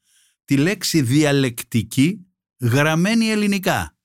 τη 0.45 0.57
λέξη 0.57 1.03
διαλεκτική 1.03 2.27
γραμμένη 2.61 3.31
ελληνικά 3.31 3.97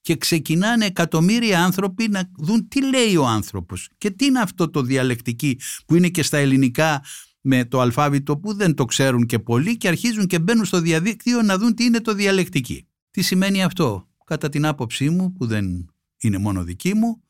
και 0.00 0.16
ξεκινάνε 0.16 0.84
εκατομμύρια 0.84 1.64
άνθρωποι 1.64 2.08
να 2.08 2.30
δουν 2.38 2.68
τι 2.68 2.84
λέει 2.88 3.16
ο 3.16 3.26
άνθρωπος 3.26 3.90
και 3.98 4.10
τι 4.10 4.24
είναι 4.24 4.40
αυτό 4.40 4.70
το 4.70 4.82
διαλεκτική 4.82 5.60
που 5.86 5.94
είναι 5.94 6.08
και 6.08 6.22
στα 6.22 6.36
ελληνικά 6.36 7.04
με 7.40 7.64
το 7.64 7.80
αλφάβητο 7.80 8.38
που 8.38 8.54
δεν 8.54 8.74
το 8.74 8.84
ξέρουν 8.84 9.26
και 9.26 9.38
πολλοί 9.38 9.76
και 9.76 9.88
αρχίζουν 9.88 10.26
και 10.26 10.38
μπαίνουν 10.38 10.64
στο 10.64 10.80
διαδίκτυο 10.80 11.42
να 11.42 11.58
δουν 11.58 11.74
τι 11.74 11.84
είναι 11.84 12.00
το 12.00 12.14
διαλεκτική. 12.14 12.89
Τι 13.10 13.22
σημαίνει 13.22 13.62
αυτό, 13.62 14.08
κατά 14.24 14.48
την 14.48 14.66
άποψή 14.66 15.10
μου, 15.10 15.32
που 15.32 15.46
δεν 15.46 15.94
είναι 16.18 16.38
μόνο 16.38 16.64
δική 16.64 16.94
μου, 16.94 17.22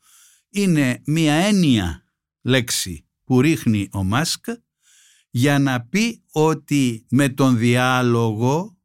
είναι 0.49 1.01
μία 1.05 1.33
έννοια 1.33 2.03
λέξη 2.41 3.05
που 3.23 3.41
ρίχνει 3.41 3.89
ο 3.91 4.03
Μάσκ 4.03 4.45
για 5.29 5.59
να 5.59 5.81
πει 5.81 6.23
ότι 6.31 7.05
με 7.09 7.29
τον 7.29 7.57
διάλογο, 7.57 8.77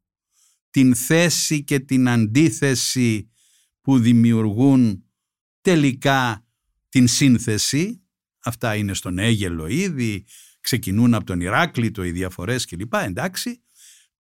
την 0.69 0.95
θέση 0.95 1.63
και 1.63 1.79
την 1.79 2.09
αντίθεση 2.09 3.29
που 3.81 3.99
δημιουργούν 3.99 5.03
τελικά 5.61 6.45
την 6.89 7.07
σύνθεση, 7.07 8.01
αυτά 8.43 8.75
είναι 8.75 8.93
στον 8.93 9.17
Έγελο 9.19 9.67
ήδη, 9.67 10.25
ξεκινούν 10.59 11.13
από 11.13 11.25
τον 11.25 11.41
Ηράκλειτο 11.41 12.03
οι 12.03 12.11
διαφορές 12.11 12.65
κλπ. 12.65 12.93
Εντάξει, 12.93 13.63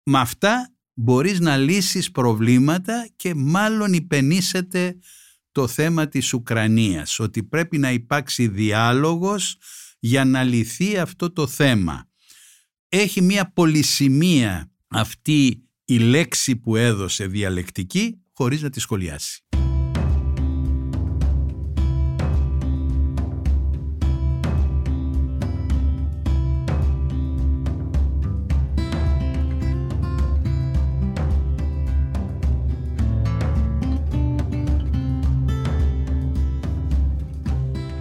με 0.03 0.19
αυτά 0.19 0.72
μπορείς 0.93 1.39
να 1.39 1.57
λύσεις 1.57 2.11
προβλήματα 2.11 3.09
και 3.15 3.33
μάλλον 3.35 3.93
υπενήσεται 3.93 4.97
το 5.51 5.67
θέμα 5.67 6.07
της 6.07 6.33
Ουκρανίας, 6.33 7.19
ότι 7.19 7.43
πρέπει 7.43 7.77
να 7.77 7.91
υπάρξει 7.91 8.47
διάλογος 8.47 9.57
για 9.99 10.25
να 10.25 10.43
λυθεί 10.43 10.97
αυτό 10.97 11.31
το 11.31 11.47
θέμα. 11.47 12.09
Έχει 12.89 13.21
μια 13.21 13.51
πολυσημεία 13.51 14.71
αυτή 14.87 15.63
η 15.85 15.97
λέξη 15.97 16.55
που 16.55 16.75
έδωσε 16.75 17.27
διαλεκτική 17.27 18.21
χωρίς 18.33 18.61
να 18.61 18.69
τη 18.69 18.79
σχολιάσει. 18.79 19.43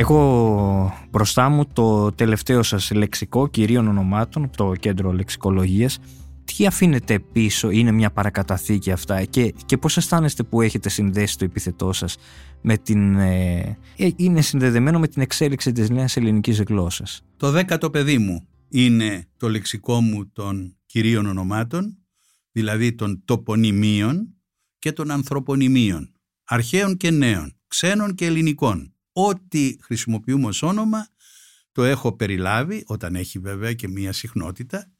Έχω 0.03 0.93
μπροστά 1.11 1.49
μου 1.49 1.67
το 1.73 2.13
τελευταίο 2.13 2.63
σας 2.63 2.91
λεξικό 2.91 3.49
κυρίων 3.49 3.89
ονομάτων, 3.89 4.51
το 4.57 4.73
κέντρο 4.81 5.13
λεξικολογίας. 5.13 5.99
Τι 6.45 6.67
αφήνετε 6.67 7.19
πίσω, 7.19 7.71
είναι 7.71 7.93
μια 7.93 8.11
παρακαταθήκη 8.11 8.91
αυτά 8.91 9.25
και, 9.25 9.55
και 9.67 9.77
πώς 9.77 9.97
αισθάνεστε 9.97 10.43
που 10.43 10.61
έχετε 10.61 10.89
συνδέσει 10.89 11.39
το 11.39 11.45
επιθετό 11.45 11.93
σας 11.93 12.17
με 12.61 12.77
την, 12.77 13.17
ε, 13.17 13.79
ε, 13.97 14.09
είναι 14.17 14.41
συνδεδεμένο 14.41 14.99
με 14.99 15.09
την 15.09 15.23
εξέλιξη 15.23 15.73
της 15.73 15.91
νέας 15.91 16.17
ελληνικής 16.17 16.63
γλώσσας; 16.63 17.23
Το 17.37 17.51
δέκατο 17.51 17.91
παιδί 17.91 18.19
μου 18.19 18.47
είναι 18.69 19.27
το 19.37 19.49
λεξικό 19.49 20.01
μου 20.01 20.31
των 20.33 20.77
κυρίων 20.87 21.27
ονομάτων, 21.27 21.99
δηλαδή 22.53 22.95
των 22.95 23.23
τοπονημίων 23.25 24.35
και 24.79 24.93
των 24.93 25.11
ανθρωπονημίων, 25.11 26.13
αρχαίων 26.45 26.97
και 26.97 27.11
νέων, 27.11 27.57
ξένων 27.67 28.15
και 28.15 28.27
ελληνικών 28.27 28.93
ό,τι 29.13 29.77
χρησιμοποιούμε 29.83 30.47
ως 30.47 30.63
όνομα 30.63 31.09
το 31.73 31.85
έχω 31.85 32.17
περιλάβει 32.17 32.83
όταν 32.87 33.15
έχει 33.15 33.39
βέβαια 33.39 33.73
και 33.73 33.89
μία 33.89 34.13
συχνότητα 34.13 34.93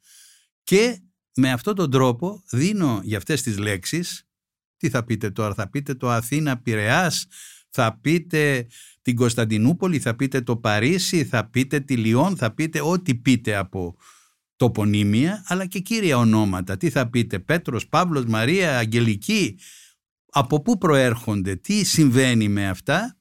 και 0.63 1.01
με 1.35 1.51
αυτόν 1.51 1.75
τον 1.75 1.91
τρόπο 1.91 2.43
δίνω 2.49 2.99
για 3.03 3.17
αυτές 3.17 3.41
τις 3.41 3.57
λέξεις 3.57 4.27
Τι 4.77 4.89
θα 4.89 5.03
πείτε 5.03 5.31
τώρα, 5.31 5.53
θα 5.53 5.69
πείτε 5.69 5.95
το 5.95 6.09
Αθήνα 6.09 6.61
Πειραιάς, 6.61 7.25
θα 7.69 7.99
πείτε 8.01 8.67
την 9.01 9.15
Κωνσταντινούπολη, 9.15 9.99
θα 9.99 10.15
πείτε 10.15 10.41
το 10.41 10.57
Παρίσι, 10.57 11.25
θα 11.25 11.49
πείτε 11.49 11.79
τη 11.79 11.97
Λιόν, 11.97 12.37
θα 12.37 12.53
πείτε 12.53 12.81
ό,τι 12.81 13.15
πείτε 13.15 13.55
από 13.55 13.95
τοπονύμια, 14.55 15.43
αλλά 15.47 15.65
και 15.65 15.79
κύρια 15.79 16.17
ονόματα. 16.17 16.77
Τι 16.77 16.89
θα 16.89 17.09
πείτε, 17.09 17.39
Πέτρος, 17.39 17.87
Παύλος, 17.87 18.25
Μαρία, 18.25 18.77
Αγγελική, 18.77 19.59
από 20.31 20.61
πού 20.61 20.77
προέρχονται, 20.77 21.55
τι 21.55 21.83
συμβαίνει 21.83 22.47
με 22.47 22.69
αυτά. 22.69 23.17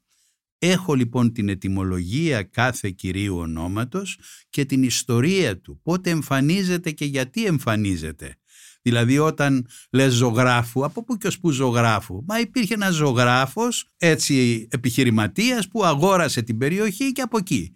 Έχω 0.64 0.94
λοιπόν 0.94 1.32
την 1.32 1.48
ετυμολογία 1.48 2.42
κάθε 2.42 2.90
κυρίου 2.90 3.36
ονόματος 3.36 4.18
και 4.50 4.64
την 4.64 4.82
ιστορία 4.82 5.60
του, 5.60 5.80
πότε 5.82 6.10
εμφανίζεται 6.10 6.90
και 6.90 7.04
γιατί 7.04 7.44
εμφανίζεται. 7.44 8.36
Δηλαδή 8.82 9.18
όταν 9.18 9.66
λες 9.90 10.12
ζωγράφου, 10.12 10.84
από 10.84 11.04
πού 11.04 11.16
και 11.16 11.26
ως 11.26 11.38
πού 11.38 11.50
ζωγράφου; 11.50 12.24
Μα 12.26 12.40
υπήρχε 12.40 12.74
ένας 12.74 12.94
ζωγράφος, 12.94 13.92
έτσι 13.96 14.66
επιχειρηματίας 14.70 15.68
που 15.68 15.84
αγόρασε 15.84 16.42
την 16.42 16.58
περιοχή 16.58 17.12
και 17.12 17.22
από 17.22 17.38
εκεί. 17.38 17.72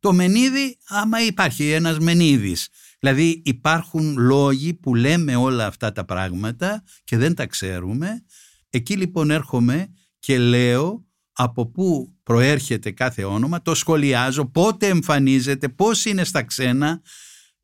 Το 0.00 0.12
Μενίδη, 0.12 0.76
άμα 0.86 1.22
υπάρχει 1.22 1.70
ένας 1.70 1.98
Μενίδης. 1.98 2.68
Δηλαδή 2.98 3.42
υπάρχουν 3.44 4.18
λόγοι 4.18 4.74
που 4.74 4.94
λέμε 4.94 5.36
όλα 5.36 5.66
αυτά 5.66 5.92
τα 5.92 6.04
πράγματα 6.04 6.84
και 7.04 7.16
δεν 7.16 7.34
τα 7.34 7.46
ξέρουμε. 7.46 8.24
Εκεί 8.70 8.96
λοιπόν 8.96 9.30
έρχομαι 9.30 9.88
και 10.18 10.38
λέω 10.38 11.05
από 11.38 11.66
πού 11.66 12.14
προέρχεται 12.22 12.90
κάθε 12.90 13.24
όνομα, 13.24 13.62
το 13.62 13.74
σχολιάζω, 13.74 14.46
πότε 14.46 14.86
εμφανίζεται, 14.86 15.68
πώς 15.68 16.04
είναι 16.04 16.24
στα 16.24 16.42
ξένα. 16.42 17.02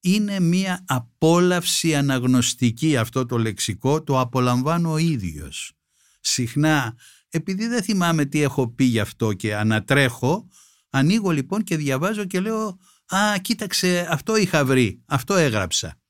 Είναι 0.01 0.41
μία 0.41 0.85
απόλαυση 0.87 1.95
αναγνωστική 1.95 2.97
αυτό 2.97 3.27
το 3.27 3.39
λεξικό, 3.39 4.03
το 4.03 4.21
απολαμβάνω 4.21 4.93
ο 4.93 4.97
ίδιος. 4.97 5.73
Συχνά, 6.21 6.97
επειδή 7.29 7.67
δεν 7.67 7.83
θυμάμαι 7.83 8.25
τι 8.25 8.43
έχω 8.43 8.69
πει 8.69 8.85
γι' 8.85 9.01
αυτό 9.01 9.33
και 9.33 9.55
ανατρέχω, 9.57 10.49
ανοίγω 10.91 11.31
λοιπόν 11.31 11.63
και 11.63 11.77
διαβάζω 11.77 12.25
και 12.25 12.41
λέω 12.41 12.79
«Α, 13.07 13.39
κοίταξε, 13.41 14.07
αυτό 14.11 14.37
είχα 14.37 14.65
βρει, 14.65 15.03
αυτό 15.07 15.35
έγραψα». 15.35 16.01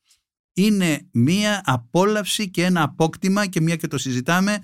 Είναι 0.52 1.08
μία 1.12 1.62
απόλαυση 1.64 2.50
και 2.50 2.64
ένα 2.64 2.82
απόκτημα 2.82 3.46
και 3.46 3.60
μία 3.60 3.76
και 3.76 3.86
το 3.86 3.98
συζητάμε, 3.98 4.58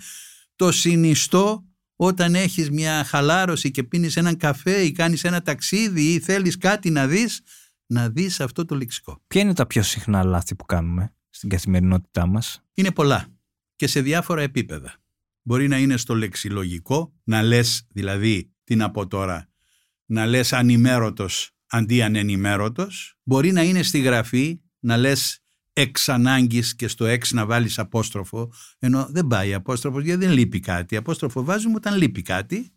το 0.57 0.73
συνιστώ 0.73 1.68
όταν 2.01 2.35
έχεις 2.35 2.71
μια 2.71 3.05
χαλάρωση 3.05 3.71
και 3.71 3.83
πίνεις 3.83 4.17
έναν 4.17 4.37
καφέ 4.37 4.83
ή 4.83 4.93
κάνεις 4.93 5.25
ένα 5.25 5.43
ταξίδι 5.43 6.13
ή 6.13 6.21
θέλεις 6.21 6.57
κάτι 6.57 6.91
να 6.91 7.07
δεις, 7.07 7.41
να 7.87 8.09
δεις 8.09 8.41
αυτό 8.41 8.65
το 8.65 8.75
λεξικό. 8.75 9.23
Ποια 9.27 9.41
είναι 9.41 9.55
τα 9.55 9.67
πιο 9.67 9.83
συχνά 9.83 10.25
λάθη 10.25 10.55
που 10.55 10.65
κάνουμε 10.65 11.15
στην 11.29 11.49
καθημερινότητά 11.49 12.27
μας; 12.27 12.65
Είναι 12.75 12.93
πολλά 12.93 13.27
και 13.77 13.87
σε 13.87 14.01
διάφορα 14.01 14.43
επίπεδα. 14.43 14.95
Μπορεί 15.43 15.69
να 15.69 15.79
είναι 15.79 15.97
στο 15.97 16.15
λεξιλογικό, 16.15 17.15
να 17.25 17.43
λες 17.43 17.87
δηλαδή, 17.89 18.53
τι 18.65 18.77
να 18.77 18.91
πω 18.91 19.07
τώρα, 19.07 19.49
να 20.07 20.27
λες 20.27 20.53
ανημέρωτος 20.53 21.51
αντί 21.67 22.03
ανενημέρωτος. 22.03 23.19
Μπορεί 23.23 23.53
να 23.53 23.63
είναι 23.63 23.83
στη 23.83 23.99
γραφή, 23.99 24.61
να 24.79 24.97
λες 24.97 25.43
εξ 25.81 26.09
ανάγκης 26.09 26.75
και 26.75 26.89
στο 26.89 27.05
εξ 27.05 27.33
να 27.33 27.47
βάλεις 27.47 27.79
απόστροφο, 27.79 28.53
ενώ 28.79 29.09
δεν 29.11 29.27
πάει 29.27 29.55
απόστροφος 29.55 30.05
γιατί 30.05 30.25
δεν 30.25 30.35
λείπει 30.35 30.61
κάτι. 30.61 30.97
Απόστροφο 30.97 31.45
βάζουμε 31.45 31.75
όταν 31.75 31.97
λείπει 31.97 32.23
κάτι. 32.23 32.73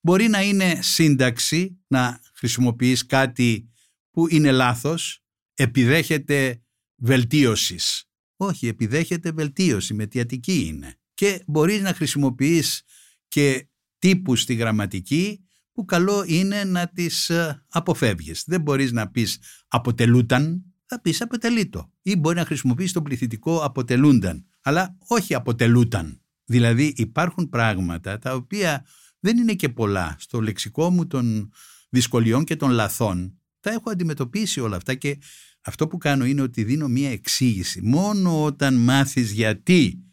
Μπορεί 0.00 0.28
να 0.28 0.42
είναι 0.42 0.78
σύνταξη, 0.82 1.78
να 1.86 2.20
χρησιμοποιείς 2.34 3.06
κάτι 3.06 3.70
που 4.10 4.28
είναι 4.28 4.50
λάθος, 4.50 5.24
επιδέχεται 5.54 6.62
βελτίωσης. 6.96 8.04
Όχι, 8.36 8.66
επιδέχεται 8.66 9.32
βελτίωση, 9.32 9.94
με 9.94 10.06
τι 10.06 10.40
είναι. 10.44 10.94
Και 11.14 11.42
μπορείς 11.46 11.80
να 11.80 11.94
χρησιμοποιείς 11.94 12.82
και 13.28 13.68
τύπους 13.98 14.40
στη 14.40 14.54
γραμματική 14.54 15.44
που 15.72 15.84
καλό 15.84 16.24
είναι 16.26 16.64
να 16.64 16.88
τις 16.88 17.30
ε, 17.30 17.64
αποφεύγεις. 17.68 18.44
Δεν 18.46 18.60
μπορείς 18.60 18.92
να 18.92 19.10
πεις 19.10 19.38
αποτελούταν, 19.68 20.69
θα 20.90 21.00
πεις 21.00 21.20
αποτελείτο. 21.20 21.92
Ή 22.02 22.16
μπορεί 22.16 22.36
να 22.36 22.44
χρησιμοποιήσει 22.44 22.92
το 22.92 23.02
πληθυντικό 23.02 23.58
αποτελούνταν, 23.58 24.46
αλλά 24.62 24.96
όχι 25.06 25.34
αποτελούταν. 25.34 26.22
Δηλαδή 26.44 26.92
υπάρχουν 26.96 27.48
πράγματα 27.48 28.18
τα 28.18 28.34
οποία 28.34 28.86
δεν 29.20 29.38
είναι 29.38 29.54
και 29.54 29.68
πολλά. 29.68 30.16
Στο 30.18 30.40
λεξικό 30.40 30.90
μου 30.90 31.06
των 31.06 31.52
δυσκολιών 31.88 32.44
και 32.44 32.56
των 32.56 32.70
λαθών 32.70 33.38
τα 33.60 33.70
έχω 33.70 33.90
αντιμετωπίσει 33.90 34.60
όλα 34.60 34.76
αυτά 34.76 34.94
και 34.94 35.18
αυτό 35.60 35.86
που 35.88 35.98
κάνω 35.98 36.24
είναι 36.24 36.42
ότι 36.42 36.64
δίνω 36.64 36.88
μία 36.88 37.10
εξήγηση. 37.10 37.80
Μόνο 37.82 38.44
όταν 38.44 38.74
μάθεις 38.74 39.32
γιατί 39.32 40.04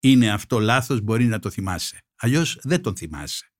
είναι 0.00 0.30
αυτό 0.30 0.58
λάθος 0.58 1.00
μπορεί 1.00 1.24
να 1.24 1.38
το 1.38 1.50
θυμάσαι. 1.50 2.04
Αλλιώς 2.16 2.58
δεν 2.62 2.82
τον 2.82 2.96
θυμάσαι. 2.96 3.52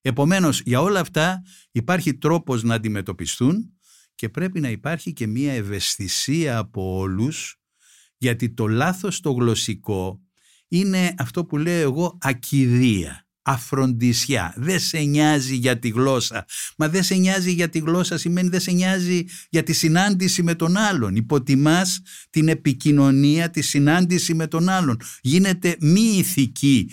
Επομένως 0.00 0.60
για 0.60 0.80
όλα 0.80 1.00
αυτά 1.00 1.42
υπάρχει 1.70 2.14
τρόπος 2.14 2.62
να 2.62 2.74
αντιμετωπιστούν 2.74 3.75
και 4.16 4.28
πρέπει 4.28 4.60
να 4.60 4.68
υπάρχει 4.68 5.12
και 5.12 5.26
μία 5.26 5.52
ευαισθησία 5.52 6.58
από 6.58 6.96
όλους 6.96 7.56
γιατί 8.16 8.50
το 8.50 8.66
λάθος 8.66 9.20
το 9.20 9.30
γλωσσικό 9.32 10.20
είναι 10.68 11.14
αυτό 11.18 11.44
που 11.44 11.56
λέω 11.56 11.80
εγώ 11.80 12.18
ακιδεία, 12.20 13.26
αφροντισιά. 13.42 14.54
Δεν 14.56 14.80
σε 14.80 14.98
νοιάζει 14.98 15.56
για 15.56 15.78
τη 15.78 15.88
γλώσσα. 15.88 16.44
Μα 16.76 16.88
δεν 16.88 17.02
σε 17.02 17.14
νοιάζει 17.14 17.52
για 17.52 17.68
τη 17.68 17.78
γλώσσα 17.78 18.18
σημαίνει 18.18 18.48
δεν 18.48 18.60
σε 18.60 18.70
νοιάζει 18.70 19.24
για 19.50 19.62
τη 19.62 19.72
συνάντηση 19.72 20.42
με 20.42 20.54
τον 20.54 20.76
άλλον. 20.76 21.16
Υποτιμάς 21.16 22.00
την 22.30 22.48
επικοινωνία, 22.48 23.50
τη 23.50 23.62
συνάντηση 23.62 24.34
με 24.34 24.46
τον 24.46 24.68
άλλον. 24.68 25.00
Γίνεται 25.20 25.76
μη 25.80 26.00
ηθική 26.00 26.90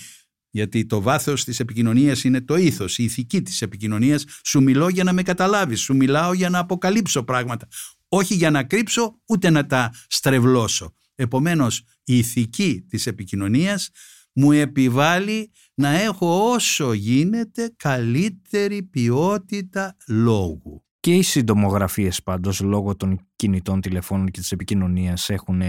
γιατί 0.56 0.86
το 0.86 1.01
βάθος 1.01 1.43
της 1.43 1.60
επικοινωνίας 1.60 2.24
είναι 2.24 2.41
το 2.41 2.56
ήθος, 2.56 2.97
η 2.97 3.04
ηθική 3.04 3.41
της 3.41 3.62
επικοινωνίας. 3.62 4.26
Σου 4.43 4.62
μιλώ 4.62 4.89
για 4.89 5.04
να 5.04 5.14
με 5.14 5.22
καταλάβεις, 5.22 5.82
σου 5.82 5.95
μιλάω 5.95 6.34
για 6.34 6.49
να 6.49 6.60
αποκαλύψω 6.60 7.24
πράγματα. 7.24 7.68
Όχι 8.08 8.34
για 8.34 8.49
να 8.51 8.64
κρύψω, 8.64 9.22
ούτε 9.26 9.49
να 9.49 9.66
τα 9.66 9.93
στρεβλώσω. 10.08 10.93
Επομένως, 11.16 11.84
η 12.04 12.18
ηθική 12.18 12.86
της 12.89 13.08
επικοινωνίας 13.08 13.89
μου 14.34 14.51
επιβάλλει 14.51 15.51
να 15.74 15.89
έχω 16.01 16.51
όσο 16.51 16.93
γίνεται 16.93 17.74
καλύτερη 17.78 18.84
ποιότητα 18.84 19.95
λόγου. 20.08 20.86
Και 20.99 21.14
οι 21.14 21.22
συντομογραφίες 21.22 22.24
πάντως 22.24 22.60
λόγω 22.60 22.95
των 22.95 23.28
κινητών 23.36 23.82
τηλεφώνων 23.82 24.30
και 24.30 24.39
της 24.39 24.51
επικοινωνίας 24.51 25.30
έχουν 25.30 25.62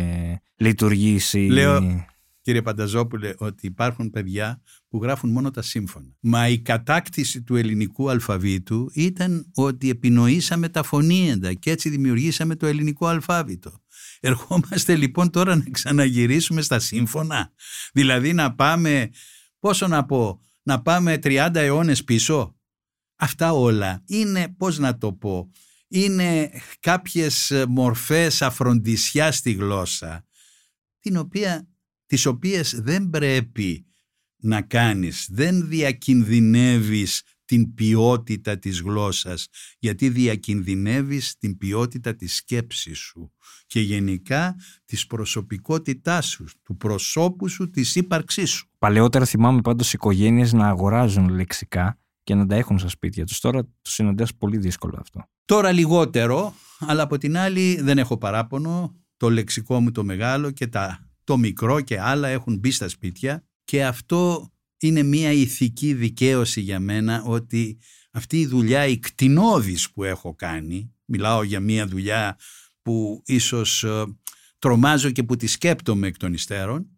λειτουργήσει... 0.57 1.39
Λέω, 1.39 2.05
κύριε 2.45 2.62
Πανταζόπουλε, 2.62 3.34
ότι 3.36 3.66
υπάρχουν 3.66 4.11
παιδιά 4.11 4.62
που 4.88 5.03
γράφουν 5.03 5.30
μόνο 5.30 5.51
τα 5.51 5.62
σύμφωνα. 5.62 6.16
Μα 6.20 6.49
η 6.49 6.59
κατάκτηση 6.59 7.42
του 7.42 7.57
ελληνικού 7.57 8.11
αλφαβήτου 8.11 8.90
ήταν 8.95 9.51
ότι 9.55 9.90
επινοήσαμε 9.90 10.68
τα 10.68 10.82
φωνήεντα 10.82 11.55
και 11.55 11.70
έτσι 11.70 11.88
δημιουργήσαμε 11.88 12.57
το 12.57 12.66
ελληνικό 12.66 13.07
αλφάβητο. 13.07 13.82
Ερχόμαστε 14.20 14.97
λοιπόν 14.97 15.30
τώρα 15.30 15.57
να 15.57 15.64
ξαναγυρίσουμε 15.70 16.62
στα 16.62 16.78
σύμφωνα. 16.78 17.53
Δηλαδή 17.92 18.32
να 18.32 18.55
πάμε, 18.55 19.11
πόσο 19.59 19.86
να 19.86 20.05
πω, 20.05 20.40
να 20.62 20.82
πάμε 20.82 21.18
30 21.22 21.51
αιώνες 21.55 22.05
πίσω. 22.05 22.57
Αυτά 23.16 23.53
όλα 23.53 24.03
είναι, 24.07 24.55
πώς 24.57 24.78
να 24.78 24.99
το 24.99 25.12
πω, 25.12 25.51
είναι 25.88 26.51
κάποιες 26.80 27.64
μορφές 27.68 28.42
αφροντισιά 28.42 29.32
στη 29.32 29.53
γλώσσα, 29.53 30.24
την 31.01 31.16
οποία 31.16 31.68
τις 32.14 32.26
οποίες 32.26 32.80
δεν 32.82 33.10
πρέπει 33.10 33.86
να 34.36 34.62
κάνεις. 34.62 35.28
Δεν 35.30 35.68
διακινδυνεύεις 35.68 37.22
την 37.44 37.74
ποιότητα 37.74 38.58
της 38.58 38.80
γλώσσας, 38.80 39.48
γιατί 39.78 40.08
διακινδυνεύεις 40.08 41.36
την 41.38 41.56
ποιότητα 41.56 42.14
της 42.14 42.34
σκέψης 42.34 42.98
σου 42.98 43.32
και 43.66 43.80
γενικά 43.80 44.56
της 44.84 45.06
προσωπικότητάς 45.06 46.26
σου, 46.26 46.44
του 46.62 46.76
προσώπου 46.76 47.48
σου, 47.48 47.70
της 47.70 47.94
ύπαρξής 47.94 48.50
σου. 48.50 48.68
Παλαιότερα 48.78 49.24
θυμάμαι 49.24 49.60
πάντως 49.60 49.92
οικογένειες 49.92 50.52
να 50.52 50.68
αγοράζουν 50.68 51.28
λεξικά 51.28 51.98
και 52.22 52.34
να 52.34 52.46
τα 52.46 52.54
έχουν 52.54 52.78
στα 52.78 52.88
σπίτια 52.88 53.24
τους. 53.24 53.40
Τώρα 53.40 53.62
το 53.62 53.90
συναντάς 53.90 54.34
πολύ 54.34 54.58
δύσκολο 54.58 54.98
αυτό. 55.00 55.28
Τώρα 55.44 55.72
λιγότερο, 55.72 56.54
αλλά 56.78 57.02
από 57.02 57.18
την 57.18 57.36
άλλη 57.36 57.80
δεν 57.80 57.98
έχω 57.98 58.18
παράπονο. 58.18 58.94
Το 59.16 59.30
λεξικό 59.30 59.80
μου 59.80 59.90
το 59.90 60.04
μεγάλο 60.04 60.50
και 60.50 60.66
τα 60.66 61.08
το 61.25 61.37
μικρό 61.37 61.81
και 61.81 62.01
άλλα 62.01 62.29
έχουν 62.29 62.59
μπει 62.59 62.70
στα 62.70 62.89
σπίτια 62.89 63.47
και 63.64 63.85
αυτό 63.85 64.53
είναι 64.79 65.03
μια 65.03 65.33
ηθική 65.33 65.95
δικαίωση 65.95 66.61
για 66.61 66.81
μένα 66.81 67.22
ότι 67.22 67.79
αυτή 68.11 68.41
η 68.41 68.47
δουλειά 68.47 68.87
η 68.87 68.99
κτηνώδης 68.99 69.91
που 69.91 70.05
έχω 70.05 70.35
κάνει, 70.35 70.95
μιλάω 71.05 71.43
για 71.43 71.61
μια 71.61 71.87
δουλειά 71.87 72.39
που 72.83 73.22
ίσως 73.27 73.85
ε, 73.85 74.05
τρομάζω 74.59 75.11
και 75.11 75.22
που 75.22 75.37
τη 75.37 75.47
σκέπτομαι 75.47 76.07
εκ 76.07 76.16
των 76.16 76.33
υστέρων, 76.33 76.89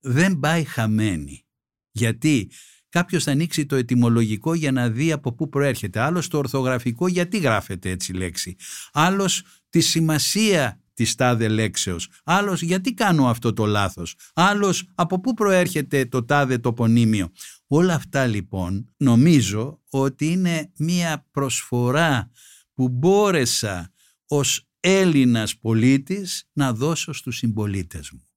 δεν 0.00 0.38
πάει 0.38 0.64
χαμένη. 0.64 1.46
Γιατί 1.90 2.50
κάποιος 2.88 3.24
θα 3.24 3.30
ανοίξει 3.30 3.66
το 3.66 3.76
ετυμολογικό 3.76 4.54
για 4.54 4.72
να 4.72 4.90
δει 4.90 5.12
από 5.12 5.32
πού 5.32 5.48
προέρχεται, 5.48 6.00
άλλος 6.00 6.28
το 6.28 6.38
ορθογραφικό 6.38 7.08
γιατί 7.08 7.38
γράφεται 7.38 7.90
έτσι 7.90 8.12
λέξη, 8.12 8.56
άλλος 8.92 9.42
τη 9.68 9.80
σημασία 9.80 10.80
της 10.96 11.14
τάδε 11.14 11.48
λέξεως. 11.48 12.08
Άλλος 12.24 12.62
γιατί 12.62 12.94
κάνω 12.94 13.28
αυτό 13.28 13.52
το 13.52 13.66
λάθος; 13.66 14.14
Άλλος 14.34 14.88
από 14.94 15.20
πού 15.20 15.34
προέρχεται 15.34 16.04
το 16.04 16.24
τάδε 16.24 16.58
τοπονίμιο. 16.58 17.28
Όλα 17.66 17.94
αυτά 17.94 18.26
λοιπόν 18.26 18.94
νομίζω 18.96 19.82
ότι 19.90 20.26
είναι 20.26 20.72
μία 20.78 21.26
προσφορά 21.30 22.30
που 22.74 22.88
μπόρεσα 22.88 23.92
ως 24.26 24.68
Έλληνας 24.80 25.58
πολίτης 25.58 26.48
να 26.52 26.72
δώσω 26.72 27.12
στους 27.12 27.36
συμπολίτες 27.36 28.10
μου. 28.10 28.28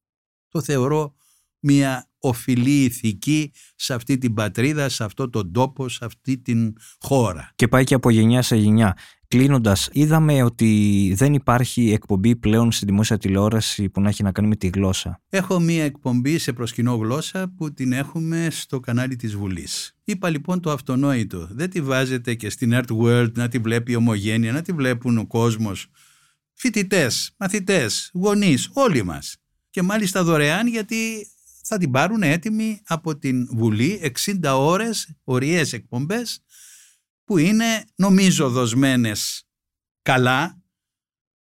Το 0.47 0.61
θεωρώ 0.61 1.15
μία 1.59 2.09
οφειλή 2.19 2.83
ηθική 2.83 3.51
σε 3.75 3.93
αυτή 3.93 4.17
την 4.17 4.33
πατρίδα, 4.33 4.89
σε 4.89 5.03
αυτό 5.03 5.29
τον 5.29 5.51
τόπο, 5.51 5.89
σε 5.89 6.05
αυτή 6.05 6.37
την 6.37 6.73
χώρα. 6.99 7.51
Και 7.55 7.67
πάει 7.67 7.83
και 7.83 7.93
από 7.93 8.09
γενιά 8.09 8.41
σε 8.41 8.55
γενιά. 8.55 8.97
Κλείνοντας, 9.29 9.89
είδαμε 9.91 10.43
ότι 10.43 11.13
δεν 11.15 11.33
υπάρχει 11.33 11.91
εκπομπή 11.91 12.35
πλέον 12.35 12.71
στη 12.71 12.85
δημόσια 12.85 13.17
τηλεόραση 13.17 13.89
που 13.89 14.01
να 14.01 14.09
έχει 14.09 14.23
να 14.23 14.31
κάνει 14.31 14.47
με 14.47 14.55
τη 14.55 14.67
γλώσσα. 14.67 15.21
Έχω 15.29 15.59
μία 15.59 15.83
εκπομπή 15.83 16.37
σε 16.37 16.53
προσκυνό 16.53 16.95
γλώσσα 16.95 17.53
που 17.57 17.73
την 17.73 17.91
έχουμε 17.91 18.47
στο 18.51 18.79
κανάλι 18.79 19.15
της 19.15 19.35
Βουλής. 19.35 19.95
Είπα 20.03 20.29
λοιπόν 20.29 20.59
το 20.59 20.71
αυτονόητο. 20.71 21.47
Δεν 21.51 21.69
τη 21.69 21.81
βάζετε 21.81 22.33
και 22.33 22.49
στην 22.49 22.71
Earth 22.73 22.97
World 23.03 23.31
να 23.33 23.47
τη 23.47 23.57
βλέπει 23.57 23.91
η 23.91 23.95
ομογένεια, 23.95 24.51
να 24.51 24.61
τη 24.61 24.71
βλέπουν 24.71 25.17
ο 25.17 25.27
κόσμος. 25.27 25.87
Φοιτητές, 26.53 27.33
μαθητές, 27.37 28.11
γονείς, 28.13 28.69
όλοι 28.73 29.03
μας. 29.03 29.37
Και 29.69 29.81
μάλιστα 29.81 30.23
δωρεάν 30.23 30.67
γιατί 30.67 31.27
θα 31.63 31.77
την 31.77 31.91
πάρουν 31.91 32.23
έτοιμη 32.23 32.81
από 32.87 33.17
την 33.17 33.47
Βουλή 33.51 34.13
60 34.25 34.57
ώρες, 34.57 35.15
ωριές 35.23 35.73
εκπομπές 35.73 36.43
που 37.29 37.37
είναι 37.37 37.85
νομίζω 37.95 38.49
δοσμένες 38.49 39.47
καλά, 40.01 40.61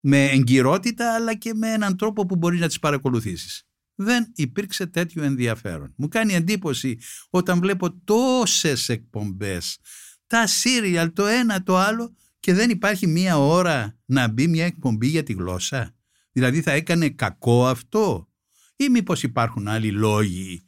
με 0.01 0.25
εγκυρότητα 0.25 1.14
αλλά 1.14 1.35
και 1.35 1.55
με 1.55 1.72
έναν 1.72 1.97
τρόπο 1.97 2.27
που 2.27 2.37
μπορείς 2.37 2.61
να 2.61 2.66
τις 2.66 2.79
παρακολουθήσεις. 2.79 3.68
Δεν 3.95 4.33
υπήρξε 4.35 4.87
τέτοιο 4.87 5.22
ενδιαφέρον. 5.22 5.95
Μου 5.97 6.09
κάνει 6.09 6.35
εντύπωση 6.35 6.99
όταν 7.31 7.61
βλέπω 7.61 8.01
τόσες 8.05 8.89
εκπομπές, 8.89 9.79
τα 10.27 10.47
σύριαλ, 10.47 11.12
το 11.12 11.27
ένα 11.27 11.62
το 11.62 11.77
άλλο 11.77 12.16
και 12.41 12.55
δεν 12.55 12.70
υπάρχει 12.70 13.07
μία 13.07 13.39
ώρα 13.39 13.99
να 14.05 14.29
μπει 14.29 14.47
μια 14.49 14.64
εκπομπή 14.64 15.07
για 15.07 15.22
τη 15.22 15.33
γλώσσα. 15.33 15.95
Δηλαδή 16.33 16.62
θα 16.62 16.72
έκανε 16.72 17.11
κακό 17.11 17.66
αυτό; 17.66 18.29
Ή 18.77 18.89
μήπως 18.89 19.22
υπάρχουν 19.22 19.68
άλλοι 19.68 19.91
λόγοι 19.91 20.66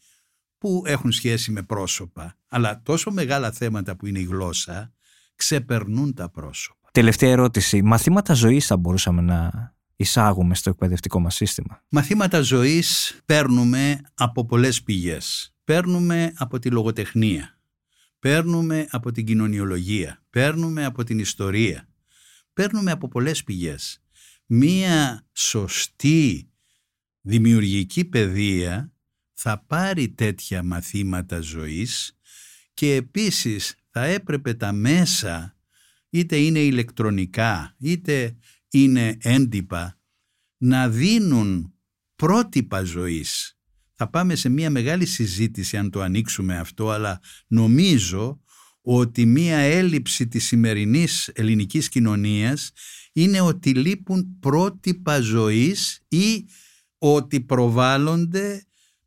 που 0.59 0.83
έχουν 0.87 1.13
σχέση 1.13 1.51
με 1.51 1.63
πρόσωπα; 1.63 2.39
Αλλά 2.49 2.83
τόσο 2.83 3.11
μεγάλα 3.11 3.53
θέματα 3.53 3.97
που 3.97 4.07
είναι 4.07 4.19
η 4.19 4.25
γλώσσα 4.25 4.96
ξεπερνούν 5.37 6.15
τα 6.15 6.31
πρόσωπα. 6.31 6.89
Τελευταία 6.93 7.31
ερώτηση. 7.31 7.83
Μαθήματα 7.83 8.35
ζωής 8.35 8.67
θα 8.67 8.77
μπορούσαμε 8.77 9.23
να 9.23 9.51
εισάγουμε 9.97 10.55
στο 10.55 10.71
εκπαιδευτικό 10.71 11.21
μας 11.21 11.35
σύστημα; 11.35 11.83
Μαθήματα 11.89 12.41
ζωής 12.41 13.19
παίρνουμε 13.25 14.01
από 14.15 14.47
πολλές 14.47 14.83
πηγές. 14.83 15.55
Παίρνουμε 15.65 16.33
από 16.37 16.59
τη 16.59 16.71
λογοτεχνία. 16.71 17.59
Παίρνουμε 18.19 18.87
από 18.91 19.13
την 19.13 19.27
κοινωνιολογία. 19.27 20.23
Παίρνουμε 20.31 20.85
από 20.85 21.05
την 21.05 21.19
ιστορία. 21.19 21.89
Παίρνουμε 22.53 22.91
από 22.91 23.09
πολλές 23.09 23.45
πηγές. 23.45 24.03
Μία 24.47 25.27
σωστή 25.33 26.51
δημιουργική 27.21 28.05
παιδεία 28.05 28.93
θα 29.33 29.65
πάρει 29.67 30.09
τέτοια 30.09 30.63
μαθήματα 30.63 31.41
ζωής 31.41 32.19
και 32.75 32.95
επίσης 32.95 33.75
θα 33.99 34.05
έπρεπε 34.05 34.55
τα 34.55 34.73
μέσα 34.73 35.57
είτε 36.11 36.37
είναι 36.37 36.59
ηλεκτρονικά 36.59 37.75
είτε 37.79 38.37
είναι 38.71 39.17
έντυπα 39.21 40.01
να 40.57 40.89
δίνουν 40.89 41.75
πρότυπα 42.17 42.83
ζωής. 42.83 43.59
Θα 43.93 44.11
πάμε 44.11 44.35
σε 44.35 44.49
μια 44.49 44.71
μεγάλη 44.71 45.07
συζήτηση 45.07 45.77
αν 45.77 45.91
το 45.91 46.01
ανοίξουμε 46.01 46.59
αυτό 46.59 46.91
αλλά 46.91 47.21
νομίζω 47.47 48.41
ότι 48.81 49.27
μια 49.27 49.57
έλλειψη 49.57 50.29
της 50.29 50.47
σημερινής 50.47 51.29
ελληνικής 51.29 51.89
κοινωνίας 51.89 52.71
είναι 53.13 53.41
ότι 53.41 53.75
λείπουν 53.75 54.39
πρότυπα 54.41 55.21
ζωής 55.21 56.01
ή 56.09 56.45
ότι 56.99 57.41
προβάλλονται 57.41 58.65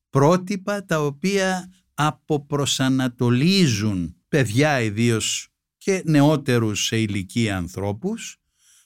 πρότυπα 0.09 0.85
τα 0.85 1.05
οποία 1.05 1.71
αποπροσανατολίζουν 1.93 4.13
παιδιά 4.30 4.82
ιδίως 4.82 5.47
και 5.77 6.01
νεότερους 6.05 6.86
σε 6.86 6.97
ηλικία 6.97 7.57
ανθρώπους. 7.57 8.38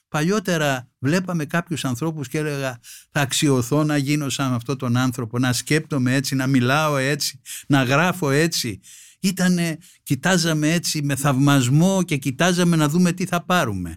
Παλιότερα 0.08 0.90
βλέπαμε 0.98 1.44
κάποιους 1.44 1.84
ανθρώπους 1.84 2.28
και 2.28 2.38
έλεγα 2.38 2.80
θα 3.10 3.20
αξιωθώ 3.20 3.84
να 3.84 3.96
γίνω 3.96 4.28
σαν 4.28 4.52
αυτόν 4.52 4.78
τον 4.78 4.96
άνθρωπο, 4.96 5.38
να 5.38 5.52
σκέπτομαι 5.52 6.14
έτσι, 6.14 6.34
να 6.34 6.46
μιλάω 6.46 6.96
έτσι, 6.96 7.40
να 7.66 7.82
γράφω 7.82 8.30
έτσι. 8.30 8.80
Ήτανε, 9.20 9.78
κοιτάζαμε 10.02 10.72
έτσι 10.72 11.02
με 11.02 11.16
θαυμασμό 11.16 12.02
και 12.02 12.16
κοιτάζαμε 12.16 12.76
να 12.76 12.88
δούμε 12.88 13.12
τι 13.12 13.26
θα 13.26 13.44
πάρουμε. 13.44 13.96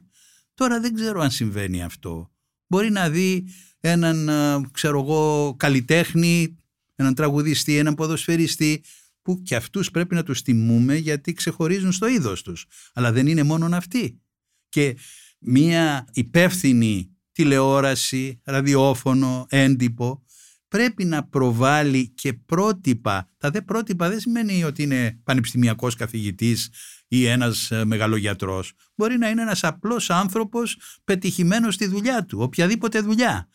Τώρα 0.53 0.79
δεν 0.79 0.93
ξέρω 0.93 1.21
αν 1.21 1.31
συμβαίνει 1.31 1.83
αυτό. 1.83 2.31
Μπορεί 2.67 2.89
να 2.91 3.09
δει 3.09 3.47
έναν 3.79 4.29
ξέρω 4.71 4.99
εγώ 4.99 5.55
καλλιτέχνη, 5.57 6.57
έναν 6.95 7.13
τραγουδιστή, 7.13 7.77
έναν 7.77 7.95
ποδοσφαιριστή 7.95 8.83
που 9.27 9.41
και 9.41 9.55
αυτούς 9.55 9.91
πρέπει 9.91 10.15
να 10.15 10.23
τους 10.23 10.41
τιμούμε 10.41 10.95
γιατί 10.95 11.33
ξεχωρίζουν 11.33 11.91
στο 11.91 12.07
είδος 12.07 12.41
τους. 12.41 12.65
Αλλά 12.93 13.11
δεν 13.11 13.27
είναι 13.27 13.43
μόνον 13.43 13.73
αυτοί. 13.73 14.21
Και 14.69 14.97
μία 15.39 16.07
υπεύθυνη 16.13 17.17
τηλεόραση, 17.31 18.41
ραδιόφωνο, 18.43 19.45
έντυπο 19.49 20.23
πρέπει 20.67 21.05
να 21.05 21.23
προβάλλει 21.27 22.09
και 22.09 22.33
πρότυπα. 22.33 23.29
Τα 23.37 23.49
δε 23.49 23.61
πρότυπα 23.61 24.09
δεν 24.09 24.19
σημαίνει 24.19 24.63
ότι 24.63 24.83
είναι 24.83 25.19
πανεπιστημιακός 25.23 25.95
καθηγητής 25.95 26.69
ή 27.07 27.25
ένας 27.25 27.71
ε, 27.71 27.85
μεγαλογιατρός. 27.85 28.73
Μπορεί 28.95 29.17
να 29.17 29.29
είναι 29.29 29.41
ένας 29.41 29.63
απλός 29.63 30.09
άνθρωπος 30.09 30.77
πετυχημένος 31.03 31.73
στη 31.73 31.87
δουλειά 31.87 32.25
του, 32.25 32.39
οποιαδήποτε 32.41 32.99
δουλειά. 33.01 33.49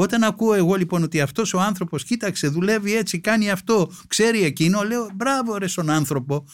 Όταν 0.00 0.22
ακούω 0.22 0.54
εγώ 0.54 0.74
λοιπόν 0.74 1.02
ότι 1.02 1.20
αυτός 1.20 1.54
ο 1.54 1.60
άνθρωπος 1.60 2.04
κοίταξε 2.04 2.48
δουλεύει 2.48 2.94
έτσι, 2.94 3.20
κάνει 3.20 3.50
αυτό, 3.50 3.90
ξέρει 4.06 4.42
εκείνο, 4.42 4.82
λέω 4.82 5.10
μπράβο 5.14 5.56
ρε 5.56 5.66
στον 5.66 5.90
άνθρωπο, 5.90 6.44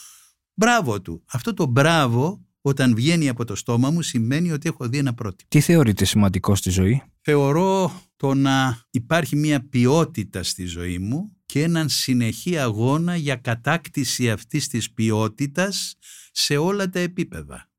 μπράβο 0.55 1.01
του. 1.01 1.24
Αυτό 1.26 1.55
το 1.55 1.66
μπράβο 1.66 2.47
όταν 2.61 2.94
βγαίνει 2.94 3.28
από 3.28 3.44
το 3.44 3.55
στόμα 3.55 3.90
μου 3.90 4.03
σημαίνει 4.03 4.53
ότι 4.53 4.68
έχω 4.68 4.88
δει 4.88 4.99
ένα 4.99 5.14
πρότυπο. 5.14 5.51
Τι 5.51 5.61
θεωρείτε 5.61 6.05
σημαντικό 6.05 6.55
στη 6.55 6.70
ζωή; 6.70 7.03
Θεωρώ 7.20 8.03
το 8.16 8.34
να 8.34 8.86
υπάρχει 8.90 9.36
μια 9.36 9.68
ποιότητα 9.68 10.42
στη 10.42 10.64
ζωή 10.64 10.99
μου 10.99 11.36
και 11.47 11.62
έναν 11.62 11.88
συνεχή 11.88 12.59
αγώνα 12.59 13.16
για 13.16 13.36
κατάκτηση 13.36 14.30
αυτής 14.30 14.68
της 14.68 14.92
ποιότητας 14.92 15.97
σε 16.32 16.57
όλα 16.57 16.88
τα 16.88 16.99
επίπεδα. 16.99 17.70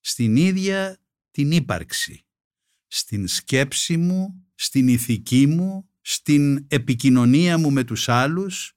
Στην 0.00 0.36
ίδια 0.36 0.98
την 1.30 1.50
ύπαρξη, 1.50 2.24
στην 2.86 3.28
σκέψη 3.28 3.96
μου, 3.96 4.44
στην 4.62 4.88
ηθική 4.88 5.46
μου, 5.46 5.88
στην 6.00 6.64
επικοινωνία 6.68 7.58
μου 7.58 7.72
με 7.72 7.84
τους 7.84 8.08
άλλους, 8.08 8.72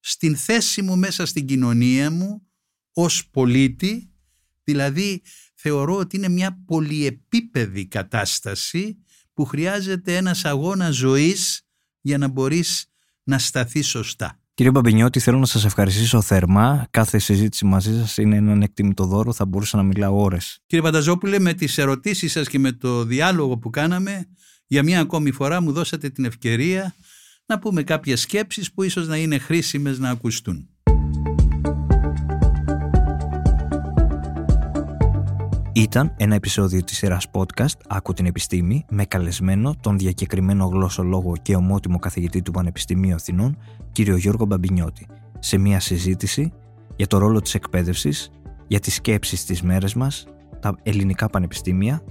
στην 0.00 0.36
θέση 0.36 0.82
μου 0.82 0.96
μέσα 0.96 1.26
στην 1.26 1.46
κοινωνία 1.46 2.10
μου 2.10 2.42
ως 2.92 3.28
πολίτη, 3.30 4.10
δηλαδή 4.64 5.22
θεωρώ 5.54 5.96
ότι 5.96 6.16
είναι 6.16 6.28
μια 6.28 6.62
πολυεπίπεδη 6.66 7.86
κατάσταση 7.86 8.98
που 9.32 9.44
χρειάζεται 9.44 10.16
ένας 10.16 10.44
αγώνας 10.44 10.94
ζωής 10.94 11.66
για 12.00 12.18
να 12.18 12.28
μπορείς 12.28 12.86
να 13.22 13.38
σταθεί 13.38 13.82
σωστά. 13.82 14.40
Κύριε 14.54 14.70
Μπαμπινιώτη, 14.70 15.20
θέλω 15.20 15.38
να 15.38 15.46
σας 15.46 15.64
ευχαριστήσω 15.64 16.20
θερμά. 16.20 16.86
Κάθε 16.90 17.18
συζήτηση 17.18 17.64
μαζί 17.64 17.98
σας 17.98 18.16
είναι 18.16 18.36
έναν 18.36 18.62
εκτιμητό 18.62 19.04
δώρο, 19.04 19.32
θα 19.32 19.46
μπορούσα 19.46 19.76
να 19.76 19.82
μιλάω 19.82 20.22
ώρες. 20.22 20.58
Κύριε 20.66 20.84
Πανταζόπουλε, 20.84 21.38
με 21.38 21.54
τις 21.54 21.78
ερωτήσεις 21.78 22.32
σας 22.32 22.48
και 22.48 22.58
με 22.58 22.72
το 22.72 23.04
διάλογο 23.04 23.58
που 23.58 23.70
κάναμε, 23.70 24.28
για 24.66 24.82
μια 24.82 25.00
ακόμη 25.00 25.30
φορά 25.30 25.60
μου 25.60 25.72
δώσατε 25.72 26.10
την 26.10 26.24
ευκαιρία 26.24 26.94
να 27.46 27.58
πούμε 27.58 27.82
κάποιες 27.82 28.20
σκέψεις 28.20 28.72
που 28.72 28.82
ίσως 28.82 29.08
να 29.08 29.16
είναι 29.16 29.38
χρήσιμες 29.38 29.98
να 29.98 30.10
ακουστούν. 30.10 30.68
Ήταν 35.72 36.14
ένα 36.16 36.34
επεισόδιο 36.34 36.84
της 36.84 36.96
σειράς 36.96 37.26
podcast 37.32 37.80
«Άκου 37.88 38.12
την 38.12 38.26
επιστήμη» 38.26 38.84
με 38.90 39.04
καλεσμένο 39.04 39.76
τον 39.80 39.98
διακεκριμένο 39.98 40.66
γλωσσολόγο 40.66 41.32
και 41.42 41.54
ομότιμο 41.54 41.98
καθηγητή 41.98 42.42
του 42.42 42.50
Πανεπιστημίου 42.50 43.14
Αθηνών, 43.14 43.58
κύριο 43.92 44.16
Γιώργο 44.16 44.44
Μπαμπινιώτη, 44.44 45.06
σε 45.38 45.58
μια 45.58 45.80
συζήτηση 45.80 46.52
για 46.96 47.06
το 47.06 47.18
ρόλο 47.18 47.40
της 47.40 47.54
εκπαίδευσης, 47.54 48.30
για 48.66 48.80
τις 48.80 48.94
σκέψεις 48.94 49.44
της 49.44 49.62
μέρες 49.62 49.94
μας, 49.94 50.26
τα 50.60 50.78
ελληνικά 50.82 51.28
πανεπιστήμια, 51.28 52.02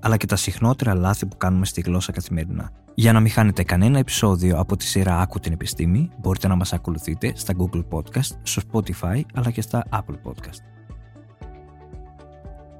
αλλά 0.00 0.16
και 0.16 0.26
τα 0.26 0.36
συχνότερα 0.36 0.94
λάθη 0.94 1.26
που 1.26 1.36
κάνουμε 1.36 1.66
στη 1.66 1.80
γλώσσα 1.80 2.12
καθημερινά. 2.12 2.70
Για 2.94 3.12
να 3.12 3.20
μην 3.20 3.30
χάνετε 3.30 3.62
κανένα 3.62 3.98
επεισόδιο 3.98 4.58
από 4.58 4.76
τη 4.76 4.84
σειρά 4.84 5.20
«Άκου 5.20 5.38
την 5.38 5.52
επιστήμη», 5.52 6.10
μπορείτε 6.18 6.48
να 6.48 6.56
μας 6.56 6.72
ακολουθείτε 6.72 7.32
στα 7.36 7.54
Google 7.58 7.84
Podcasts, 7.90 8.30
στο 8.42 8.62
Spotify, 8.72 9.20
αλλά 9.34 9.50
και 9.50 9.60
στα 9.60 9.84
Apple 9.90 10.28
Podcasts. 10.28 10.60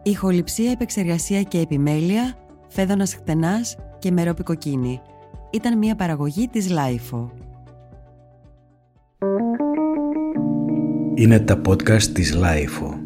Ηχοληψία, 0.03 0.71
επεξεργασία 0.71 1.43
και 1.43 1.59
επιμέλεια, 1.59 2.35
Φαίδωνας 2.69 3.15
Κτενάς, 3.15 3.77
και 4.01 4.11
Μερόπη 4.11 4.49
Κοκκίνη. 4.49 5.01
Ήταν 5.51 5.79
μια 5.79 5.97
παραγωγή 5.97 6.49
της 6.49 6.71
LiFO. 6.71 7.33
Είναι 11.15 11.41
τα 11.41 11.61
podcast 11.67 12.03
της 12.03 12.35
LiFO. 12.35 13.00